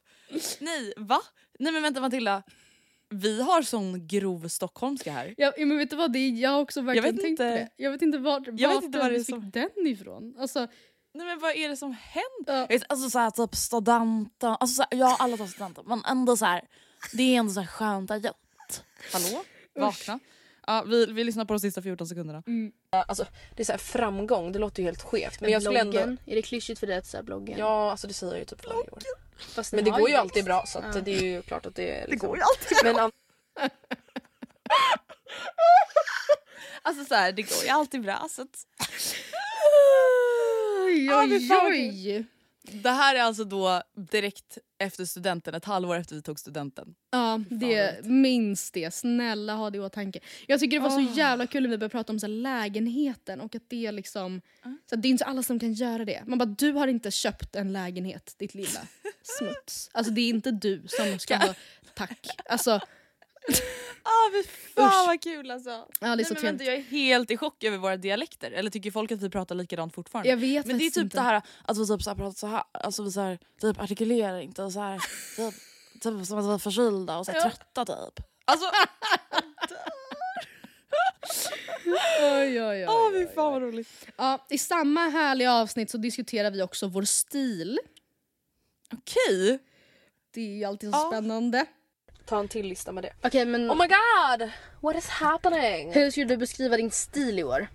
Nej 0.59 0.93
va? 0.97 1.20
Nej 1.59 1.72
men 1.72 1.83
vänta 1.83 2.01
Matilda. 2.01 2.43
Vi 3.11 3.42
har 3.42 3.62
sån 3.62 4.07
grov 4.07 4.48
stockholmska 4.48 5.12
här. 5.12 5.34
Ja, 5.36 5.52
men 5.59 5.78
vet 5.78 5.90
du 5.90 5.96
vad, 5.96 6.12
det 6.12 6.18
är, 6.18 6.30
jag 6.30 6.50
har 6.50 6.61
också 6.61 6.80
verkligen 6.80 7.14
vet 7.14 7.22
tänkt 7.24 7.38
på 7.38 7.44
inte. 7.44 7.55
det. 7.55 7.68
Jag 7.76 7.90
vet 7.90 8.02
inte 8.02 8.18
vart, 8.18 8.48
vet 8.48 8.61
vart 8.74 8.84
inte 8.84 8.98
vad 8.98 9.07
det 9.11 9.18
du 9.18 9.24
fick 9.24 9.34
som- 9.34 9.50
den 9.50 9.86
ifrån. 9.86 10.34
Alltså, 10.38 10.66
Nej 11.14 11.26
men 11.26 11.38
vad 11.38 11.57
är 11.57 11.68
det 11.68 11.76
som 11.76 11.92
händer? 12.00 12.55
Ja. 12.55 12.61
Jag 12.61 12.68
vet, 12.68 12.82
Alltså 12.88 13.11
såhär 13.11 13.30
typ 13.30 13.55
studenten, 13.57 14.57
alltså 14.61 14.74
såhär, 14.74 14.88
ja 14.90 15.16
alla 15.18 15.36
tar 15.36 15.46
studenten 15.46 15.84
men 15.86 16.05
ändå 16.05 16.36
så 16.36 16.44
här. 16.44 16.62
det 17.12 17.22
är 17.22 17.38
ändå 17.38 17.52
så 17.52 17.61
här 17.61 17.66
skönt 17.66 18.11
gjort. 18.11 18.82
Hallå? 19.12 19.44
Vakna. 19.74 20.20
Ja, 20.67 20.85
vi, 20.87 21.07
vi 21.07 21.25
lyssnar 21.25 21.45
på 21.45 21.55
de 21.55 21.61
sista 21.61 21.83
14 21.83 22.07
sekunderna. 22.07 22.43
Alltså, 22.91 23.27
det 23.57 23.62
är 23.62 23.65
så 23.65 23.73
här 23.73 23.79
framgång, 23.79 24.53
det 24.53 24.59
låter 24.59 24.83
ju 24.83 24.85
helt 24.87 25.03
skevt. 25.03 25.41
Men 25.41 25.51
jag 25.51 25.62
skulle 25.62 25.81
ändå... 25.81 25.93
bloggen, 25.93 26.19
är 26.27 26.35
det 26.35 26.43
klyschigt 26.43 26.81
för 26.81 26.87
dig 26.87 26.97
att 26.97 27.07
säga 27.07 27.23
bloggen? 27.23 27.59
Ja 27.59 27.91
alltså 27.91 28.07
det 28.07 28.15
säger 28.15 28.33
jag 28.33 28.39
ju 28.39 28.45
typ 28.45 28.67
varje 28.67 28.91
år. 28.91 28.99
Fast 29.39 29.73
Men 29.73 29.85
det 29.85 29.91
går 29.91 30.09
ju 30.09 30.15
alltid 30.15 30.45
bra 30.45 30.65
så 30.67 30.79
att 30.79 31.05
det 31.05 31.11
är 31.19 31.23
ju 31.23 31.43
klart 31.43 31.67
att 31.67 31.75
det 31.75 31.91
är 31.99 32.09
liksom... 32.09 32.29
går 32.29 32.37
ju 32.39 32.43
alltid 32.43 32.79
Men 32.85 32.97
an- 32.99 33.11
Alltså 36.83 37.05
så 37.05 37.15
här, 37.15 37.33
det 37.33 37.43
går 37.43 37.62
ju 37.65 37.69
alltid 37.69 38.03
bra 38.03 38.27
så 38.31 38.43
att... 38.43 38.67
oj, 40.87 41.07
Ja, 41.07 41.27
men 41.27 41.33
oj, 41.33 41.51
oj. 41.71 42.25
Det 42.73 42.91
här 42.91 43.15
är 43.15 43.23
alltså 43.23 43.45
då 43.45 43.83
direkt 43.95 44.59
efter 44.79 45.05
studenten, 45.05 45.55
ett 45.55 45.65
halvår 45.65 45.97
efter 45.97 46.15
vi 46.15 46.23
tog 46.23 46.39
studenten. 46.39 46.95
Ja, 47.11 47.41
det, 47.51 48.05
minns 48.05 48.71
det. 48.71 48.95
Snälla 48.95 49.55
ha 49.55 49.71
det 49.71 49.79
i 49.79 49.81
åtanke. 49.81 50.21
Jag 50.47 50.61
tycker 50.61 50.77
det 50.77 50.83
var 50.83 50.91
så 50.91 51.12
jävla 51.17 51.47
kul 51.47 51.62
när 51.62 51.71
vi 51.71 51.79
började 51.79 51.93
prata 51.93 52.12
om 52.12 52.21
så 52.21 52.27
här, 52.27 52.33
lägenheten 52.33 53.41
och 53.41 53.55
att 53.55 53.62
det 53.69 53.87
är 53.87 53.93
liksom... 53.93 54.41
Så 54.89 54.95
att 54.95 55.03
det 55.03 55.09
är 55.09 55.11
inte 55.11 55.25
alla 55.25 55.43
som 55.43 55.59
kan 55.59 55.73
göra 55.73 56.05
det. 56.05 56.23
Man 56.27 56.39
bara, 56.39 56.45
du 56.47 56.73
har 56.73 56.89
inte 56.89 57.11
köpt 57.11 57.57
en 57.57 57.73
lägenhet, 57.73 58.35
ditt 58.39 58.55
lilla 58.55 58.81
smuts. 59.39 59.91
Alltså 59.93 60.12
det 60.12 60.21
är 60.21 60.29
inte 60.29 60.51
du 60.51 60.83
som 60.87 61.19
ska 61.19 61.37
ha 61.37 61.55
tack. 61.95 62.27
Alltså, 62.45 62.81
Ah, 64.07 64.30
fy 64.32 64.42
fan 64.74 64.86
Usch. 64.88 65.07
vad 65.07 65.20
kul 65.22 65.50
alltså. 65.50 65.70
ja, 65.70 65.86
det 66.00 66.07
är 66.07 66.16
Nej, 66.16 66.24
så 66.24 66.34
men 66.34 66.42
vänta, 66.42 66.64
jag 66.64 66.74
är 66.74 66.80
helt 66.82 67.30
i 67.30 67.36
chock 67.36 67.64
över 67.64 67.78
våra 67.78 67.96
dialekter. 67.96 68.50
Eller 68.50 68.70
tycker 68.70 68.90
folk 68.90 69.12
att 69.12 69.22
vi 69.22 69.30
pratar 69.30 69.55
likadant 69.55 69.94
fortfarande? 69.94 70.28
Jag 70.30 70.36
vet 70.36 70.66
men 70.66 70.78
det 70.78 70.86
är 70.86 70.90
typ 70.90 71.02
inte. 71.05 71.16
det 71.16 71.22
här 71.22 71.42
att 71.64 71.78
vi 71.78 71.86
typ 71.86 72.02
så 72.02 72.11
här 72.11 72.16
pratar 72.16 72.32
så 72.38 72.46
här, 72.46 72.62
alltså 72.72 73.02
vi 73.02 73.12
så 73.12 73.20
här, 73.20 73.38
typ 73.61 73.80
artikulerar 73.80 74.40
inte 74.40 74.62
och 74.62 74.72
så 74.72 74.80
här, 74.80 74.98
typ, 75.36 75.55
typ 76.02 76.26
som 76.26 76.38
att 76.38 76.44
vi 76.46 76.52
är 76.55 76.59
förkylda 76.59 77.18
och 77.18 77.26
så 77.26 77.32
här, 77.32 77.40
trötta 77.40 77.84
typ. 77.84 78.26
Alltså, 78.44 78.66
Oj, 82.20 82.62
oj, 82.62 82.62
oj, 82.62 82.86
åh 82.88 83.12
fy 83.12 83.26
fan 83.34 83.52
vad 83.52 83.62
roligt. 83.62 83.88
Ja, 84.16 84.46
I 84.50 84.59
samma 84.59 85.00
härliga 85.09 85.52
avsnitt 85.52 85.90
så 85.90 85.98
diskuterar 85.98 86.50
vi 86.50 86.62
också 86.62 86.86
vår 86.88 87.02
stil. 87.02 87.78
Okej. 88.92 89.59
Det 90.34 90.40
är 90.40 90.57
ju 90.57 90.64
alltid 90.64 90.90
så 90.90 90.96
Ja. 90.96 91.11
spännande. 91.12 91.66
Ta 92.25 92.39
en 92.39 92.49
till 92.49 92.66
lista 92.66 92.93
med 92.93 93.05
det. 93.05 93.12
Okej 93.22 93.45
men 93.45 93.70
Oh 93.70 93.77
my 93.77 93.87
god! 93.87 94.51
What 94.81 94.97
is 94.97 95.09
happening? 95.09 95.93
hur 95.93 96.11
skulle 96.11 96.27
du 96.27 96.37
beskriva 96.37 96.77
din 96.77 96.91
stil 96.91 97.39
i 97.39 97.45
år? 97.45 97.68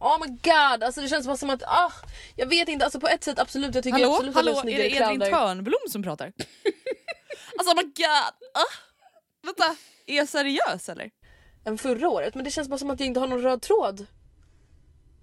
Oh 0.00 0.20
my 0.20 0.26
god! 0.26 0.82
Alltså 0.82 1.00
det 1.00 1.08
känns 1.08 1.26
bara 1.26 1.36
som 1.36 1.50
att, 1.50 1.62
ah, 1.62 1.92
jag 2.36 2.46
vet 2.46 2.68
inte, 2.68 2.84
alltså 2.84 3.00
på 3.00 3.08
ett 3.08 3.24
sätt 3.24 3.38
absolut, 3.38 3.74
jag 3.74 3.84
tycker 3.84 3.98
Hallå, 3.98 4.12
absolut 4.12 4.30
att 4.30 4.34
hallå 4.36 4.52
har 4.52 4.68
är 4.68 4.78
det 4.78 4.90
Edvin. 4.90 5.20
Törnblom 5.20 5.88
som 5.88 6.02
pratar? 6.02 6.26
alltså 7.58 7.74
oh 7.74 7.76
my 7.76 7.82
god. 7.82 8.34
Ah. 8.54 8.72
Vänta, 9.42 9.76
är 10.06 10.16
jag 10.16 10.28
seriös 10.28 10.88
eller? 10.88 11.10
än 11.64 11.78
förra 11.78 12.08
året 12.08 12.34
men 12.34 12.44
det 12.44 12.50
känns 12.50 12.68
bara 12.68 12.78
som 12.78 12.90
att 12.90 13.00
jag 13.00 13.06
inte 13.06 13.20
har 13.20 13.26
någon 13.26 13.42
röd 13.42 13.62
tråd. 13.62 14.06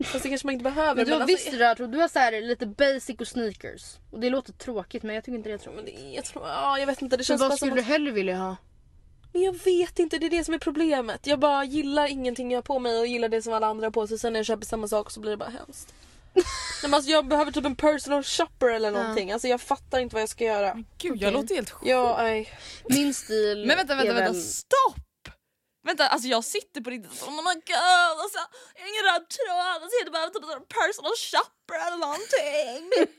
Fast 0.04 0.24
det 0.24 0.30
kanske 0.30 0.48
man 0.48 0.54
inte 0.54 0.64
behöver. 0.64 0.96
Men 0.96 1.06
du 1.06 1.12
har 1.12 1.22
alltså, 1.22 1.36
visst 1.36 1.54
röd 1.54 1.78
tråd, 1.78 1.92
du 1.92 1.98
har 1.98 2.08
så 2.08 2.20
här 2.20 2.42
lite 2.42 2.66
basic 2.66 3.20
och 3.20 3.28
sneakers. 3.28 3.98
Och 4.12 4.20
det 4.20 4.30
låter 4.30 4.54
tråkigt 4.54 5.04
men 5.04 5.16
jag 5.16 5.24
tycker 5.24 5.38
inte 5.38 5.50
det 5.50 5.54
är 5.54 5.58
tråkigt. 5.58 5.76
Men 5.76 5.86
det 5.86 6.02
är, 6.02 6.16
jag, 6.16 6.26
tror, 6.26 6.48
ja, 6.48 6.80
jag 6.80 6.88
vet 6.88 7.02
inte, 7.02 7.18
det 7.18 7.20
Men 7.20 7.26
känns 7.26 7.42
bara 7.42 7.50
vad 7.50 7.60
som 7.60 7.68
skulle 7.68 7.82
att... 7.82 7.88
du 7.88 7.94
hellre 7.94 8.12
vilja 8.12 8.38
ha? 8.38 8.58
Men 9.34 9.42
jag 9.42 9.64
vet 9.64 10.00
inte, 10.00 10.18
det 10.18 10.26
är 10.26 10.30
det 10.30 10.44
som 10.44 10.54
är 10.54 10.60
problemet. 10.60 11.28
Jag 11.28 11.40
bara 11.40 11.64
gillar 11.64 12.08
ingenting 12.08 12.52
jag 12.52 12.58
har 12.58 12.62
på 12.62 12.80
mig 12.80 13.00
och 13.00 13.08
gillar 13.08 13.30
det 13.30 13.42
som 13.42 13.54
alla 13.54 13.68
andra 13.68 13.86
har 13.86 13.92
på 13.92 14.08
sig. 14.08 14.20
Sen 14.20 14.34
när 14.34 14.40
jag 14.40 14.46
köper 14.46 14.66
samma 14.66 14.88
sak 14.88 15.12
så 15.12 15.20
blir 15.20 15.32
det 15.32 15.38
bara 15.38 15.50
hemskt. 15.50 15.94
Nej, 16.34 16.44
men 16.82 16.94
alltså, 16.94 17.12
jag 17.12 17.28
behöver 17.28 17.52
typ 17.52 17.66
en 17.66 17.76
personal 17.76 18.24
shopper 18.24 18.68
eller 18.68 18.92
någonting. 18.92 19.32
Alltså 19.32 19.48
jag 19.48 19.62
fattar 19.62 20.00
inte 20.00 20.16
vad 20.16 20.22
jag 20.22 20.30
ska 20.30 20.44
göra. 20.44 20.84
Gud 20.98 21.22
jag 21.22 21.34
låter 21.34 21.56
helt 21.56 21.70
sjuk. 21.70 21.90
Ja, 21.90 22.16
nej. 22.18 22.54
Min 22.90 23.14
stil 23.14 23.66
Men 23.68 23.78
vänta, 23.78 23.96
vänta, 23.96 24.14
vänta, 24.14 24.32
väl... 24.32 24.42
stopp! 24.42 24.96
Vänta, 25.88 26.08
alltså 26.08 26.28
jag 26.28 26.44
sitter 26.44 26.82
på 26.82 26.90
riktigt 26.90 27.24
oh 27.24 27.32
my 27.32 27.56
god, 27.72 28.16
alltså, 28.24 28.40
jag 28.76 28.82
har 28.82 28.90
ingen 28.94 29.06
röd 29.10 29.26
tråd, 29.38 29.84
alltså, 29.84 29.96
jag 30.04 30.12
behöver 30.12 30.34
typ 30.34 30.44
en 30.44 30.66
personal 30.80 31.16
shopper 31.32 31.78
eller 31.88 31.98
någonting. 32.08 32.82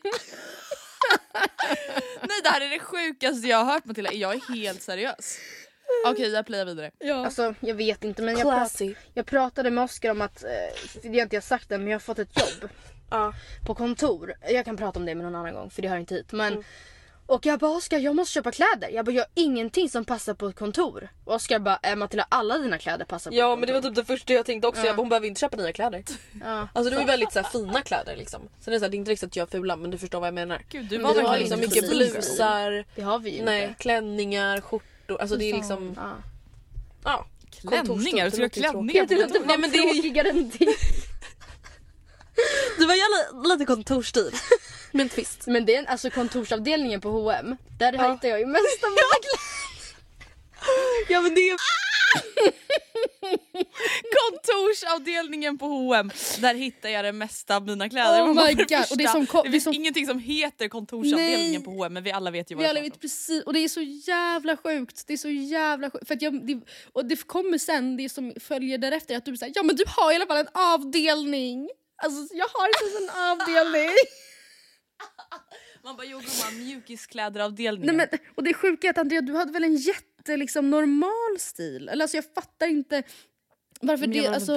Nej 2.29 2.41
det 2.43 2.49
här 2.49 2.61
är 2.61 2.69
det 2.69 2.79
sjukaste 2.79 3.47
jag 3.47 3.57
har 3.65 3.73
hört 3.73 3.85
Matilda, 3.85 4.13
jag 4.13 4.35
är 4.35 4.55
helt 4.55 4.83
seriös. 4.83 5.39
Okej 6.07 6.31
jag 6.31 6.47
playar 6.47 6.65
vidare. 6.65 6.91
Ja. 6.99 7.25
Alltså 7.25 7.55
jag 7.61 7.75
vet 7.75 8.05
inte 8.05 8.23
men 8.23 8.39
jag, 8.39 8.43
prat, 8.43 8.81
jag 9.15 9.27
pratade 9.27 9.71
med 9.71 9.85
Oskar 9.85 10.11
om 10.11 10.21
att, 10.21 10.45
eh, 10.45 10.51
det 11.03 11.09
har 11.09 11.23
inte 11.23 11.37
jag 11.37 11.45
sagt 11.45 11.73
än 11.73 11.81
men 11.81 11.89
jag 11.91 11.95
har 11.95 12.01
fått 12.01 12.19
ett 12.19 12.39
jobb 12.41 12.71
Ja. 13.11 13.33
på 13.67 13.75
kontor. 13.75 14.35
Jag 14.51 14.65
kan 14.65 14.77
prata 14.77 14.99
om 14.99 15.07
det 15.07 15.15
med 15.15 15.25
någon 15.25 15.35
annan 15.35 15.55
gång 15.55 15.71
för 15.71 15.83
det 15.83 15.89
hör 15.89 15.97
inte 15.97 16.15
hit. 16.15 16.33
Men, 16.33 16.53
Mm. 16.53 16.65
Och 17.27 17.47
jag 17.47 17.59
bara 17.59 17.71
Oskar 17.71 17.99
jag 17.99 18.17
måste 18.17 18.33
köpa 18.33 18.51
kläder. 18.53 18.89
Jag 18.89 19.05
bara 19.05 19.13
jag 19.13 19.23
har 19.23 19.29
ingenting 19.35 19.89
som 19.91 20.05
passar 20.05 20.35
på 20.35 20.47
ett 20.49 20.57
kontor. 20.57 21.09
Och 21.25 21.35
Oskar 21.35 21.59
bara 21.59 21.79
äh, 21.83 21.97
Matilda 21.97 22.27
alla 22.29 22.59
dina 22.59 22.79
kläder 22.79 23.05
passar 23.05 23.31
på 23.31 23.37
Ja 23.37 23.53
ett 23.53 23.59
men 23.59 23.67
det 23.67 23.73
var 23.73 23.81
typ 23.81 23.95
det 23.95 24.05
första 24.05 24.33
jag 24.33 24.47
tänkte 24.47 24.69
också. 24.69 24.81
Ja. 24.81 24.87
Jag 24.87 24.97
bara, 24.97 25.03
hon 25.03 25.09
behöver 25.09 25.27
inte 25.27 25.41
köpa 25.41 25.57
nya 25.57 25.73
kläder. 25.73 26.05
Ja. 26.45 26.69
Alltså 26.75 26.91
det 26.91 26.97
var 26.97 27.05
väldigt 27.07 27.33
så 27.33 27.41
här, 27.41 27.49
fina 27.51 27.83
kläder 27.83 28.17
liksom. 28.17 28.49
Sen 28.61 28.73
är 28.73 28.77
det, 28.77 28.79
så 28.81 28.85
här, 28.85 28.91
det 28.91 28.97
är 28.97 28.99
inte 28.99 29.11
riktigt 29.11 29.27
att 29.29 29.37
jag 29.37 29.47
är 29.47 29.51
fula 29.51 29.77
men 29.77 29.91
du 29.91 29.99
förstår 29.99 30.21
vad 30.21 30.27
jag 30.27 30.35
menar. 30.35 30.63
Gud 30.69 30.87
du 30.87 30.97
det 30.99 31.03
var 31.05 31.23
har 31.23 31.39
liksom 31.39 31.61
mycket 31.61 31.91
blusar, 31.91 32.85
Det 32.95 33.03
har 33.03 33.19
vi 33.19 33.31
ju 33.37 33.43
nej, 33.45 33.63
inte. 33.63 33.75
klänningar, 33.83 34.61
skjortor. 34.61 34.90
Alltså 35.19 35.37
det 35.37 35.51
är 35.51 35.55
liksom... 35.55 35.95
Ja. 35.97 36.17
Ja. 37.05 37.27
Klänningar, 37.61 38.25
du 38.25 38.31
ska 38.31 38.43
ha 38.43 38.49
klänningar 38.49 39.07
Det 39.07 39.17
på 39.17 39.23
låter 39.23 39.47
Nej, 39.47 39.59
men 39.59 39.71
det 39.71 39.79
är 39.79 39.95
tråkigare 39.95 40.29
än 40.29 40.51
det. 40.59 40.77
Det 42.79 42.87
var 42.87 42.95
jävla, 42.95 43.55
lite 43.55 43.65
kontorsstil. 43.65 44.31
Med 44.93 45.03
en 45.03 45.09
twist. 45.09 45.47
Men 45.47 45.67
det 45.67 45.77
är 45.77 45.85
alltså 45.85 46.11
kontorsavdelningen 46.11 47.01
på 47.01 47.11
H&M 47.11 47.57
Där 47.79 47.93
Ja. 47.93 48.13
hittar 48.13 48.29
jag 48.29 48.41
ju 48.41 48.47
mest 48.47 48.85
av 48.85 48.91
mina 48.91 49.17
kläder. 49.23 49.61
Ja 51.09 51.21
men 51.21 51.35
det 51.35 51.41
är... 51.41 51.57
Kontorsavdelningen 54.31 55.59
på 55.59 55.67
H&M 55.67 56.11
där 56.41 56.55
hittar 56.55 56.89
jag 56.89 57.05
det 57.05 57.13
mesta 57.13 57.57
av 57.57 57.67
mina 57.67 57.89
kläder. 57.89 58.23
Oh 58.23 58.29
my 58.29 58.35
för 58.35 58.55
det 58.55 58.77
God, 58.77 58.85
och 58.91 58.97
det 58.99 59.05
är 59.05 59.09
som 59.09 59.43
det 59.45 59.51
finns 59.51 59.65
som- 59.65 59.73
ingenting 59.73 60.07
som 60.07 60.19
heter 60.19 60.69
kontorsavdelningen 60.69 61.53
Nej. 61.53 61.65
på 61.65 61.71
H&M 61.71 61.93
men 61.93 62.03
vi 62.03 62.13
alla 62.13 62.31
vet 62.31 62.51
ju 62.51 62.55
vad 62.55 62.63
Vi 62.65 62.69
alla 62.71 62.81
vet 62.81 63.01
precis, 63.01 63.43
och 63.45 63.53
det 63.53 63.59
är 63.65 63.69
så 63.69 63.81
jävla 63.83 64.57
sjukt. 64.57 65.05
Det 65.07 65.13
är 65.13 65.17
så 65.17 65.29
jävla 65.31 65.91
sjukt. 65.91 66.09
För 66.09 66.17
jag, 66.21 66.47
det, 66.47 66.61
och 66.93 67.05
det 67.05 67.27
kommer 67.27 67.59
sen, 67.59 67.97
det 67.97 68.09
som 68.09 68.33
följer 68.41 68.79
därefter, 68.79 69.17
att 69.17 69.25
du 69.25 69.37
säger 69.37 69.53
ja 69.57 69.63
men 69.63 69.77
du 69.77 69.85
har 69.87 70.13
i 70.13 70.15
alla 70.15 70.27
fall 70.27 70.37
en 70.39 70.49
avdelning. 70.53 71.69
Alltså 72.03 72.35
jag 72.37 72.47
har 72.49 72.67
inte 72.69 72.85
ens 72.99 73.11
en 73.11 73.23
avdelning. 73.31 73.91
Man 75.85 75.97
bara 75.97 76.07
jo 76.07 76.19
gumman, 76.19 76.65
mjukiskläderavdelningen. 76.67 77.97
Nej, 77.97 78.09
men, 78.13 78.19
och 78.37 78.43
det 78.45 78.55
sjuka 78.55 78.87
är 78.87 78.91
att 78.91 78.99
Andrea, 78.99 79.21
du 79.21 79.37
hade 79.37 79.53
väl 79.53 79.65
en 79.65 79.77
jätte 79.77 80.05
liksom, 80.29 80.71
normal 80.71 81.39
stil? 81.39 81.89
Eller 81.89 82.05
alltså 82.05 82.17
jag 82.17 82.25
fattar 82.35 82.67
inte. 82.69 83.03
Varför 83.81 84.07
det? 84.07 84.27
Alltså. 84.35 84.57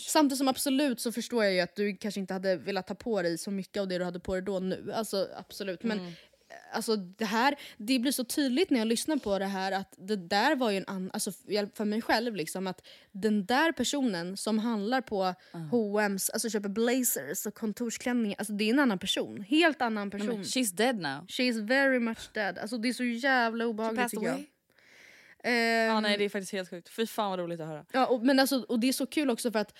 Samtidigt 0.00 0.38
som 0.38 0.48
absolut 0.48 1.00
så 1.00 1.12
förstår 1.12 1.44
jag 1.44 1.52
ju 1.54 1.60
att 1.60 1.76
du 1.76 1.96
kanske 1.96 2.20
inte 2.20 2.32
hade 2.34 2.56
velat 2.56 2.86
ta 2.86 2.94
på 2.94 3.22
dig 3.22 3.38
så 3.38 3.50
mycket 3.50 3.80
av 3.80 3.88
det 3.88 3.98
du 3.98 4.04
hade 4.04 4.20
på 4.20 4.34
dig 4.34 4.42
då 4.42 4.58
nu. 4.60 4.92
Alltså 4.94 5.28
absolut. 5.36 5.82
Men 5.82 5.98
Mm. 5.98 6.10
eh, 6.10 6.76
alltså 6.76 6.96
det 6.96 7.24
här, 7.24 7.54
det 7.76 7.98
blir 7.98 8.12
så 8.12 8.24
tydligt 8.24 8.70
när 8.70 8.78
jag 8.78 8.88
lyssnar 8.88 9.16
på 9.16 9.38
det 9.38 9.44
här 9.44 9.72
att 9.72 9.94
det 9.98 10.16
där 10.16 10.56
var 10.56 10.70
ju 10.70 10.76
en 10.76 10.84
annan, 10.86 11.10
alltså 11.12 11.32
för 11.74 11.84
mig 11.84 12.02
själv 12.02 12.36
liksom 12.36 12.66
att 12.66 12.86
den 13.12 13.46
där 13.46 13.72
personen 13.72 14.36
som 14.36 14.58
handlar 14.58 15.00
på 15.00 15.34
H&M's, 15.70 16.30
alltså 16.32 16.50
köper 16.50 16.68
blazers 16.68 17.46
och 17.46 17.54
kontorsklänningar, 17.54 18.36
alltså 18.38 18.52
det 18.52 18.64
är 18.64 18.70
en 18.72 18.78
annan 18.78 18.98
person. 18.98 19.40
Helt 19.48 19.82
annan 19.82 20.10
person. 20.10 20.26
men 20.28 20.42
She's 20.42 20.74
dead 20.74 20.96
now. 20.96 21.26
She 21.28 21.42
is 21.42 21.56
very 21.56 21.98
much 21.98 22.30
dead. 22.34 22.58
Alltså 22.58 22.78
det 22.78 22.88
är 22.88 22.92
så 22.92 23.04
jävla 23.04 23.66
obehagligt 23.66 24.10
tycker 24.10 24.26
jag. 24.26 24.44
Ehm, 25.44 25.90
Ja, 25.90 26.00
nej 26.00 26.18
det 26.18 26.24
är 26.24 26.28
faktiskt 26.28 26.52
helt 26.52 26.70
sjukt. 26.70 26.88
Fy 26.88 27.06
fan 27.06 27.30
vad 27.30 27.38
roligt 27.38 27.60
att 27.60 27.66
höra. 27.66 27.84
Ja, 27.92 28.06
och, 28.06 28.26
men 28.26 28.40
alltså, 28.40 28.64
och 28.68 28.80
det 28.80 28.88
är 28.88 28.92
så 28.92 29.06
kul 29.06 29.30
också 29.30 29.52
för 29.52 29.58
att 29.58 29.74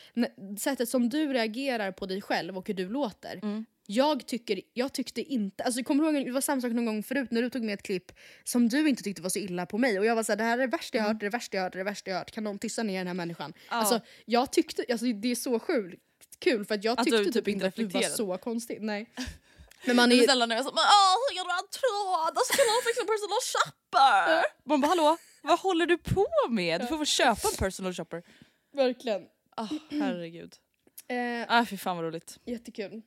sättet 0.59 0.89
som 0.89 1.09
du 1.09 1.33
reagerar 1.33 1.93
på 1.93 2.07
dig 2.07 2.23
själv 2.23 2.59
och 2.59 2.69
hur 2.69 2.75
du 2.75 2.89
låter. 2.89 3.35
Mm. 3.43 3.65
Jag, 3.87 4.27
tycker, 4.27 4.61
jag 4.73 4.93
tyckte 4.93 5.23
inte, 5.23 5.65
alltså 5.65 5.83
kommer 5.83 6.05
du 6.05 6.19
ihåg, 6.19 6.27
det 6.27 6.33
var 6.33 6.41
samma 6.41 6.61
sak 6.61 6.73
någon 6.73 6.87
gång 6.87 7.03
förut 7.03 7.31
när 7.31 7.43
du 7.43 7.51
tog 7.51 7.63
med 7.63 7.75
ett 7.75 7.83
klipp 7.83 8.13
som 8.45 8.69
du 8.69 8.89
inte 8.89 9.03
tyckte 9.03 9.23
var 9.23 9.31
så 9.31 9.39
illa 9.39 9.67
på 9.67 9.79
mig 9.79 9.99
och 9.99 10.07
jag 10.07 10.17
var 10.17 10.23
såhär 10.23 10.37
det 10.37 10.45
här 10.45 10.59
är 10.59 10.63
det 10.63 10.67
värsta 10.67 10.99
jag 10.99 11.05
hört, 11.05 11.21
det 11.21 11.27
är 11.27 11.31
det 11.31 11.37
värsta 11.37 11.57
jag 11.57 11.65
hört, 11.65 11.73
det 11.73 11.77
är 11.77 11.85
det 11.85 11.91
värsta 11.91 12.11
jag 12.11 12.19
hört, 12.19 12.31
kan 12.31 12.45
någon 12.45 12.59
tysta 12.59 12.83
ner 12.83 12.99
den 12.99 13.07
här 13.07 13.15
människan? 13.15 13.47
Mm. 13.47 13.59
Ja. 13.71 13.77
Alltså 13.77 14.01
jag 14.25 14.53
tyckte, 14.53 14.85
alltså, 14.91 15.07
det 15.07 15.31
är 15.31 15.35
så 15.35 15.59
sjukt 15.59 16.03
kul 16.39 16.65
för 16.65 16.75
att 16.75 16.85
jag 16.85 16.99
Att 16.99 17.05
tyckte 17.05 17.19
du 17.19 17.25
typ, 17.25 17.35
typ 17.35 17.49
inte 17.49 17.67
att 17.67 17.77
du 17.77 17.85
var 17.85 18.03
så 18.03 18.39
konstig. 18.39 18.79
Nej. 18.81 19.11
Men 19.87 19.97
man 19.97 20.13
är 20.13 20.17
ju, 20.17 20.23
snälla 20.23 20.47
nu 20.47 20.55
jag 20.55 20.65
men 20.65 20.73
åh 20.75 21.37
gör 21.37 21.45
du 21.45 21.53
en 21.63 21.71
tråd? 21.81 22.33
Och 22.39 22.47
så 22.47 22.53
kan 22.57 22.65
någon 22.71 22.85
fixa 22.89 23.05
personal 23.13 23.43
shopper. 23.53 24.45
Man 24.69 24.81
bara 24.81 24.89
hallå, 24.89 25.17
vad 25.45 25.59
håller 25.59 25.87
du 25.87 25.99
på 25.99 26.27
med? 26.51 26.81
Du 26.81 26.87
får 26.87 26.97
väl 26.97 27.07
köpa 27.07 27.49
en 27.53 27.57
personal 27.59 27.95
shopper. 27.95 28.23
verkligen. 28.77 29.23
Oh, 29.57 29.73
herregud. 29.91 30.55
Eh, 31.09 31.45
Ah, 31.49 31.65
fy 31.65 31.77
fan 31.77 31.97
vad 31.97 32.05
roligt. 32.07 32.39
jättekul. 32.47 33.03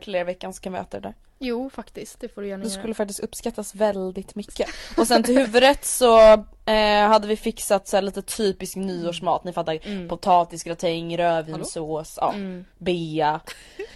till 0.00 0.14
er 0.14 0.24
veckan 0.24 0.54
så 0.54 0.60
kan 0.62 0.72
vi 0.72 0.78
äta 0.78 1.00
det 1.00 1.08
där. 1.08 1.14
Jo, 1.38 1.70
faktiskt. 1.70 2.20
Det 2.20 2.28
får 2.28 2.42
du 2.42 2.48
gärna 2.48 2.64
Det 2.64 2.70
göra. 2.70 2.78
skulle 2.80 2.94
faktiskt 2.94 3.20
uppskattas 3.20 3.74
väldigt 3.74 4.34
mycket. 4.34 4.68
Och 4.96 5.06
sen 5.06 5.22
till 5.22 5.38
huvudrätt 5.38 5.84
så 5.84 6.20
eh, 6.66 7.08
hade 7.08 7.26
vi 7.28 7.36
fixat 7.36 7.88
så 7.88 7.96
här 7.96 8.02
lite 8.02 8.22
typisk 8.22 8.76
nyårsmat. 8.76 9.44
Ni 9.44 9.52
fattar 9.52 9.86
Mm. 9.86 10.08
potatisgratäng, 10.08 11.16
rödvinssås, 11.18 12.18
ja, 12.20 12.32
Mm. 12.34 12.64
bea. 12.78 13.40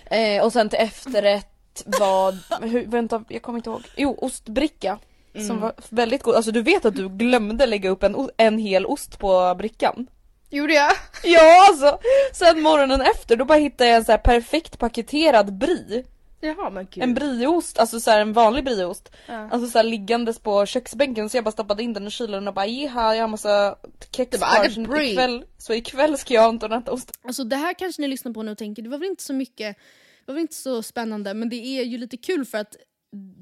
Eh, 0.06 0.44
och 0.44 0.52
sen 0.52 0.68
till 0.68 0.78
efterrätt 0.78 1.84
var, 1.86 2.32
hur, 2.66 2.86
vänta 2.86 3.24
jag 3.28 3.42
kommer 3.42 3.58
inte 3.58 3.70
ihåg. 3.70 3.82
Jo 3.96 4.14
ostbricka. 4.20 4.98
Som 5.34 5.40
Mm. 5.50 5.60
var 5.60 5.72
väldigt 5.90 6.22
god. 6.22 6.34
Alltså 6.34 6.52
du 6.52 6.62
vet 6.62 6.84
att 6.84 6.94
du 6.96 7.08
glömde 7.08 7.66
lägga 7.66 7.90
upp 7.90 8.02
en, 8.02 8.28
en 8.36 8.58
hel 8.58 8.86
ost 8.86 9.18
på 9.18 9.54
brickan. 9.58 10.06
Gjorde 10.50 10.74
jag? 10.74 10.92
Ja 11.24 11.68
alltså! 11.68 11.98
Sen 12.32 12.60
morgonen 12.62 13.00
efter 13.00 13.36
då 13.36 13.44
bara 13.44 13.58
hittade 13.58 13.90
jag 13.90 13.96
en 13.96 14.04
så 14.04 14.12
här 14.12 14.18
perfekt 14.18 14.78
paketerad 14.78 15.52
brie. 15.58 16.04
Jaha 16.40 16.70
men 16.70 16.86
gud. 16.90 17.04
En 17.04 17.14
brieost, 17.14 17.78
alltså 17.78 18.00
så 18.00 18.10
här 18.10 18.20
en 18.20 18.32
vanlig 18.32 18.64
brieost. 18.64 19.12
Ja. 19.26 19.48
Alltså 19.50 19.68
så 19.70 19.78
här 19.78 19.84
liggandes 19.84 20.38
på 20.38 20.66
köksbänken 20.66 21.30
så 21.30 21.36
jag 21.36 21.44
bara 21.44 21.52
stoppade 21.52 21.82
in 21.82 21.92
den 21.92 22.06
i 22.06 22.10
kylen 22.10 22.48
och 22.48 22.54
bara 22.54 22.66
jiha 22.66 23.14
jag 23.14 23.22
har 23.22 23.28
massa 23.28 23.76
kex 24.16 24.38
kvar 24.38 24.64
got 24.64 24.72
så 24.72 24.80
brie." 24.80 25.10
ikväll, 25.12 25.44
så 25.58 25.74
ikväll 25.74 26.18
ska 26.18 26.34
jag 26.34 26.50
inte 26.50 26.66
äta 26.66 26.92
ost. 26.92 27.12
Alltså 27.22 27.44
det 27.44 27.56
här 27.56 27.74
kanske 27.74 28.02
ni 28.02 28.08
lyssnar 28.08 28.32
på 28.32 28.42
nu 28.42 28.50
och 28.52 28.58
tänker, 28.58 28.82
det 28.82 28.88
var 28.88 28.98
väl 28.98 29.08
inte 29.08 29.22
så 29.22 29.32
mycket, 29.32 29.76
det 30.26 30.32
var 30.32 30.34
väl 30.34 30.40
inte 30.42 30.54
så 30.54 30.82
spännande 30.82 31.34
men 31.34 31.48
det 31.48 31.56
är 31.56 31.82
ju 31.82 31.98
lite 31.98 32.16
kul 32.16 32.44
för 32.44 32.58
att 32.58 32.76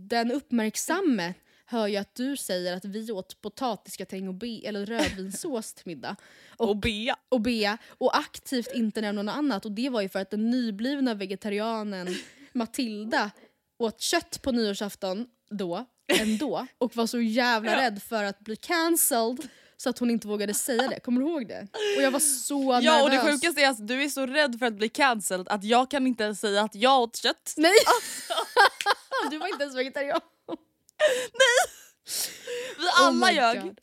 den 0.08 0.32
uppmärksamme 0.32 1.34
hör 1.66 1.86
ju 1.86 1.96
att 1.96 2.14
du 2.14 2.36
säger 2.36 2.76
att 2.76 2.84
vi 2.84 3.12
åt 3.12 3.40
potatisgratäng 3.42 4.28
och 4.28 4.34
be, 4.34 4.60
eller 4.64 4.86
rödvinssås 4.86 5.74
till 5.74 5.86
middag. 5.86 6.16
Och, 6.56 6.68
Och 6.68 6.76
bea. 6.76 7.16
och 7.28 7.40
bea 7.40 7.78
och 7.88 8.16
aktivt 8.16 8.74
inte 8.74 9.00
nämna 9.00 9.22
något 9.22 9.34
annat 9.36 9.64
och 9.64 9.72
det 9.72 9.88
var 9.88 10.00
ju 10.00 10.08
för 10.08 10.18
att 10.18 10.30
den 10.30 10.50
nyblivna 10.50 11.14
vegetarianen 11.14 12.14
Matilda 12.52 13.30
åt 13.78 14.00
kött 14.00 14.42
på 14.42 14.52
nyårsafton 14.52 15.26
då, 15.50 15.86
ändå 16.20 16.66
och 16.78 16.96
var 16.96 17.06
så 17.06 17.20
jävla 17.20 17.76
rädd 17.76 18.02
för 18.02 18.24
att 18.24 18.40
bli 18.40 18.56
cancelled 18.56 19.48
så 19.76 19.90
att 19.90 19.98
hon 19.98 20.10
inte 20.10 20.28
vågade 20.28 20.54
säga 20.54 20.88
det. 20.88 21.00
Kommer 21.00 21.20
du 21.20 21.26
ihåg 21.26 21.48
det? 21.48 21.68
Och 21.96 22.02
jag 22.02 22.10
var 22.10 22.20
så 22.20 22.58
nervös. 22.72 22.84
Ja 22.84 23.02
och 23.02 23.10
det 23.10 23.18
sjukaste 23.18 23.60
är 23.60 23.68
att 23.70 23.88
du 23.88 24.02
är 24.02 24.08
så 24.08 24.26
rädd 24.26 24.58
för 24.58 24.66
att 24.66 24.74
bli 24.74 24.88
cancelled 24.88 25.48
att 25.48 25.64
jag 25.64 25.90
kan 25.90 26.06
inte 26.06 26.24
ens 26.24 26.40
säga 26.40 26.62
att 26.62 26.74
jag 26.74 27.00
åt 27.02 27.16
kött. 27.16 27.54
Nej! 27.56 27.72
du 29.30 29.38
var 29.38 29.48
inte 29.48 29.62
ens 29.62 29.76
vegetarian. 29.76 30.20
Vi 32.78 32.86
Oh 32.86 33.06
alla 33.06 33.26
my 33.26 33.32
ljög. 33.32 33.62
God. 33.62 33.80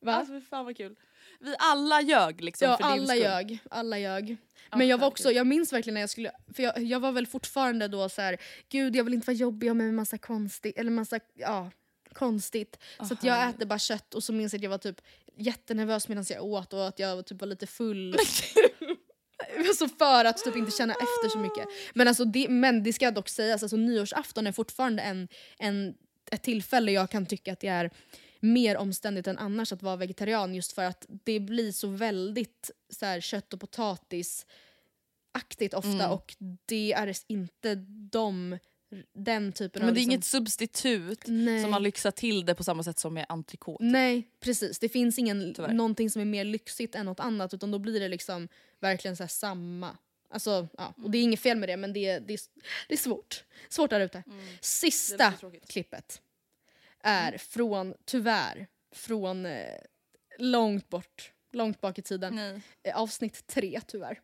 Va? 0.00 0.12
Alltså 0.12 0.40
fan 0.40 0.64
vad 0.64 0.76
kul. 0.76 0.96
Vi 1.40 1.54
alla 1.58 2.00
ljög 2.00 2.40
liksom 2.40 2.68
ja, 2.68 2.76
för 2.76 2.84
din 2.84 2.92
alla 2.92 3.06
skull. 3.06 3.18
ljög. 3.18 3.58
Alla 3.70 3.98
ljög. 3.98 4.36
Ja, 4.70 4.76
Men 4.76 4.88
jag 4.88 4.98
var 4.98 5.06
också, 5.06 5.32
jag 5.32 5.46
minns 5.46 5.72
verkligen 5.72 5.94
när 5.94 6.00
jag 6.00 6.10
skulle, 6.10 6.30
för 6.54 6.62
jag, 6.62 6.82
jag 6.82 7.00
var 7.00 7.12
väl 7.12 7.26
fortfarande 7.26 7.88
då 7.88 8.08
så 8.08 8.22
här, 8.22 8.36
gud 8.68 8.96
jag 8.96 9.04
vill 9.04 9.14
inte 9.14 9.26
vara 9.26 9.36
jobbig 9.36 9.76
med 9.76 9.94
massa 9.94 10.18
konstigt, 10.18 10.78
eller 10.78 10.90
massa, 10.90 11.20
ja, 11.34 11.70
konstigt. 12.12 12.78
så 13.08 13.14
att 13.14 13.24
jag 13.24 13.48
äter 13.48 13.66
bara 13.66 13.78
kött 13.78 14.14
och 14.14 14.24
så 14.24 14.32
minns 14.32 14.52
jag 14.52 14.58
att 14.58 14.62
jag 14.62 14.70
var 14.70 14.78
typ 14.78 15.00
jättenervös 15.36 16.08
medan 16.08 16.24
jag 16.28 16.44
åt 16.44 16.72
och 16.72 16.86
att 16.86 16.98
jag 16.98 17.26
typ 17.26 17.40
var 17.40 17.48
lite 17.48 17.66
full. 17.66 18.16
Alltså 19.58 19.88
för 19.88 20.24
att 20.24 20.44
typ 20.44 20.56
inte 20.56 20.70
känna 20.70 20.92
efter 20.92 21.28
så 21.28 21.38
mycket. 21.38 21.66
Men, 21.94 22.08
alltså 22.08 22.24
det, 22.24 22.48
men 22.48 22.82
det 22.82 22.92
ska 22.92 23.10
dock 23.10 23.28
sägas, 23.28 23.62
alltså 23.62 23.76
nyårsafton 23.76 24.46
är 24.46 24.52
fortfarande 24.52 25.02
en, 25.02 25.28
en, 25.58 25.94
ett 26.32 26.42
tillfälle 26.42 26.92
jag 26.92 27.10
kan 27.10 27.26
tycka 27.26 27.52
att 27.52 27.60
det 27.60 27.68
är 27.68 27.90
mer 28.40 28.76
omständigt 28.76 29.26
än 29.26 29.38
annars 29.38 29.72
att 29.72 29.82
vara 29.82 29.96
vegetarian 29.96 30.54
just 30.54 30.72
för 30.72 30.84
att 30.84 31.06
det 31.24 31.40
blir 31.40 31.72
så 31.72 31.88
väldigt 31.88 32.70
så 32.90 33.06
här, 33.06 33.20
kött 33.20 33.52
och 33.52 33.60
potatis 33.60 34.46
aktigt 35.32 35.74
ofta 35.74 35.90
Mm. 35.90 36.10
och 36.10 36.36
det 36.66 36.92
är 36.92 37.14
inte 37.28 37.74
de, 38.10 38.58
den 39.12 39.52
typen 39.52 39.80
Men 39.82 39.88
av... 39.88 39.94
det 39.94 39.98
är 39.98 40.00
liksom- 40.00 40.10
inget 40.12 40.24
substitut 40.24 41.22
Nej. 41.26 41.62
som 41.62 41.72
har 41.72 41.80
lyxat 41.80 42.16
till 42.16 42.44
det 42.46 42.54
på 42.54 42.64
samma 42.64 42.82
sätt 42.82 42.98
som 42.98 43.14
med 43.14 43.26
entrecote. 43.28 43.84
Nej, 43.84 44.28
precis. 44.40 44.78
Det 44.78 44.88
finns 44.88 45.18
ingen, 45.18 45.54
Tyvärr. 45.54 45.72
någonting 45.72 46.10
som 46.10 46.22
är 46.22 46.26
mer 46.26 46.44
lyxigt 46.44 46.94
än 46.94 47.06
något 47.06 47.20
annat 47.20 47.54
utan 47.54 47.70
då 47.70 47.78
blir 47.78 48.00
det 48.00 48.08
liksom 48.08 48.48
verkligen 48.80 49.16
så 49.16 49.28
samma. 49.28 49.96
Alltså, 50.28 50.68
ja. 50.78 50.94
Och 51.02 51.10
det 51.10 51.18
är 51.18 51.22
inget 51.22 51.40
fel 51.40 51.58
med 51.58 51.68
det 51.68 51.76
men 51.76 51.92
det 51.92 52.06
är, 52.06 52.20
det 52.20 52.34
är, 52.34 52.40
det 52.88 52.94
är 52.94 52.98
svårt. 52.98 53.44
Svårt 53.68 53.90
där 53.90 54.00
ute. 54.00 54.22
Mm. 54.26 54.46
Sista 54.60 55.34
klippet 55.68 56.22
är 57.00 57.38
från, 57.38 57.94
tyvärr, 58.04 58.66
från 58.92 59.46
eh, 59.46 59.78
långt 60.38 60.88
bort. 60.88 61.32
Långt 61.52 61.80
bak 61.80 61.98
i 61.98 62.02
tiden. 62.02 62.38
Eh, 62.82 62.96
avsnitt 62.96 63.46
tre 63.46 63.80
tyvärr. 63.86 64.20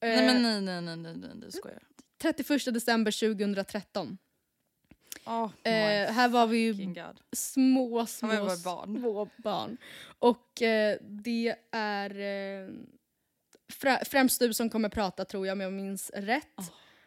nej 0.00 0.18
Eh, 0.18 0.26
men 0.26 0.42
nej 0.42 0.60
nej 0.60 0.80
nej 0.80 0.96
nej 0.96 1.16
nej 1.16 1.30
du 1.34 1.50
skojar. 1.50 1.82
31 2.22 2.74
december 2.74 3.34
2013. 3.34 4.18
Oh 5.24 5.50
Eh, 5.64 6.12
här 6.12 6.28
var 6.28 6.46
vi 6.46 6.58
ju 6.58 6.72
god. 6.72 7.20
små, 7.32 8.06
små, 8.06 8.28
var 8.28 8.64
barn. 8.64 8.98
små 8.98 9.28
barn. 9.36 9.76
Och 10.18 10.62
eh, 10.62 10.98
det 11.02 11.56
är 11.70 12.20
eh, 12.20 12.68
främst 14.06 14.40
du 14.40 14.54
som 14.54 14.70
kommer 14.70 14.88
prata 14.88 15.24
tror 15.24 15.46
jag 15.46 15.52
om 15.54 15.60
jag 15.60 15.72
minns 15.72 16.10
rätt. 16.14 16.58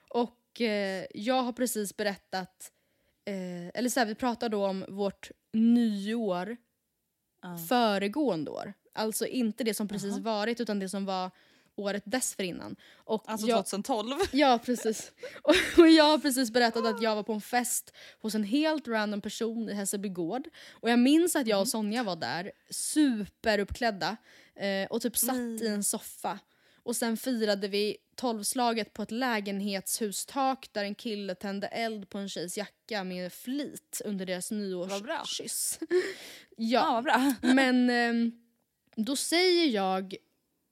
Och 0.09 0.61
eh, 0.61 1.05
jag 1.13 1.43
har 1.43 1.53
precis 1.53 1.97
berättat, 1.97 2.71
eh, 3.25 3.67
eller 3.79 3.89
så 3.89 3.99
här, 3.99 4.07
vi 4.07 4.15
pratar 4.15 4.49
då 4.49 4.65
om 4.65 4.85
vårt 4.89 5.31
nyår 5.53 6.57
Ja. 7.41 7.57
föregående 7.69 8.51
år. 8.51 8.73
Alltså 8.93 9.25
inte 9.27 9.63
det 9.63 9.73
som 9.73 9.87
precis 9.87 10.17
varit 10.17 10.59
utan 10.61 10.79
det 10.79 10.89
som 10.89 11.05
var 11.05 11.31
året 11.75 12.03
dessförinnan. 12.05 12.75
Och 12.95 13.23
Alltså 13.27 13.47
jag, 13.47 13.57
2012. 13.57 14.19
Ja, 14.31 14.59
precis. 14.65 15.11
Och, 15.43 15.55
och 15.77 15.87
jag 15.87 16.03
har 16.03 16.17
precis 16.17 16.51
berättat 16.51 16.85
att 16.85 17.01
jag 17.01 17.15
var 17.15 17.23
på 17.23 17.33
en 17.33 17.41
fest 17.41 17.93
hos 18.21 18.35
en 18.35 18.43
helt 18.43 18.87
random 18.87 19.21
person 19.21 19.69
i 19.69 19.73
Hässelby 19.73 20.09
gård. 20.09 20.47
Och 20.71 20.89
jag 20.89 20.99
minns 20.99 21.35
att 21.35 21.47
jag 21.47 21.61
och 21.61 21.67
Sonja 21.67 22.03
var 22.03 22.15
där, 22.15 22.51
superuppklädda 22.69 24.17
eh, 24.55 24.87
och 24.89 25.01
typ 25.01 25.17
satt 25.17 25.61
i 25.61 25.67
en 25.67 25.83
soffa. 25.83 26.39
Och 26.85 26.95
sen 26.95 27.17
firade 27.17 27.67
vi 27.67 27.97
tolvslaget 28.15 28.93
på 28.93 29.03
ett 29.03 29.11
lägenhetshustak 29.11 30.69
där 30.71 30.83
en 30.83 30.95
kille 30.95 31.35
tände 31.35 31.67
eld 31.67 32.09
på 32.09 32.17
en 32.17 32.29
tjejs 32.29 32.57
jacka 32.57 33.03
med 33.03 33.33
flit 33.33 34.01
under 34.05 34.25
deras 34.25 34.51
nyårskyss. 34.51 35.79
Ja 36.57 37.03
ja, 37.07 37.33
men 37.53 37.89
ehm, 37.89 38.31
då 38.95 39.15
säger 39.15 39.65
jag 39.67 40.15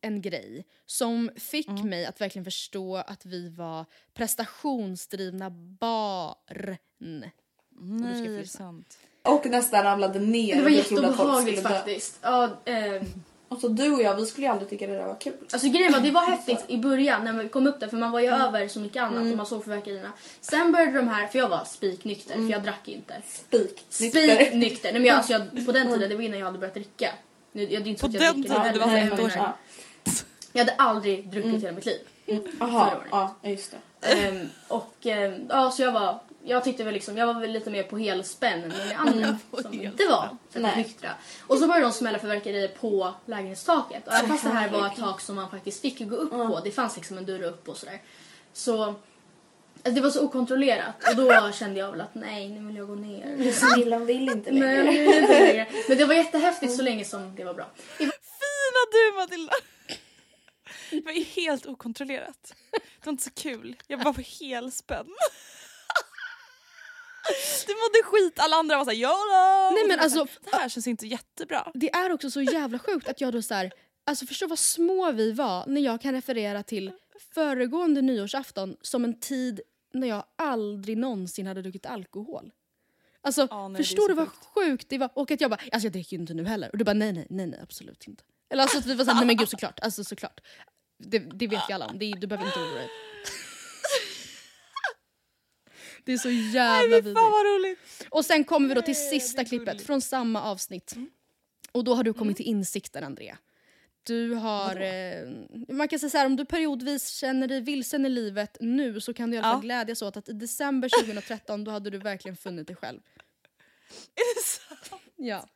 en 0.01 0.21
grej 0.21 0.65
som 0.85 1.31
fick 1.35 1.67
Mm. 1.67 1.89
mig 1.89 2.05
att 2.05 2.21
verkligen 2.21 2.45
förstå 2.45 2.95
att 2.95 3.25
vi 3.25 3.49
var 3.49 3.85
prestationsdrivna 4.13 5.49
barn. 5.49 7.25
Nej 7.79 8.47
sant. 8.47 8.97
Och 9.21 9.45
nästan 9.45 9.83
ramlade 9.83 10.19
ner 10.19 10.55
Det 10.55 10.61
var 10.61 10.69
och 10.69 10.75
jätteobehagligt 10.75 11.61
faktiskt. 11.61 12.19
Ja, 12.21 12.61
eh, 12.65 13.03
Alltså 13.53 13.67
du 13.69 13.91
och 13.91 14.01
jag 14.01 14.15
vi 14.15 14.25
skulle 14.25 14.47
ju 14.47 14.51
aldrig 14.53 14.69
tycka 14.69 14.87
det 14.87 14.93
där 14.95 15.05
var 15.07 15.15
kul. 15.19 15.33
Alltså 15.53 15.67
grejen 15.69 15.93
var, 15.93 15.99
det 15.99 16.11
var 16.11 16.21
häftigt 16.21 16.65
i 16.67 16.77
början 16.77 17.23
när 17.23 17.33
vi 17.33 17.49
kom 17.49 17.67
upp 17.67 17.79
där 17.79 17.87
för 17.87 17.97
man 17.97 18.11
var 18.11 18.19
ju 18.19 18.27
över 18.27 18.67
så 18.67 18.79
mycket 18.79 19.03
annat 19.03 19.31
och 19.31 19.37
man 19.37 19.45
såg 19.45 19.63
fyrverkerierna. 19.65 20.11
Sen 20.41 20.71
började 20.71 20.91
de 20.97 21.07
här, 21.07 21.27
för 21.27 21.39
jag 21.39 21.49
var 21.49 21.63
spiknykter 21.65 22.33
för 22.33 22.49
jag 22.51 22.63
drack 22.63 22.87
inte. 22.87 23.13
Spik. 23.27 23.85
Spiknykter. 23.89 24.91
Nej 24.91 25.01
men 25.01 25.05
jag, 25.05 25.17
alltså 25.17 25.33
jag, 25.33 25.41
på 25.65 25.71
den 25.71 25.87
tiden, 25.87 26.09
det 26.09 26.15
var 26.15 26.21
innan 26.23 26.39
jag 26.39 26.45
hade 26.45 26.57
börjat 26.59 26.73
dricka. 26.73 27.09
Nu- 27.51 27.63
jag- 27.63 27.83
Det 27.83 27.87
är 27.87 27.89
inte 27.89 28.01
så 28.01 28.07
På 28.07 28.17
att 28.17 28.21
jag 28.23 28.33
den 28.33 28.41
dricker 28.41 28.49
nu 28.57 28.63
tiden, 28.63 28.73
det 28.73 28.79
var 28.85 28.97
ett 28.97 29.03
jag 29.09 29.19
år 29.25 29.29
menar- 29.35 29.53
Jag 30.53 30.59
hade 30.59 30.73
aldrig 30.77 31.27
druckit 31.29 31.63
hela 31.63 31.71
mitt 31.71 31.85
liv. 31.85 31.99
Jaha, 32.59 32.87
året. 32.97 33.07
ja 33.11 33.35
just 33.43 33.71
det. 33.99 34.07
Ehm, 34.27 34.49
och 34.67 34.93
ehm, 35.05 35.45
ja, 35.49 35.71
så 35.71 35.81
jag 35.81 35.91
var, 35.91 36.19
jag 36.45 36.63
tyckte 36.63 36.83
väl 36.83 36.93
liksom, 36.93 37.17
jag 37.17 37.27
var 37.27 37.39
väl 37.41 37.51
lite 37.51 37.69
mer 37.69 37.83
på 37.83 37.97
helspänn 37.97 38.63
än 38.63 38.69
många 38.69 38.97
andra 38.97 39.37
som 39.61 39.73
inte 39.73 40.07
var 40.07 40.37
så 40.53 40.59
Nej. 40.59 40.77
nyktra. 40.77 41.09
Och 41.47 41.57
så 41.57 41.67
började 41.67 41.85
de 41.85 41.91
smälla 41.91 42.19
fyrverkerier 42.19 42.67
på 42.67 43.13
lägenhetstaket. 43.25 44.07
Och 44.07 44.13
även 44.13 44.29
fast 44.29 44.43
det 44.43 44.49
här 44.49 44.69
var 44.69 44.87
ett 44.87 44.97
tak 44.97 45.21
som 45.21 45.35
man 45.35 45.49
faktiskt 45.49 45.81
fick 45.81 45.99
gå 45.99 46.15
upp 46.15 46.31
på, 46.31 46.61
det 46.63 46.71
fanns 46.71 46.95
liksom 46.95 47.17
en 47.17 47.25
dörr 47.25 47.43
upp 47.43 47.69
och 47.69 47.77
sådär. 47.77 48.01
Så 48.53 48.83
alltså, 48.83 48.95
det 49.83 50.01
var 50.01 50.09
så 50.09 50.25
okontrollerat 50.25 51.09
och 51.09 51.15
då 51.15 51.51
kände 51.53 51.79
jag 51.79 51.91
väl 51.91 52.01
att 52.01 52.15
nej, 52.15 52.49
nu 52.49 52.67
vill 52.67 52.75
jag 52.75 52.87
gå 52.87 52.95
ner. 52.95 53.51
Snillan 53.51 54.05
vill 54.05 54.29
inte 54.29 54.51
Nej, 54.51 54.75
jag 54.75 54.83
vill 54.83 55.21
inte 55.21 55.39
längre. 55.39 55.67
Men 55.87 55.97
det 55.97 56.05
var 56.05 56.13
jättehäftigt 56.13 56.75
så 56.75 56.81
länge 56.81 57.05
som 57.05 57.35
det 57.35 57.43
var 57.43 57.53
bra. 57.53 57.65
Fina 57.97 58.11
du 58.91 59.17
Matilda! 59.17 59.53
Det 60.91 61.01
var 61.01 61.11
ju 61.11 61.23
helt 61.23 61.65
okontrollerat. 61.65 62.53
Det 62.71 63.05
var 63.05 63.11
inte 63.11 63.23
så 63.23 63.31
kul. 63.31 63.75
Jag 63.87 64.03
var 64.03 64.13
på 64.13 64.21
helspänn. 64.39 65.07
Du 67.67 67.73
mådde 67.73 68.03
skit, 68.03 68.39
alla 68.39 68.55
andra 68.55 68.77
var 68.77 68.83
såhär 68.85 68.97
YOLO! 68.97 69.73
Nej, 69.75 69.87
men 69.87 69.99
alltså- 69.99 70.27
det 70.51 70.55
här 70.57 70.69
känns 70.69 70.87
inte 70.87 71.07
jättebra. 71.07 71.71
Det 71.73 71.93
är 71.93 72.11
också 72.11 72.31
så 72.31 72.41
jävla 72.41 72.79
sjukt 72.79 73.07
att 73.07 73.21
jag 73.21 73.33
då 73.33 73.41
så 73.41 73.53
här, 73.53 73.71
alltså 74.05 74.25
förstå 74.25 74.47
vad 74.47 74.59
små 74.59 75.11
vi 75.11 75.31
var 75.31 75.65
när 75.67 75.81
jag 75.81 76.01
kan 76.01 76.13
referera 76.13 76.63
till 76.63 76.91
föregående 77.33 78.01
nyårsafton 78.01 78.75
som 78.81 79.03
en 79.03 79.19
tid 79.19 79.61
när 79.93 80.07
jag 80.07 80.23
aldrig 80.35 80.97
någonsin 80.97 81.47
hade 81.47 81.61
druckit 81.61 81.85
alkohol. 81.85 82.51
Alltså 83.21 83.47
Ja, 83.49 83.67
nej, 83.67 83.83
förstår 83.83 84.07
du 84.07 84.13
vad 84.13 84.27
sjukt. 84.27 84.45
sjukt 84.55 84.89
det 84.89 84.97
var? 84.97 85.09
Och 85.13 85.31
att 85.31 85.41
jag 85.41 85.51
bara, 85.51 85.59
alltså 85.71 85.85
jag 85.85 85.93
dricker 85.93 86.17
ju 86.17 86.21
inte 86.21 86.33
nu 86.33 86.45
heller. 86.45 86.69
Och 86.71 86.77
du 86.77 86.83
bara 86.83 86.93
nej 86.93 87.13
nej 87.13 87.27
nej 87.29 87.47
nej 87.47 87.59
absolut 87.63 88.07
inte. 88.07 88.23
Eller 88.49 88.63
alltså 88.63 88.77
att 88.77 88.85
vi 88.85 88.95
var 88.95 89.05
såhär, 89.05 89.17
nej 89.17 89.27
men 89.27 89.37
gud 89.37 89.49
såklart, 89.49 89.79
alltså 89.79 90.03
såklart. 90.03 90.41
Det, 90.99 91.19
det 91.19 91.47
vet 91.47 91.69
ju 91.69 91.73
alla 91.73 91.87
om, 91.87 91.99
det, 91.99 92.13
du 92.17 92.27
behöver 92.27 92.47
inte 92.47 92.59
oroa 92.59 92.73
dig. 92.73 92.89
Det 96.03 96.13
är 96.13 96.17
så 96.17 96.29
jävla 96.29 96.95
vidrigt. 96.95 97.17
fan 97.19 97.31
vad 97.31 97.45
roligt. 97.45 98.07
Och 98.09 98.25
sen 98.25 98.43
kommer 98.43 98.67
vi 98.69 98.73
då 98.75 98.81
till 98.81 99.09
sista 99.09 99.45
klippet 99.45 99.81
från 99.85 100.01
samma 100.01 100.41
avsnitt. 100.43 100.95
Mm. 100.95 101.09
Och 101.71 101.83
då 101.83 101.93
har 101.95 102.03
du 102.03 102.13
kommit 102.13 102.37
till 102.37 102.45
insikter 102.45 103.01
Andrea. 103.01 103.37
Du 104.03 104.33
har, 104.33 104.81
eh, 104.81 105.27
man 105.69 105.87
kan 105.87 105.99
säga 105.99 106.09
så 106.09 106.17
här, 106.17 106.25
om 106.25 106.35
du 106.35 106.45
periodvis 106.45 107.07
känner 107.09 107.47
dig 107.47 107.61
vilsen 107.61 108.05
i 108.05 108.09
livet 108.09 108.57
nu 108.59 109.01
så 109.01 109.13
kan 109.13 109.29
du 109.31 109.35
i 109.35 109.39
alla 109.39 109.47
fall 109.47 109.57
Ja. 109.57 109.61
glädjas 109.61 110.01
åt 110.01 110.17
att 110.17 110.29
i 110.29 110.33
december 110.33 110.89
2013 110.89 111.63
då 111.63 111.71
hade 111.71 111.89
du 111.89 111.97
verkligen 111.97 112.37
funnit 112.37 112.67
dig 112.67 112.75
själv. 112.75 112.99
Är 114.15 114.35
det 114.35 114.43
sant? 114.49 115.01
Ja. 115.15 115.47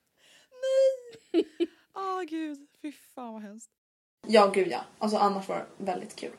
Åh 1.95 2.21
gud, 2.29 2.57
fy 2.81 2.91
fan 3.15 3.33
vad 3.33 3.41
hemskt. 3.41 3.69
Ja 4.27 4.47
gud 4.47 4.67
ja. 4.71 4.85
Alltså 4.99 5.17
annars 5.17 5.47
var 5.47 5.55
det 5.77 5.83
väldigt 5.85 6.15
kul. 6.15 6.31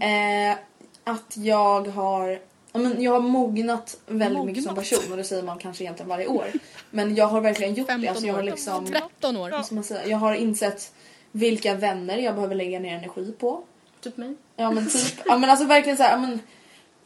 Eh, 0.00 0.58
att 1.04 1.36
jag 1.36 1.88
har 1.88 2.40
ja, 2.74 2.80
men 2.80 3.02
jag 3.02 3.12
har 3.12 3.20
mognat 3.20 3.96
väldigt 4.06 4.44
mycket 4.44 4.62
som 4.62 4.74
Mognat? 4.74 4.90
person 4.90 5.10
och 5.12 5.16
det 5.16 5.24
säger 5.24 5.42
man 5.42 5.58
kanske 5.58 5.84
egentligen 5.84 6.08
varje 6.08 6.26
år. 6.26 6.46
Men 6.90 7.14
jag 7.14 7.26
har 7.26 7.40
verkligen 7.40 7.74
gjort 7.74 7.86
det. 7.86 7.92
15 7.92 8.08
Alltså, 8.08 8.26
jag 8.26 8.34
har 8.34 8.42
liksom, 8.42 8.86
13 8.86 9.36
år. 9.36 9.74
man 9.74 9.84
säga, 9.84 10.06
jag 10.06 10.18
har 10.18 10.34
insett 10.34 10.92
vilka 11.32 11.74
vänner 11.74 12.18
jag 12.18 12.34
behöver 12.34 12.54
lägga 12.54 12.78
ner 12.80 12.96
energi 12.96 13.34
på. 13.38 13.62
Typ 14.00 14.16
mig. 14.16 14.34
Ja 14.56 14.70
men 14.70 14.90
typ, 14.90 15.20
ja 15.24 15.38
men 15.38 15.50
alltså 15.50 15.66
verkligen 15.66 15.96
så 15.96 16.02
här, 16.02 16.10
ja, 16.10 16.16
men 16.16 16.40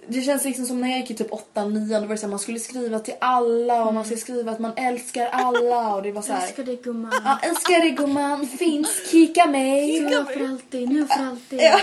det 0.09 0.23
känns 0.23 0.45
liksom 0.45 0.67
som 0.67 0.81
när 0.81 0.89
jag 0.89 0.99
gick 0.99 1.11
i 1.11 1.15
typ 1.15 1.33
8 1.33 1.65
9 1.65 2.01
då 2.01 2.07
var 2.07 2.09
det 2.09 2.19
så 2.19 2.27
här, 2.27 2.31
man 2.31 2.39
skulle 2.39 2.59
skriva 2.59 2.99
till 2.99 3.15
alla 3.21 3.85
och 3.85 3.95
man 3.95 4.05
skulle 4.05 4.21
skriva 4.21 4.53
att 4.53 4.59
man 4.59 4.73
älskar 4.77 5.27
alla 5.27 5.95
och 5.95 6.03
det 6.03 6.13
var 6.13 6.23
så 6.23 6.33
här. 6.33 6.43
Älskar 6.43 6.65
dig 6.65 6.81
gumman. 6.83 7.13
Ja, 7.25 7.39
älskar 7.43 7.81
dig 7.81 7.91
gumman, 7.91 8.47
finns, 8.47 9.11
kika 9.11 9.47
mig. 9.47 10.01
Nu 10.01 10.25
för 10.25 10.45
alltid, 10.45 10.89
nu 10.89 11.07
för 11.07 11.27
alltid. 11.27 11.61
Ja. 11.61 11.81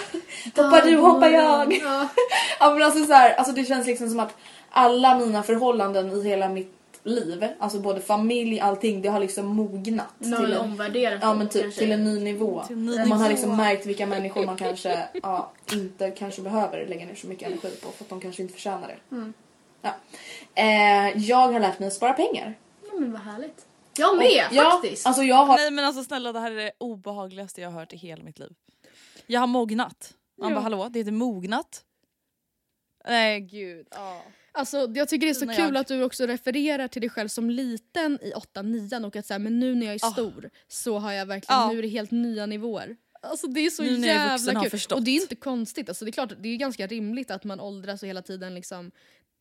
Hoppar 0.64 0.82
du, 0.82 0.98
hoppar 0.98 1.30
jag. 1.30 1.74
Ja. 1.84 2.08
Ja 2.60 2.74
men 2.74 2.84
alltså 2.84 3.06
så 3.06 3.14
här, 3.14 3.34
alltså 3.34 3.54
det 3.54 3.66
känns 3.66 3.88
liksom 3.88 4.10
som 4.10 4.20
att 4.20 4.36
alla 4.70 5.20
mina 5.20 5.44
förhållanden 5.44 6.12
i 6.12 6.24
hela 6.24 6.50
mitt 6.50 6.85
liv, 7.06 7.48
alltså 7.60 7.80
både 7.80 8.02
familj, 8.02 8.60
allting, 8.60 9.02
det 9.02 9.10
har 9.10 9.20
liksom 9.20 9.46
mognat. 9.46 10.14
Har 10.20 10.46
till 10.46 10.58
omvärderat 10.58 11.20
ja 11.22 11.34
men 11.34 11.50
typ 11.50 11.62
kanske. 11.62 11.80
till 11.80 11.92
en 11.92 12.04
ny 12.04 12.20
nivå. 12.20 12.64
Till 12.68 12.76
en 12.76 12.86
ny 12.86 12.98
man 12.98 13.12
har 13.12 13.18
nivå. 13.18 13.30
liksom 13.30 13.58
märkt 13.58 13.86
vilka 13.86 14.06
människor 14.06 14.46
man 14.46 14.58
kanske 14.58 15.08
ja, 15.24 15.52
inte 15.74 16.12
kanske 16.12 16.42
behöver 16.42 16.88
lägga 16.88 17.06
ner 17.06 17.16
så 17.16 17.28
mycket 17.28 17.48
energi 17.48 17.70
på 17.82 17.92
för 17.92 18.04
att 18.04 18.10
de 18.10 18.22
kanske 18.22 18.42
inte 18.42 18.54
förtjänar 18.54 18.88
det. 18.88 19.16
Mm. 19.16 19.34
Ja. 19.82 19.96
Eh, 20.56 21.18
jag 21.18 21.48
har 21.52 21.60
lärt 21.60 21.80
mig 21.80 21.88
att 21.88 21.94
spara 21.94 22.14
pengar. 22.14 22.58
Ja, 22.88 23.00
men 23.00 23.12
vad 23.12 23.22
härligt. 23.22 23.66
Jag 23.98 24.18
med 24.18 24.48
ja, 24.52 24.72
faktiskt. 24.72 25.08
Alltså 25.08 25.24
jag 25.24 25.46
har... 25.46 25.58
Nej 25.58 25.72
men 25.72 25.86
alltså 25.86 26.04
snälla 26.04 26.32
det 26.34 26.40
här 26.40 26.52
är 26.52 26.56
det 26.56 26.72
obehagligaste 26.78 27.62
jag 27.62 27.70
har 27.72 27.80
hört 27.80 27.94
i 27.94 27.98
hela 27.98 28.24
mitt 28.24 28.40
liv. 28.40 28.54
Jag 29.28 29.40
har 29.40 29.48
mognat. 29.48 30.14
Man 30.42 30.50
Ja. 30.50 30.56
bara 30.56 30.62
hallå, 30.62 30.88
det 30.90 31.00
heter 31.00 31.12
mognat. 31.12 31.82
Nej 33.08 33.40
gud. 33.42 33.88
ja. 33.92 34.22
Alltså, 34.56 34.92
jag 34.96 35.10
tycker 35.10 35.26
det 35.28 35.32
är 35.32 35.34
så 35.34 35.48
kul 35.48 35.56
jag. 35.58 35.78
att 35.78 35.88
du 35.88 36.04
också 36.04 36.26
refererar 36.26 36.88
till 36.88 37.02
dig 37.02 37.10
själv 37.10 37.28
som 37.28 37.50
liten 37.50 38.20
i 38.22 38.32
8-9 38.32 39.06
och 39.06 39.16
att 39.16 39.26
så 39.26 39.34
här, 39.34 39.40
men 39.40 39.60
nu 39.60 39.76
när 39.76 39.86
jag 39.86 39.96
är 39.96 40.00
Ah. 40.06 40.12
stor 40.12 40.50
så 40.68 41.00
har 41.00 41.12
jag 41.12 41.26
verkligen, 41.26 41.60
Ja. 41.62 41.72
nu 41.72 41.78
är 41.78 41.82
det 41.82 41.88
helt 41.88 42.12
nya 42.12 42.46
nivåer. 42.46 42.98
Alltså 43.22 43.48
det 43.48 43.60
är 43.60 43.70
så 43.70 43.84
Nu 43.84 43.90
är 43.94 43.98
jävla 44.08 44.64
kul. 44.70 44.80
Och 44.94 45.04
det 45.04 45.12
är 45.12 45.22
inte 45.22 45.36
konstigt, 45.36 45.90
alltså, 45.90 46.06
det 46.06 46.10
är 46.10 46.14
klart 46.14 46.34
det 46.40 46.50
är 46.50 46.56
ganska 46.58 46.88
rimligt 46.88 47.32
att 47.32 47.44
man 47.44 47.60
åldras 47.60 48.04
och 48.04 48.10
hela 48.10 48.22
tiden 48.22 48.56
liksom 48.56 48.92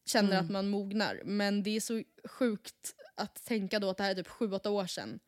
känner 0.06 0.32
Mm. 0.32 0.44
att 0.44 0.50
man 0.50 0.68
mognar. 0.68 1.22
Men 1.24 1.62
det 1.62 1.76
är 1.76 1.80
så 1.80 2.02
sjukt 2.28 2.94
att 3.14 3.44
tänka 3.44 3.78
då 3.78 3.90
att 3.90 3.96
det 3.96 4.02
här 4.02 4.10
är 4.10 4.14
typ 4.14 4.28
7-8 4.28 4.68
år 4.70 4.86
sedan. 4.86 5.18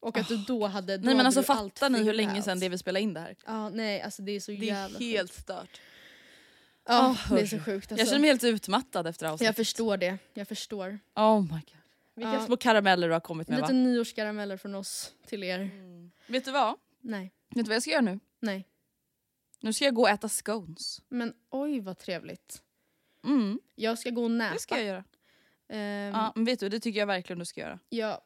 Och 0.00 0.18
att 0.18 0.28
du 0.28 0.36
då 0.36 0.66
hade... 0.66 0.96
Då 0.96 1.04
Nej 1.06 1.14
men 1.14 1.26
alltså 1.26 1.42
fattar 1.42 1.90
ni 1.90 2.02
hur 2.02 2.12
länge 2.12 2.42
sedan 2.42 2.60
det 2.60 2.68
vi 2.68 2.78
spelade 2.78 3.00
in 3.02 3.14
det 3.14 3.20
här? 3.20 3.36
Ja 3.46 3.68
nej 3.68 4.00
alltså 4.02 4.22
det 4.22 4.32
är 4.32 4.40
så 4.40 4.50
Det 4.50 4.56
är 4.56 4.62
jävla 4.62 4.98
helt 4.98 5.30
sjukt. 5.30 5.42
stört. 5.42 5.80
Ja 6.86 7.10
Åh, 7.10 7.34
det 7.34 7.40
är 7.40 7.46
så 7.46 7.58
sjukt 7.58 7.92
alltså. 7.92 8.00
Jag 8.02 8.08
känner 8.08 8.20
mig 8.20 8.30
helt 8.30 8.44
utmattad 8.44 9.06
efter 9.06 9.26
avsnittet. 9.26 9.46
Jag 9.46 9.56
förstår 9.56 9.96
det, 9.96 10.18
jag 10.34 10.48
förstår. 10.48 10.98
Oh 11.14 11.40
my 11.42 11.48
god. 11.48 11.62
Vilka 12.14 12.32
Ja. 12.34 12.46
små 12.46 12.56
karameller 12.56 13.06
du 13.08 13.12
har 13.12 13.20
kommit 13.20 13.48
med 13.48 13.56
Lite 13.60 13.72
va? 13.72 13.78
nyårskarameller 13.78 14.56
från 14.56 14.74
oss 14.74 15.12
till 15.26 15.42
er. 15.44 15.70
Vet 16.26 16.44
du 16.44 16.50
vad? 16.50 16.74
Nej, 17.00 17.32
Vet 17.54 17.64
du 17.64 17.68
vad 17.68 17.74
jag 17.76 17.82
ska 17.82 17.90
göra 17.90 18.00
nu? 18.02 18.20
nej. 18.40 18.68
Nu 19.60 19.72
ska 19.72 19.84
jag 19.84 19.94
gå 19.94 20.02
och 20.02 20.08
äta 20.10 20.28
scones. 20.28 21.00
Men 21.08 21.34
oj 21.50 21.80
vad 21.80 21.98
trevligt. 21.98 22.62
Mm, 23.24 23.60
Jag 23.74 23.98
ska 23.98 24.10
gå 24.10 24.24
och 24.24 24.30
näpa. 24.30 24.54
det 24.54 24.60
ska 24.60 24.76
jag 24.76 24.84
göra. 24.84 25.04
Ehm, 25.68 26.12
Ja, 26.14 26.32
men 26.34 26.44
vet 26.44 26.60
du, 26.60 26.68
det 26.68 26.80
tycker 26.80 27.00
jag 27.00 27.06
verkligen 27.06 27.38
du 27.38 27.44
ska 27.44 27.60
göra. 27.60 27.78
ja. 27.88 28.20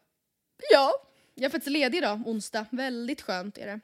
ja, 0.73 0.93
jag 1.35 1.45
är 1.45 1.51
faktiskt 1.51 1.71
ledig 1.73 1.99
idag, 1.99 2.23
onsdag. 2.27 2.67
Väldigt 2.71 3.21
skönt 3.23 3.59
är 3.59 3.67
det. 3.67 3.81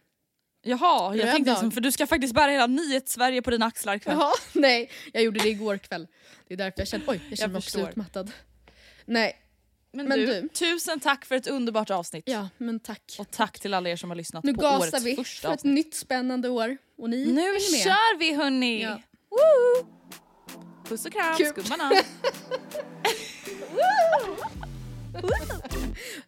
Jaha, 0.65 1.17
jag 1.17 1.31
tänkte 1.33 1.51
liksom, 1.51 1.71
för 1.71 1.81
du 1.81 1.93
ska 1.93 2.07
faktiskt 2.07 2.35
bära 2.35 2.51
hela 2.51 2.67
nyhets-Sverige 2.67 3.43
på 3.43 3.51
dina 3.51 3.67
axlar 3.67 3.95
ikväll. 3.95 4.17
Jaha, 4.21 4.33
nej. 4.53 4.91
Jag 5.12 5.23
gjorde 5.23 5.41
det 5.41 5.49
igår 5.49 5.79
kväll. 5.79 6.07
Det 6.49 6.55
är 6.55 6.59
därför 6.59 6.81
jag 6.81 6.89
känner, 6.89 7.05
oj, 7.09 7.21
jag 7.29 7.39
känner 7.39 7.53
mig 7.53 7.59
också 7.59 7.81
utmattad. 7.89 8.33
Nej, 9.05 9.37
Men, 9.93 10.09
Men 10.09 10.19
du, 10.19 10.27
du- 10.27 10.49
tusen 10.49 11.01
tack 11.01 11.25
för 11.25 11.35
ett 11.35 11.47
underbart 11.47 11.91
avsnitt. 11.91 12.25
ja 12.27 12.49
men 12.59 12.81
tack. 12.81 13.17
Och 13.19 13.31
tack 13.31 13.61
till 13.61 13.75
alla 13.75 13.91
er 13.91 13.97
som 13.97 14.11
har 14.11 14.17
lyssnat 14.17 14.45
Nu 14.45 14.55
på 14.55 14.61
gasar 14.61 14.79
årets 14.81 15.03
vi 15.07 15.17
första 15.17 15.49
för 15.49 15.53
ett 15.55 15.59
avsnitt. 15.59 15.75
nytt 15.75 15.95
spännande 15.95 16.49
år. 16.49 16.77
Och 16.99 17.11
ni 17.11 17.27
Nu 17.33 17.61
kör 17.61 18.19
vi 18.19 18.35
hörni! 18.35 18.83
Ja. 18.83 19.01
Woo! 19.31 19.87
Puss 20.89 21.07
och 21.07 21.12
kram, 21.12 21.37
Kul. 21.37 21.53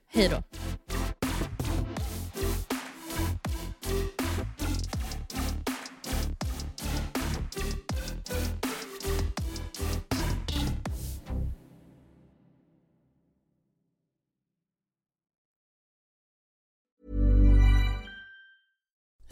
Hej 0.09 0.29
då. 0.29 0.43